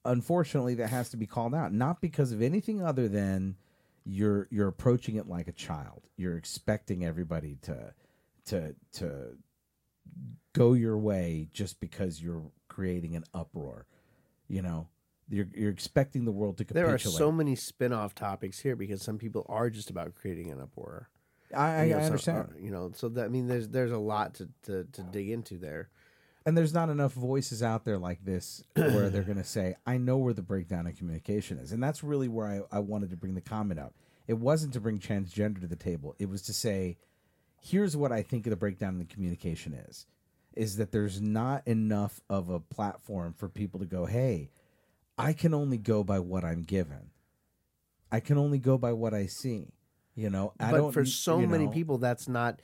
[0.03, 3.55] unfortunately that has to be called out not because of anything other than
[4.03, 7.93] you're you're approaching it like a child you're expecting everybody to
[8.45, 9.37] to to
[10.53, 13.85] go your way just because you're creating an uproar
[14.47, 14.87] you know
[15.31, 16.87] you're you're expecting the world to capitulate.
[16.87, 20.59] There are so many spin-off topics here because some people are just about creating an
[20.59, 21.09] uproar.
[21.55, 23.69] I, I, You know, I so, understand uh, you know, so that I mean, there's
[23.69, 25.89] there's a lot to, to, to dig into there.
[26.45, 29.97] And there's not enough voices out there like this where they're going to say, I
[29.97, 31.71] know where the breakdown in communication is.
[31.71, 33.93] And that's really where I, I wanted to bring the comment up.
[34.27, 36.97] It wasn't to bring transgender to the table, it was to say,
[37.61, 40.05] here's what I think of the breakdown in the communication is
[40.53, 44.49] is that there's not enough of a platform for people to go, "Hey,
[45.17, 47.11] I can only go by what I'm given.
[48.11, 49.71] I can only go by what I see."
[50.13, 52.59] You know, I but don't for so you many know, people, that's not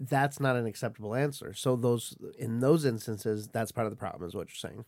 [0.00, 1.52] that's not an acceptable answer.
[1.54, 4.84] So those in those instances, that's part of the problem, is what you're saying.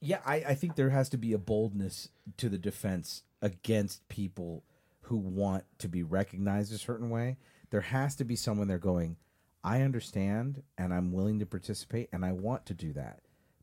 [0.00, 4.64] Yeah, I, I think there has to be a boldness to the defense against people
[5.02, 7.36] who want to be recognized a certain way.
[7.70, 9.16] There has to be someone there going,
[9.64, 13.20] I understand and I'm willing to participate and I want to do that.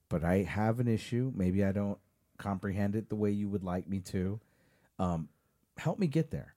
[0.09, 1.31] But I have an issue.
[1.35, 1.99] Maybe I don't
[2.37, 4.39] comprehend it the way you would like me to.
[4.99, 5.29] Um,
[5.77, 6.54] help me get there.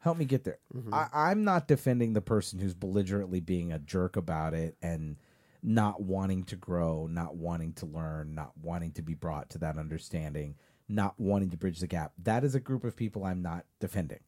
[0.00, 0.58] Help me get there.
[0.74, 0.94] Mm-hmm.
[0.94, 5.16] I, I'm not defending the person who's belligerently being a jerk about it and
[5.62, 9.76] not wanting to grow, not wanting to learn, not wanting to be brought to that
[9.76, 10.54] understanding,
[10.88, 12.12] not wanting to bridge the gap.
[12.22, 14.20] That is a group of people I'm not defending.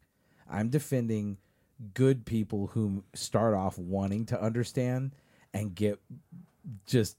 [0.51, 1.39] I'm defending
[1.95, 5.13] good people who start off wanting to understand
[5.55, 5.99] and get
[6.87, 7.17] just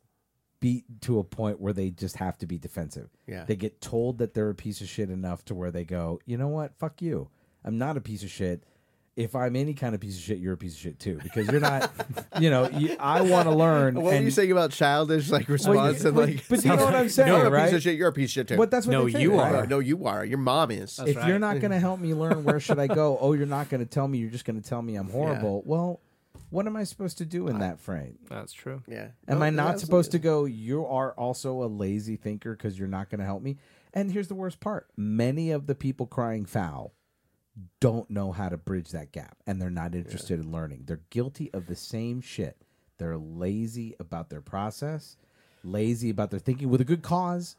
[0.59, 3.09] beat to a point where they just have to be defensive.
[3.27, 3.43] Yeah.
[3.45, 6.37] They get told that they're a piece of shit enough to where they go, you
[6.37, 6.77] know what?
[6.77, 7.29] Fuck you.
[7.65, 8.63] I'm not a piece of shit.
[9.15, 11.19] If I'm any kind of piece of shit, you're a piece of shit too.
[11.21, 11.91] Because you're not,
[12.39, 13.93] you know, you, I want to learn.
[13.93, 16.47] What were and- you saying about childish like Well, response and but- like?
[16.49, 17.65] but you know what I'm saying, You're a right?
[17.65, 17.95] piece of shit.
[17.95, 18.57] You're a piece of shit too.
[18.57, 19.53] But that's what No, they think, you right?
[19.53, 19.67] are.
[19.67, 20.25] no, you are.
[20.25, 20.95] Your mom is.
[20.95, 21.27] That's if right.
[21.27, 23.81] you're not going to help me learn where should I go, oh, you're not going
[23.81, 24.17] to tell me.
[24.17, 25.61] You're just going to tell me I'm horrible.
[25.63, 25.99] Well,
[26.49, 28.17] what am I supposed to do in that frame?
[28.29, 28.81] That's true.
[28.87, 29.09] yeah.
[29.27, 30.45] Am No, I not supposed to go?
[30.45, 33.57] You are also a lazy thinker because you're not going to help me.
[33.93, 36.93] And here's the worst part: many of the people crying foul
[37.79, 40.83] don't know how to bridge that gap, and they're not interested in learning.
[40.85, 42.57] They're guilty of the same shit.
[42.97, 45.17] They're lazy about their process,
[45.63, 47.55] lazy about their thinking with a good cause.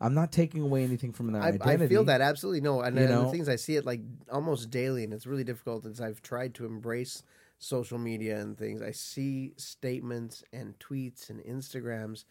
[0.00, 1.84] I'm not taking away anything from their I, identity.
[1.84, 4.00] I feel that absolutely no, and, and the things I see it like
[4.30, 7.22] almost daily, and it's really difficult as I've tried to embrace
[7.58, 8.82] social media and things.
[8.82, 12.24] I see statements and tweets and Instagrams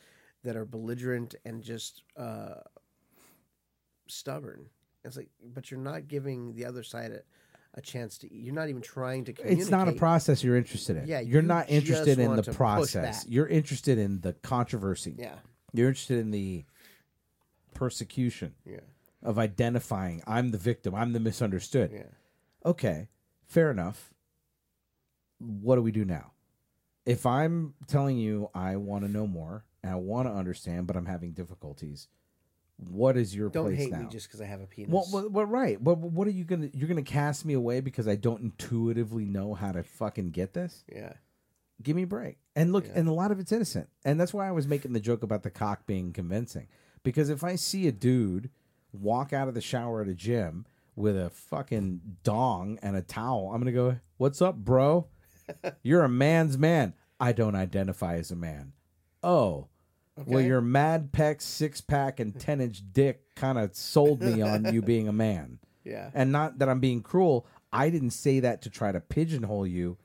[0.44, 2.62] that are belligerent and just uh,
[4.08, 4.68] stubborn.
[5.06, 7.22] It's like, but you're not giving the other side a,
[7.76, 8.34] a chance to.
[8.34, 9.34] You're not even trying to.
[9.34, 9.62] Communicate.
[9.62, 11.08] It's not a process you're interested in.
[11.08, 13.26] Yeah, you're you not interested in the process.
[13.28, 15.16] You're interested in the controversy.
[15.18, 15.36] Yeah,
[15.74, 16.66] You're interested in the
[17.76, 18.80] persecution yeah,
[19.22, 21.92] of identifying I'm the victim, I'm the misunderstood.
[21.94, 22.04] yeah.
[22.66, 23.10] Okay,
[23.46, 24.14] fair enough.
[25.38, 26.32] What do we do now?
[27.06, 30.96] If I'm telling you I want to know more and I want to understand, but
[30.96, 32.08] I'm having difficulties,
[32.78, 34.00] what is your Don't place hate now?
[34.00, 34.92] me just because I have a penis.
[34.92, 35.82] well, well, well, right.
[35.82, 36.70] But what are you gonna?
[36.74, 40.84] You're gonna cast me away because I don't intuitively know how to fucking get this?
[40.94, 41.14] yeah,
[41.82, 42.38] give me a break.
[42.56, 42.94] And look, Yeah.
[42.96, 43.90] and a lot of it's innocent.
[44.04, 46.68] And that's why I was making the joke about the cock being convincing.
[47.04, 48.50] Because if I see a dude
[48.94, 50.66] walk out of the shower at a gym
[50.96, 55.08] with a fucking dong and a towel, I'm going to go, What's up, bro?
[55.84, 56.94] You're a man's man.
[57.20, 58.72] I don't identify as a man.
[59.22, 59.68] Oh.
[60.18, 64.74] Well, your mad pecs, six pack, and 10 inch dick kind of sold me on
[64.74, 65.60] you being a man.
[65.84, 66.10] yeah.
[66.14, 67.46] And not that I'm being cruel.
[67.74, 69.98] I didn't say that to try to pigeonhole you.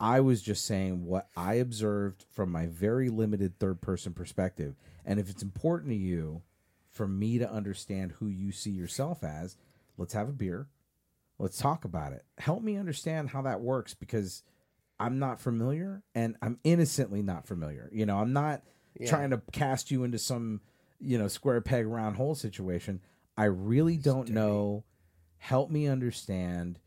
[0.00, 4.74] I was just saying what I observed from my very limited third person perspective.
[5.04, 6.42] And if it's important to you
[6.90, 9.56] for me to understand who you see yourself as,
[9.98, 10.68] let's have a beer.
[11.38, 12.24] Let's talk about it.
[12.38, 14.42] Help me understand how that works because
[14.98, 17.88] I'm not familiar and I'm innocently not familiar.
[17.92, 18.62] You know, I'm not
[18.98, 19.08] Yeah.
[19.08, 20.60] trying to cast you into some,
[21.00, 23.00] you know, square peg round hole situation.
[23.36, 24.84] I really don't know.
[25.38, 26.78] Help me understand.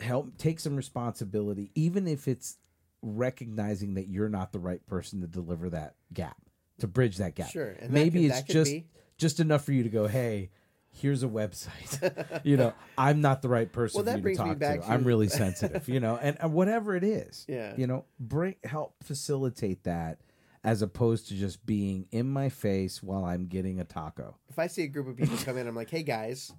[0.00, 2.56] Help take some responsibility, even if it's
[3.02, 6.36] recognizing that you're not the right person to deliver that gap,
[6.78, 7.50] to bridge that gap.
[7.50, 8.86] Sure, and Maybe could- it's just be.
[9.18, 10.50] just enough for you to go, hey,
[10.92, 12.40] here's a website.
[12.44, 14.86] you know, I'm not the right person Well, for that you to talk back to.
[14.86, 17.44] to- I'm really sensitive, you know, and, and whatever it is.
[17.48, 17.74] Yeah.
[17.76, 20.18] You know, bring help facilitate that
[20.62, 24.36] as opposed to just being in my face while I'm getting a taco.
[24.48, 26.52] if I see a group of people come in, I'm like, hey guys,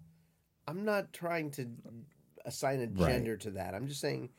[0.68, 1.68] I'm not trying to
[2.46, 3.08] assign a Right.
[3.10, 3.76] gender to that.
[3.76, 4.30] I'm just saying,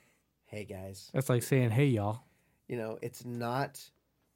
[0.44, 2.22] hey guys, That's like saying, "Hey, y'all."
[2.68, 3.80] you know, it's not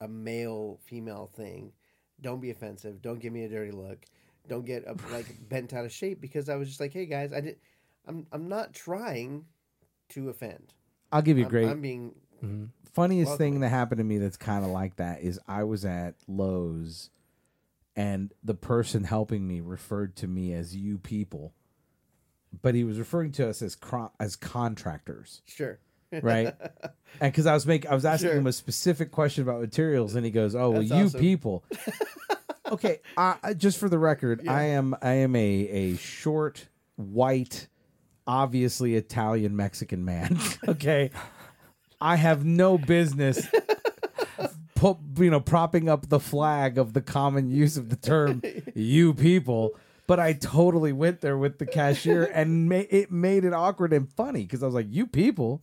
[0.00, 1.72] a male female thing.
[2.20, 3.00] Don't be offensive.
[3.02, 4.04] Don't give me a dirty look.
[4.48, 7.32] Don't get uh, like bent out of shape because I was just like, hey guys,
[7.32, 7.58] I did.
[8.06, 9.46] I'm I'm not trying
[10.10, 10.74] to offend.
[11.12, 12.14] I'll give you a I'm, great I'm being
[12.44, 12.64] Mm-hmm.
[12.92, 13.46] funniest Lovely.
[13.46, 17.10] thing that happened to me that's kind of like that is I was at Lowe's
[17.94, 21.54] and the person helping me referred to me as you people,
[22.62, 25.78] but he was referring to us as cro- as contractors, sure.
[26.22, 26.54] right?
[27.20, 28.36] and because I was making, I was asking Sure.
[28.38, 31.20] him a specific question about materials, and he goes, "Oh, well, you awesome.
[31.20, 31.64] people."
[32.70, 34.52] okay, I, I- just for the record, Yeah.
[34.54, 37.68] I am I am a a short, white,
[38.26, 40.38] obviously Italian Mexican man.
[40.68, 41.10] okay.
[42.00, 43.46] I have no business
[44.74, 48.42] pu- you know propping up the flag of the common use of the term
[48.74, 49.74] you people
[50.08, 54.08] but I totally went there with the cashier and ma- it made it awkward and
[54.12, 55.60] funny because I was like, "You people,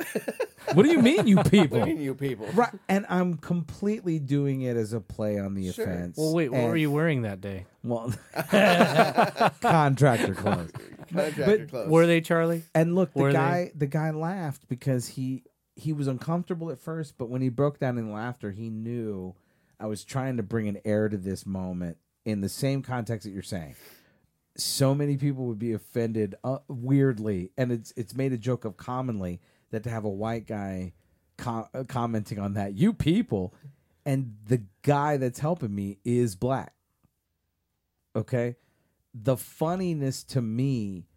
[0.73, 2.47] what do you mean, you people?" you people.
[2.47, 5.85] Right, and I'm completely doing it as a play on the Sure.
[5.85, 6.17] offense.
[6.17, 7.67] Well, wait, what And- were you wearing that day?
[7.85, 8.13] Well,
[9.61, 10.71] contractor clothes.
[11.11, 11.89] Contractor but clothes.
[11.89, 12.63] Were they Charlie?
[12.75, 13.37] And look, the Were they?
[13.37, 15.43] guy the guy laughed because he
[15.75, 19.35] he was uncomfortable at first, but when he broke down in laughter, he knew
[19.79, 23.31] I was trying to bring an air to this moment in the same context that
[23.31, 23.75] you're saying.
[24.55, 28.77] So many people would be offended uh, weirdly, and it's it's made a joke of
[28.77, 29.41] commonly
[29.71, 30.93] that to have a white guy
[31.43, 33.55] uh, commenting on that, you people,
[34.05, 36.73] and the guy that's helping me is black.
[38.15, 38.57] Okay,
[39.15, 41.07] the funniness to me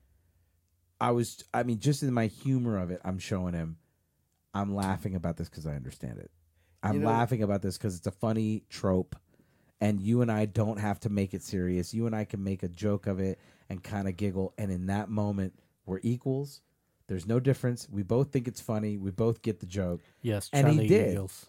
[1.00, 3.76] I was, I mean, just in my humor of it, I'm showing him,
[4.56, 6.30] I'm laughing about this because I understand it.
[6.82, 9.16] I'm You know- laughing about this because it's a funny trope,
[9.80, 11.92] and you and I don't have to make it serious.
[11.94, 13.38] You and I can make a joke of it
[13.68, 15.54] and kind of giggle, and in that moment,
[15.84, 16.60] we're equals.
[17.08, 17.88] There's no difference.
[17.90, 18.96] We both think it's funny.
[18.96, 20.00] We both get the joke.
[20.22, 21.08] Yes, And he Charlie did.
[21.10, 21.46] giggles.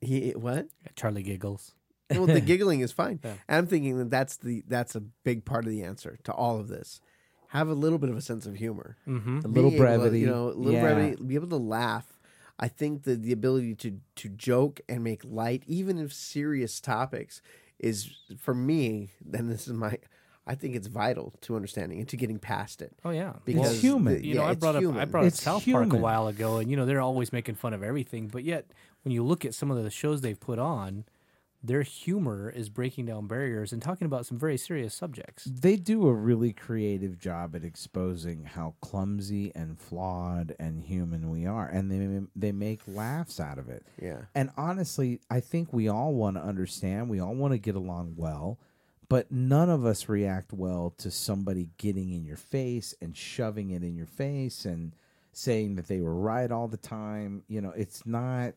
[0.00, 0.68] He what?
[0.96, 1.74] Charlie giggles.
[2.10, 3.20] Well, the giggling is fine.
[3.24, 3.34] Yeah.
[3.48, 6.58] And I'm thinking that that's the that's a big part of the answer to all
[6.58, 7.00] of this.
[7.48, 8.96] Have a little bit of a sense of humor.
[9.06, 9.38] Mm-hmm.
[9.44, 10.80] A little Being able to, brevity, you know, a little Yeah.
[10.82, 12.17] brevity, be able to laugh.
[12.58, 17.40] I think that the ability to to joke and make light, even of serious topics,
[17.78, 19.10] is for me.
[19.24, 19.98] Then this is my.
[20.46, 22.92] I think it's vital to understanding and to getting past it.
[23.04, 24.14] Oh yeah, Because It's human.
[24.14, 25.10] the- you know, yeah, I it's brought up I human.
[25.10, 27.74] brought It's up South Park a while ago, and you know they're always making fun
[27.74, 28.66] of everything, but yet
[29.04, 31.04] when you look at some of the shows they've put on,
[31.62, 35.44] their humor is breaking down barriers and talking about some very serious subjects.
[35.44, 41.46] They do a really creative job at exposing how clumsy and flawed and human we
[41.46, 43.84] are, and they they make laughs out of it.
[44.00, 44.22] Yeah.
[44.34, 47.08] And honestly, I think we all want to understand.
[47.08, 48.58] We all want to get along well,
[49.08, 53.82] but none of us react well to somebody getting in your face and shoving it
[53.82, 54.94] in your face and
[55.32, 57.42] saying that they were right all the time.
[57.48, 58.54] You know, it's not.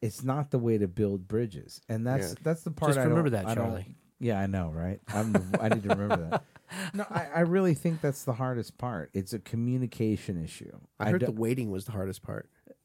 [0.00, 2.34] It's not the way to build bridges, and that's Yeah.
[2.42, 2.90] that's the part.
[2.90, 3.94] Just I don't- remember that, I don't- Charlie.
[4.20, 5.00] Yeah, I know, right?
[5.08, 5.32] I'm.
[5.32, 6.44] The, I need to remember that.
[6.92, 9.08] No, I, I really think that's the hardest part.
[9.14, 10.76] It's a communication issue.
[11.00, 12.50] I heard don't- the waiting was the hardest part.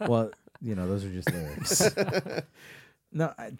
[0.00, 1.90] well, you know, those are just lyrics.
[3.12, 3.52] no, I,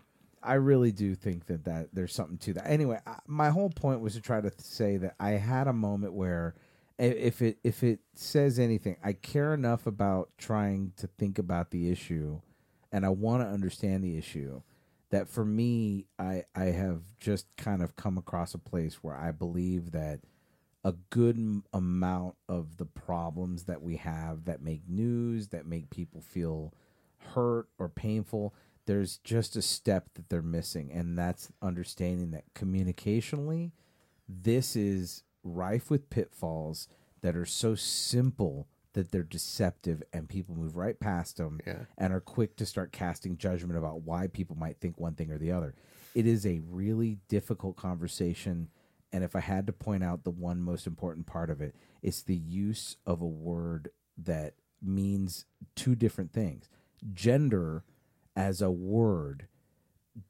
[0.43, 2.69] I really do think that, that there's something to that.
[2.71, 6.13] Anyway, I, my whole point was to try to say that I had a moment
[6.13, 6.61] where, i-
[6.99, 11.91] if it if it says anything, I care enough about trying to think about the
[11.91, 12.41] issue,
[12.91, 14.63] and I want to understand the issue.
[15.11, 19.31] That for me, I I have just kind of come across a place where I
[19.31, 20.21] believe that
[20.85, 25.91] a good m- amount of the problems that we have that make news, that make
[25.91, 26.73] people feel
[27.35, 28.55] hurt or painful,
[28.87, 30.91] there's just a step that they're missing.
[30.93, 33.71] And that's understanding that communicationally,
[34.29, 36.89] this is rife with pitfalls
[37.23, 41.85] that are so simple that they're deceptive and people move right past them Yeah.
[41.97, 45.39] and are quick to start casting judgment about why people might think one thing or
[45.39, 45.75] the other.
[46.15, 48.69] It is a really difficult conversation.
[49.11, 52.23] And if I had to point out the one most important part of it, it's
[52.23, 56.69] the use of a word that means two different things.
[57.15, 57.85] Gender
[58.37, 59.47] as a word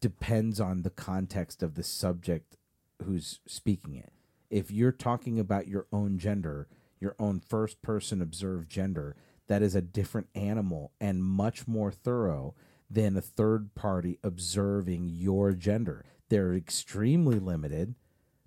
[0.00, 2.56] depends on the context of the subject
[3.04, 4.12] who's speaking it.
[4.52, 6.68] If you're talking about your own gender,
[7.00, 9.16] your own first person observed gender,
[9.48, 12.54] that is a different animal and much more thorough
[12.90, 16.04] than a third party observing your gender.
[16.28, 17.94] They're extremely limited.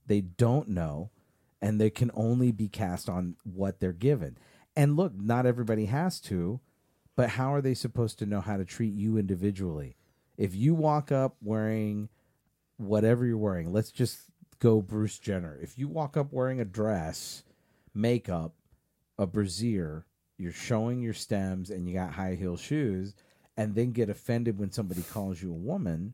[0.06, 1.10] They don't know,
[1.60, 4.38] and they can only be cast on what they're given.
[4.76, 6.60] And look, not everybody has to,
[7.16, 9.96] but how are they supposed to know how to treat you individually?
[10.38, 12.10] If you walk up wearing
[12.78, 14.20] whatever you're wearing, let's just
[14.60, 15.58] go Bruce Jenner.
[15.62, 17.44] If you walk up wearing a dress,
[17.94, 18.54] makeup,
[19.18, 20.06] a brassiere,
[20.38, 23.14] you're showing your stems and you got high heel shoes,
[23.58, 26.14] and then get offended when somebody calls you a woman,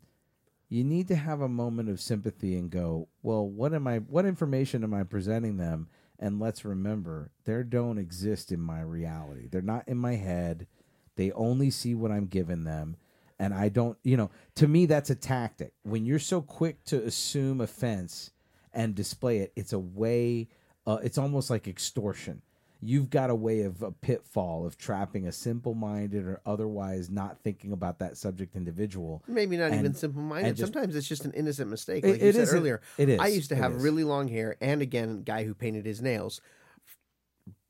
[0.69, 4.25] you need to have a moment of sympathy and go, well, what am I what
[4.25, 5.89] information am I presenting them?
[6.19, 9.47] And let's remember, they don't exist in my reality.
[9.47, 10.67] They're not in my head.
[11.15, 12.95] They only see what I'm giving them.
[13.41, 15.73] And I don't, you know, to me, that's a tactic.
[15.81, 18.29] When you're so quick to assume offense
[18.71, 20.47] and display it, it's a way,
[20.85, 22.43] uh, it's almost like extortion.
[22.83, 27.39] You've got a way of a pitfall of trapping a simple minded or otherwise not
[27.41, 29.23] thinking about that subject individual.
[29.27, 30.49] Maybe not even simple minded.
[30.49, 32.79] and just- Sometimes it's just an innocent mistake, It- like you it said is earlier.
[32.99, 33.19] it is.
[33.19, 36.41] I used to have really long hair, and again, guy who painted his nails.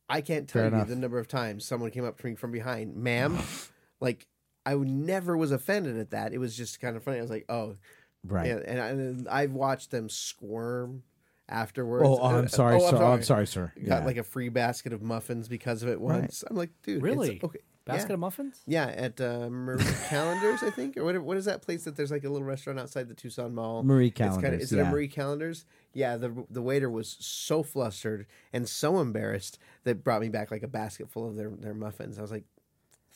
[0.10, 0.90] I can't tell Fair you enough.
[0.90, 3.38] the number of times someone came up to me from behind, ma'am.
[4.02, 4.28] like
[4.66, 6.34] I never was offended at that.
[6.34, 7.18] It was just kind of funny.
[7.18, 7.76] I was like, oh,
[8.24, 8.48] Right.
[8.48, 11.04] yeah, and, I, and I've watched them squirm
[11.50, 12.06] afterwards.
[12.08, 12.98] Oh, oh, I'm Uh, sorry, oh, sir.
[12.98, 13.74] Oh, I'm sorry, sir.
[13.86, 14.06] Got Yeah.
[14.06, 16.44] like a free basket of muffins because of it once.
[16.48, 17.40] I'm like, dude, it's Really?
[17.44, 17.60] okay.
[17.84, 18.14] Basket yeah.
[18.14, 18.62] of muffins?
[18.68, 21.20] Yeah, at uh, Marie Callender's, I think, or what?
[21.24, 23.82] What is that place that there's like a little restaurant outside the Tucson Mall?
[23.82, 24.88] Marie It's kinda- Callender's, is it yeah.
[24.88, 25.66] a Marie Callender's?
[25.94, 30.62] Yeah, the the waiter was so flustered and so embarrassed that brought me back like
[30.62, 32.20] a basket full of their their muffins.
[32.20, 32.44] I was like,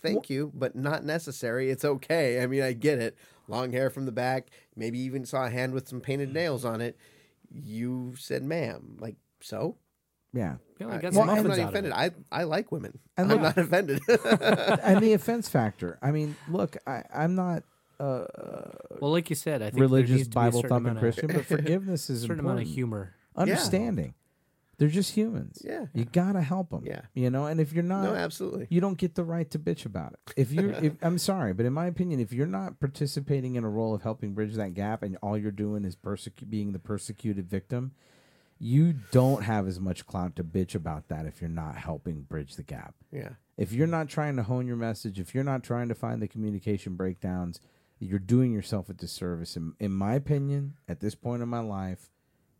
[0.02, 1.70] "Thank you, but not necessary.
[1.70, 2.42] It's okay.
[2.42, 3.18] I mean, I get it.
[3.48, 4.48] Long hair from the back.
[4.76, 6.98] Maybe even saw a hand with some painted nails on it.
[7.52, 9.78] You said, "Ma'am." Like so.
[10.34, 10.56] yeah.
[10.80, 11.92] Yeah, I I- got well, some I'm not offended.
[11.94, 13.00] I I like women.
[13.18, 14.02] And I'm look- not offended.
[14.08, 15.98] and the offense factor.
[16.02, 17.64] I mean, look, I, I'm not
[18.00, 18.26] uh,
[19.00, 21.28] Well, like you said, I think religious, needs to be a Bible certain thumping Christian,
[21.28, 22.60] but forgiveness is certain important.
[22.60, 23.14] amount of humor.
[23.38, 24.14] Understanding.
[24.78, 25.62] They're just humans.
[25.64, 25.86] Yeah.
[25.94, 26.84] You gotta help them.
[26.86, 27.02] Yeah.
[27.14, 28.68] You know, and if you're not, no, absolutely.
[28.70, 30.34] you don't get the right to bitch about it.
[30.36, 33.70] If you're, if, I'm sorry, but in my opinion, if you're not participating in a
[33.70, 37.50] role of helping bridge that gap, and all you're doing is persecu- being the persecuted
[37.50, 37.94] victim,
[38.60, 42.56] you don't have as much clout to bitch about that if you're not helping bridge
[42.56, 42.96] the gap.
[43.12, 43.30] Yeah.
[43.58, 46.28] If you're not trying to hone your message, if you're not trying to find the
[46.28, 47.60] communication breakdowns,
[48.00, 49.56] you're doing yourself a disservice.
[49.56, 52.10] In, in my opinion, at this point in my life,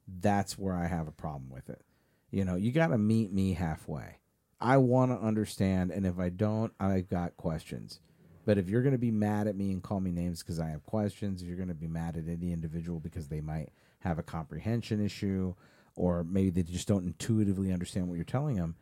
[0.08, 1.82] that's where I have a problem with it.
[2.36, 4.20] You know, you got to meet me halfway.
[4.60, 8.02] I want to understand, and if I don't, I've got questions.
[8.44, 10.68] But if you're going to be mad at me and call me names because I
[10.68, 14.20] have questions, if you're going to be mad at any individual because they might have
[14.20, 15.56] a comprehension issue,
[15.96, 18.76] or maybe they just don't intuitively understand what you're telling them,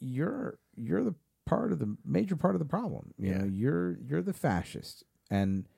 [0.00, 1.14] you're you're the
[1.44, 3.12] part of the major part of the problem.
[3.18, 3.38] You Yeah.
[3.40, 5.68] know, you're you're the fascist, and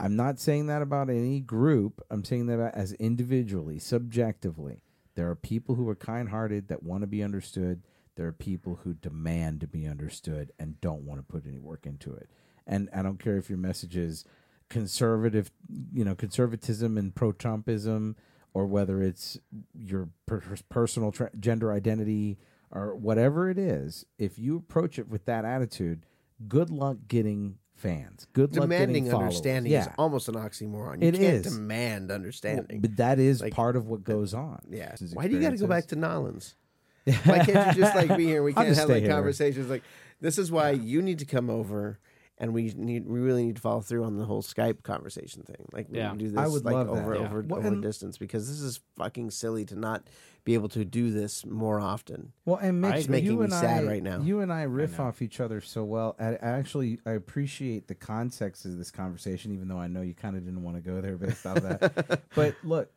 [0.00, 2.04] I'm not saying that about any group.
[2.10, 4.82] I'm saying that about as individually, subjectively.
[5.14, 7.82] There are people who are kind-hearted that want to be understood.
[8.16, 11.86] There are people who demand to be understood and don't want to put any work
[11.86, 12.28] into it.
[12.66, 14.24] And I don't care if your message is
[14.68, 15.50] conservative,
[15.92, 18.14] you know, conservatism and pro-Trumpism,
[18.52, 19.38] or whether it's
[19.74, 22.38] your per- personal tra- gender identity
[22.70, 24.04] or whatever it is.
[24.18, 26.04] If you approach it with that attitude,
[26.48, 28.26] good luck getting fans.
[28.32, 29.82] Good luck demanding understanding Yeah.
[29.82, 31.02] is almost an oxymoron.
[31.02, 31.54] You It can't is.
[31.54, 32.80] demand understanding.
[32.80, 34.60] but that is Like, part of what goes on.
[34.70, 34.94] yeah.
[35.14, 36.54] Why do you got to go back to Nolans?
[37.24, 38.36] Why can't you just like be here?
[38.36, 39.10] And we can't have like here.
[39.10, 39.70] conversations.
[39.70, 39.82] Like
[40.20, 41.98] this is why you need to come over,
[42.40, 45.66] and we need we really need to follow through on the whole Skype conversation thing.
[45.72, 46.08] Like we Yeah.
[46.08, 46.92] can do this I would like love that.
[47.02, 47.20] over Yeah.
[47.26, 50.08] over Well, over and- distance because this is fucking silly to not
[50.42, 52.32] be able to do this more often.
[52.46, 54.22] Well, and Mitch, It's making you me and sad I, right now.
[54.22, 55.04] You and I riff know.
[55.04, 56.16] off each other so well.
[56.18, 60.14] I, I actually I appreciate the context of this conversation, even though I know you
[60.14, 62.22] kind of didn't want to go there based off that.
[62.34, 62.90] but look,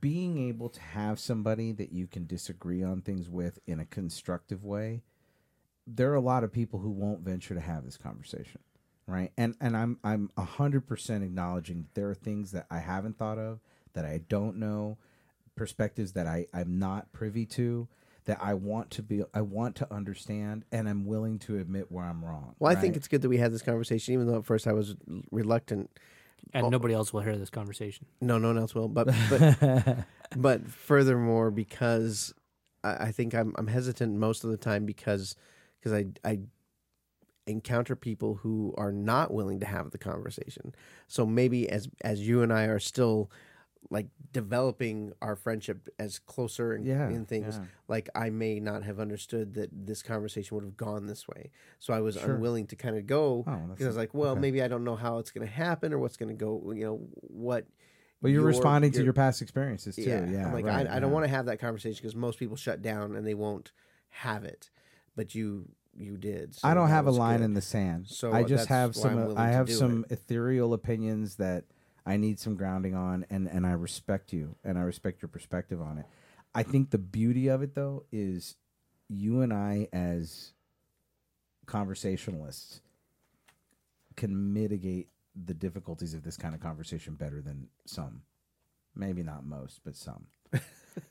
[0.00, 4.64] being able to have somebody that you can disagree on things with in a constructive
[4.64, 5.02] way,
[5.86, 8.60] there are a lot of people who won't venture to have this conversation,
[9.10, 9.32] right?
[9.36, 13.38] And and I'm I'm hundred percent acknowledging that there are things that I haven't thought
[13.38, 13.60] of,
[13.94, 14.96] that I don't know,
[15.56, 17.88] perspectives that I I'm not privy to,
[18.24, 22.04] that I want to be I want to understand, and I'm willing to admit where
[22.04, 22.54] I'm wrong.
[22.58, 24.72] Well, I think it's good that we had this conversation, even though at first I
[24.72, 24.94] was
[25.30, 25.90] reluctant.
[26.54, 26.70] And Oh.
[26.70, 28.06] nobody else will hear this conversation.
[28.20, 28.88] No, no one else will.
[28.88, 30.06] But but
[30.36, 32.32] but furthermore, because
[32.82, 35.36] I, I think I'm I'm hesitant most of the time because
[35.78, 36.40] because I I
[37.50, 40.74] encounter people who are not willing to have the conversation.
[41.08, 43.30] So maybe as as you and I are still
[43.90, 47.64] like developing our friendship as closer in, Yeah, in things yeah.
[47.88, 51.50] like I may not have understood that this conversation would have gone this way.
[51.78, 52.34] So I was Sure.
[52.34, 54.40] unwilling to kind of go Oh, because I was like, well, okay.
[54.40, 56.84] maybe I don't know how it's going to happen or what's going to go, you
[56.84, 57.66] know, what
[58.22, 60.02] Well, you're your- responding to your- your past experiences too.
[60.02, 62.38] yeah, Yeah, I'm like right, I, I don't want to have that conversation because most
[62.38, 63.72] people shut down and they won't
[64.10, 64.70] have it,
[65.16, 66.54] but you you did.
[66.54, 67.46] so I don't have a line good.
[67.46, 68.08] in the sand.
[68.08, 69.36] So I just have some.
[69.36, 70.14] I have some it.
[70.14, 71.64] ethereal opinions that
[72.06, 75.80] I need some grounding on, and and I respect you, and I respect your perspective
[75.80, 76.06] on it.
[76.54, 78.56] I think the beauty of it though is
[79.08, 80.52] you and I as
[81.66, 82.80] conversationalists
[84.16, 88.22] can mitigate the difficulties of this kind of conversation better than some.
[88.94, 90.26] Maybe not most, but some.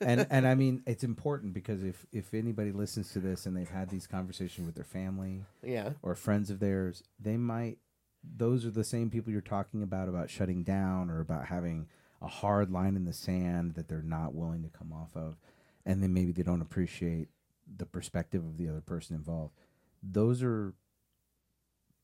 [0.00, 3.68] And and I mean it's important because if if anybody listens to this and they've
[3.68, 7.78] had these conversations with their family Yeah, or friends of theirs, they might
[8.22, 11.88] those are the same people you're talking about about shutting down or about having
[12.22, 15.36] a hard line in the sand that they're not willing to come off of.
[15.86, 17.28] And then maybe they don't appreciate
[17.76, 19.54] the perspective of the other person involved.
[20.02, 20.74] Those are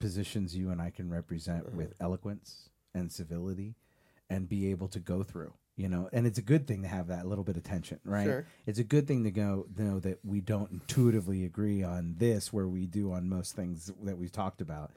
[0.01, 1.77] positions you and I can represent mm-hmm.
[1.77, 3.75] with eloquence and civility
[4.31, 7.09] and be able to go through You know, and it's a good thing to have
[7.09, 8.25] that little bit of tension, right?
[8.25, 8.47] Sure.
[8.65, 12.67] It's a good thing to go know that we don't intuitively agree on this where
[12.67, 14.93] we do on most things that we've talked about.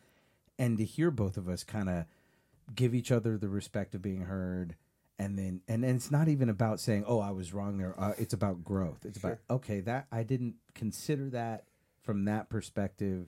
[0.58, 2.06] And to hear both of us kind of
[2.76, 4.76] give each other the respect of being heard
[5.20, 8.14] and then and, and it's not even about saying oh i was wrong there uh,
[8.18, 11.66] it's about growth it's about okay that i didn't consider that
[12.02, 13.28] from that perspective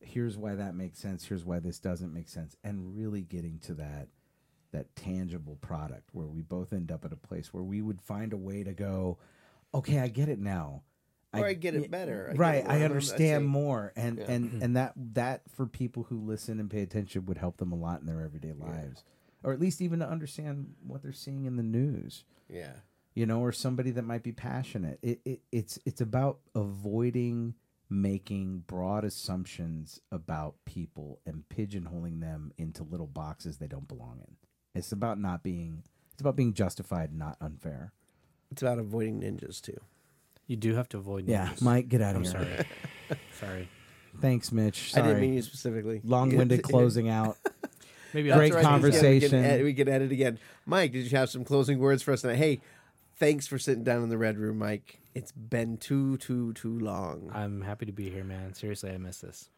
[0.00, 3.74] here's why that makes sense here's why this doesn't make sense and really getting to
[3.74, 4.08] that
[4.72, 8.32] that tangible product where we both end up at a place where we would find
[8.32, 9.18] a way to go
[9.74, 10.82] okay i get it now.
[11.34, 12.30] Or I get it better.
[12.32, 12.72] I right it i more.
[12.72, 13.92] I'm- understand more.
[13.96, 14.24] And Yeah.
[14.28, 14.62] and mm-hmm.
[14.62, 18.00] and that that for people who listen and pay attention would help them a lot
[18.00, 19.04] in their everyday lives.
[19.44, 22.24] Or at least even to understand what they're seeing in the news.
[22.48, 22.72] Yeah.
[23.14, 24.98] you know or somebody that might be passionate.
[25.02, 27.54] It, it it's it's about avoiding
[27.90, 34.36] making broad assumptions about people and pigeonholing them into little boxes they don't belong in
[34.78, 35.82] it's about not being
[36.12, 37.92] it's about being justified not unfair
[38.50, 39.78] It's about avoiding ninjas too.
[40.46, 41.28] You do have to avoid.
[41.28, 41.62] yeah ninjas.
[41.62, 42.66] mike get out of I'm here
[43.08, 43.18] sorry.
[43.38, 43.68] sorry.
[44.20, 46.00] thanks mitch I didn't mean you specifically.
[46.04, 47.36] long-winded closing out
[48.14, 48.82] Maybe Great I'll That's all right.
[48.82, 49.36] We can- conversation.
[49.38, 50.38] We can, ed- we can edit again.
[50.64, 52.36] Mike, did you have some closing words for us tonight?
[52.36, 52.62] Hey,
[53.16, 54.98] thanks for sitting down in the red room, Mike.
[55.14, 57.30] It's been too, too, too long.
[57.34, 58.54] I'm happy to be here, man.
[58.54, 59.50] Seriously, I miss this.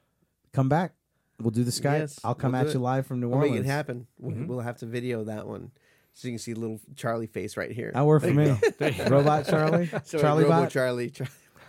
[0.52, 0.94] come back
[1.40, 2.82] we'll do the skype Yes, i'll come we'll at you it.
[2.82, 4.06] live from new We'll orleans make it happen.
[4.18, 4.46] We- Mhm.
[4.46, 5.70] We'll have to video that one
[6.12, 7.92] so you can see little Charlie face right here.
[7.94, 9.10] that worked for me There you go.
[9.10, 11.10] robot charlie So charlie Robo bot Charlie.
[11.10, 11.28] Char-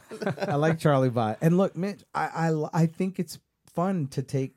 [0.48, 1.38] I like Charlie Bot.
[1.42, 3.40] And look, Mitch, I, I I think it's
[3.74, 4.56] fun to take.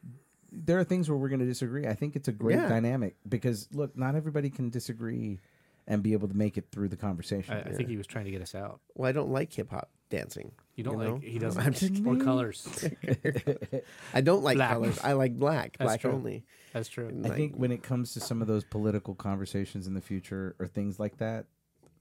[0.51, 1.87] There are things where we're going to disagree.
[1.87, 2.69] I think it's a great Yeah.
[2.69, 5.39] dynamic because look, not everybody can disagree
[5.87, 7.55] and be able to make it through the conversation.
[7.55, 8.81] I, I think he was trying to get us out.
[8.97, 10.51] well, I don't like hip hop dancing.
[10.77, 12.21] You don't You like he doesn't I'm just or kidding.
[12.21, 12.89] colors.
[14.15, 14.71] I don't like Black.
[14.73, 14.99] colors.
[15.03, 15.77] I like black.
[15.79, 16.13] That's black true.
[16.13, 16.45] only.
[16.73, 17.09] That's true.
[17.09, 20.01] And I like- think when it comes to some of those political conversations in the
[20.01, 21.47] future or things like that,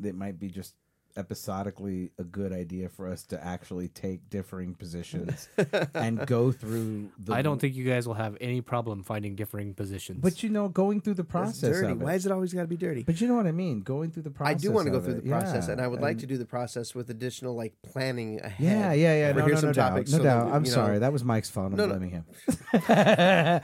[0.04, 0.74] it might be just
[1.16, 5.48] episodically a good idea for us to actually take differing positions
[5.94, 9.74] and go through the I don't think you guys will have any problem finding differing
[9.74, 10.20] positions.
[10.22, 11.92] but you know going through the process dirty.
[11.92, 12.04] of it.
[12.04, 13.04] Why is it always got to be dirty?
[13.04, 13.82] But you know what I mean?
[13.82, 14.56] Going through the process.
[14.56, 15.24] I do want to go through it.
[15.24, 18.40] the process, Yeah, and I would like to do the process with additional like planning
[18.42, 18.56] ahead.
[18.60, 19.30] Yeah, yeah, yeah.
[19.30, 19.90] Or No, here's no, some no doubt.
[19.90, 20.46] topics No so doubt.
[20.48, 21.00] we- I'm you know- sorry.
[21.00, 21.66] That was Mike's phone.
[21.74, 21.90] I'm No, no.
[21.96, 22.26] blaming him.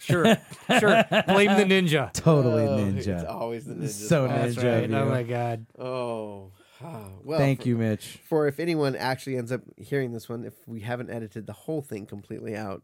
[0.00, 0.36] sure,
[0.78, 1.04] sure.
[1.26, 2.12] Blame the ninja.
[2.12, 3.20] totally Oh, ninja.
[3.20, 3.88] It's always the ninja.
[3.88, 4.90] So That's ninja right.
[4.92, 5.66] Oh my god.
[5.78, 6.50] Oh,
[7.24, 7.38] well.
[7.38, 8.18] Thank for, you, Mitch.
[8.24, 11.82] For if anyone actually ends up hearing this one, if we haven't edited the whole
[11.82, 12.82] thing completely out,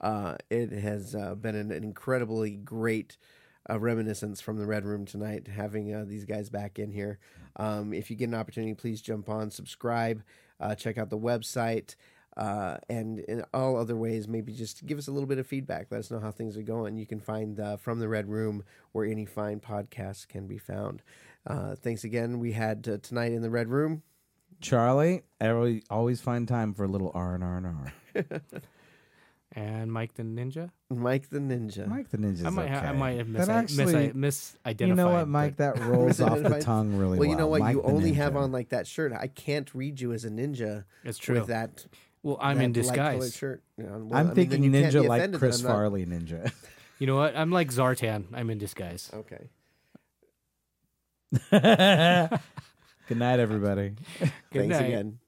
[0.00, 3.16] uh, it has uh, been an, incredibly great
[3.68, 7.18] uh, reminiscence from the Red Room tonight, having uh, these guys back in here.
[7.56, 10.22] Um, if you get an opportunity, please jump on, subscribe,
[10.60, 11.96] uh, check out the website.
[12.36, 15.88] Uh, and in all other ways, maybe just give us a little bit of feedback.
[15.90, 16.96] Let us know how things are going.
[16.96, 18.62] You can find uh, From the Red Room
[18.92, 21.02] where any fine podcasts can be found.
[21.48, 22.38] Uh, thanks again.
[22.38, 24.02] We had uh, tonight in the Red Room.
[24.60, 28.40] Charlie, I always- always find time for a little R and R and R.
[29.52, 30.70] And Mike the ninja.
[30.90, 31.86] Mike the Ninja.
[31.88, 34.86] Mike the Ninja's I might, ha- I might have mis- That actually, mis- misidentified.
[34.88, 35.56] you know what, Mike?
[35.56, 37.18] but- That rolls off the tongue really well.
[37.20, 37.60] well, you know what?
[37.60, 39.12] Mike you the only have on like that shirt.
[39.12, 41.36] I can't read you as a ninja It's true.
[41.38, 41.86] with that.
[42.22, 43.34] well, I'm that in disguise.
[43.34, 43.62] Shirt.
[43.78, 46.52] You know, well, I I'm mean, thinking you ninja like Chris Farley ninja.
[47.00, 47.36] You know what?
[47.36, 48.24] I'm like Zartan.
[48.34, 49.08] I'm in disguise.
[49.14, 49.48] Okay.
[51.50, 53.94] Good night, everybody.
[54.18, 54.86] Good Thanks night.
[54.86, 55.18] again.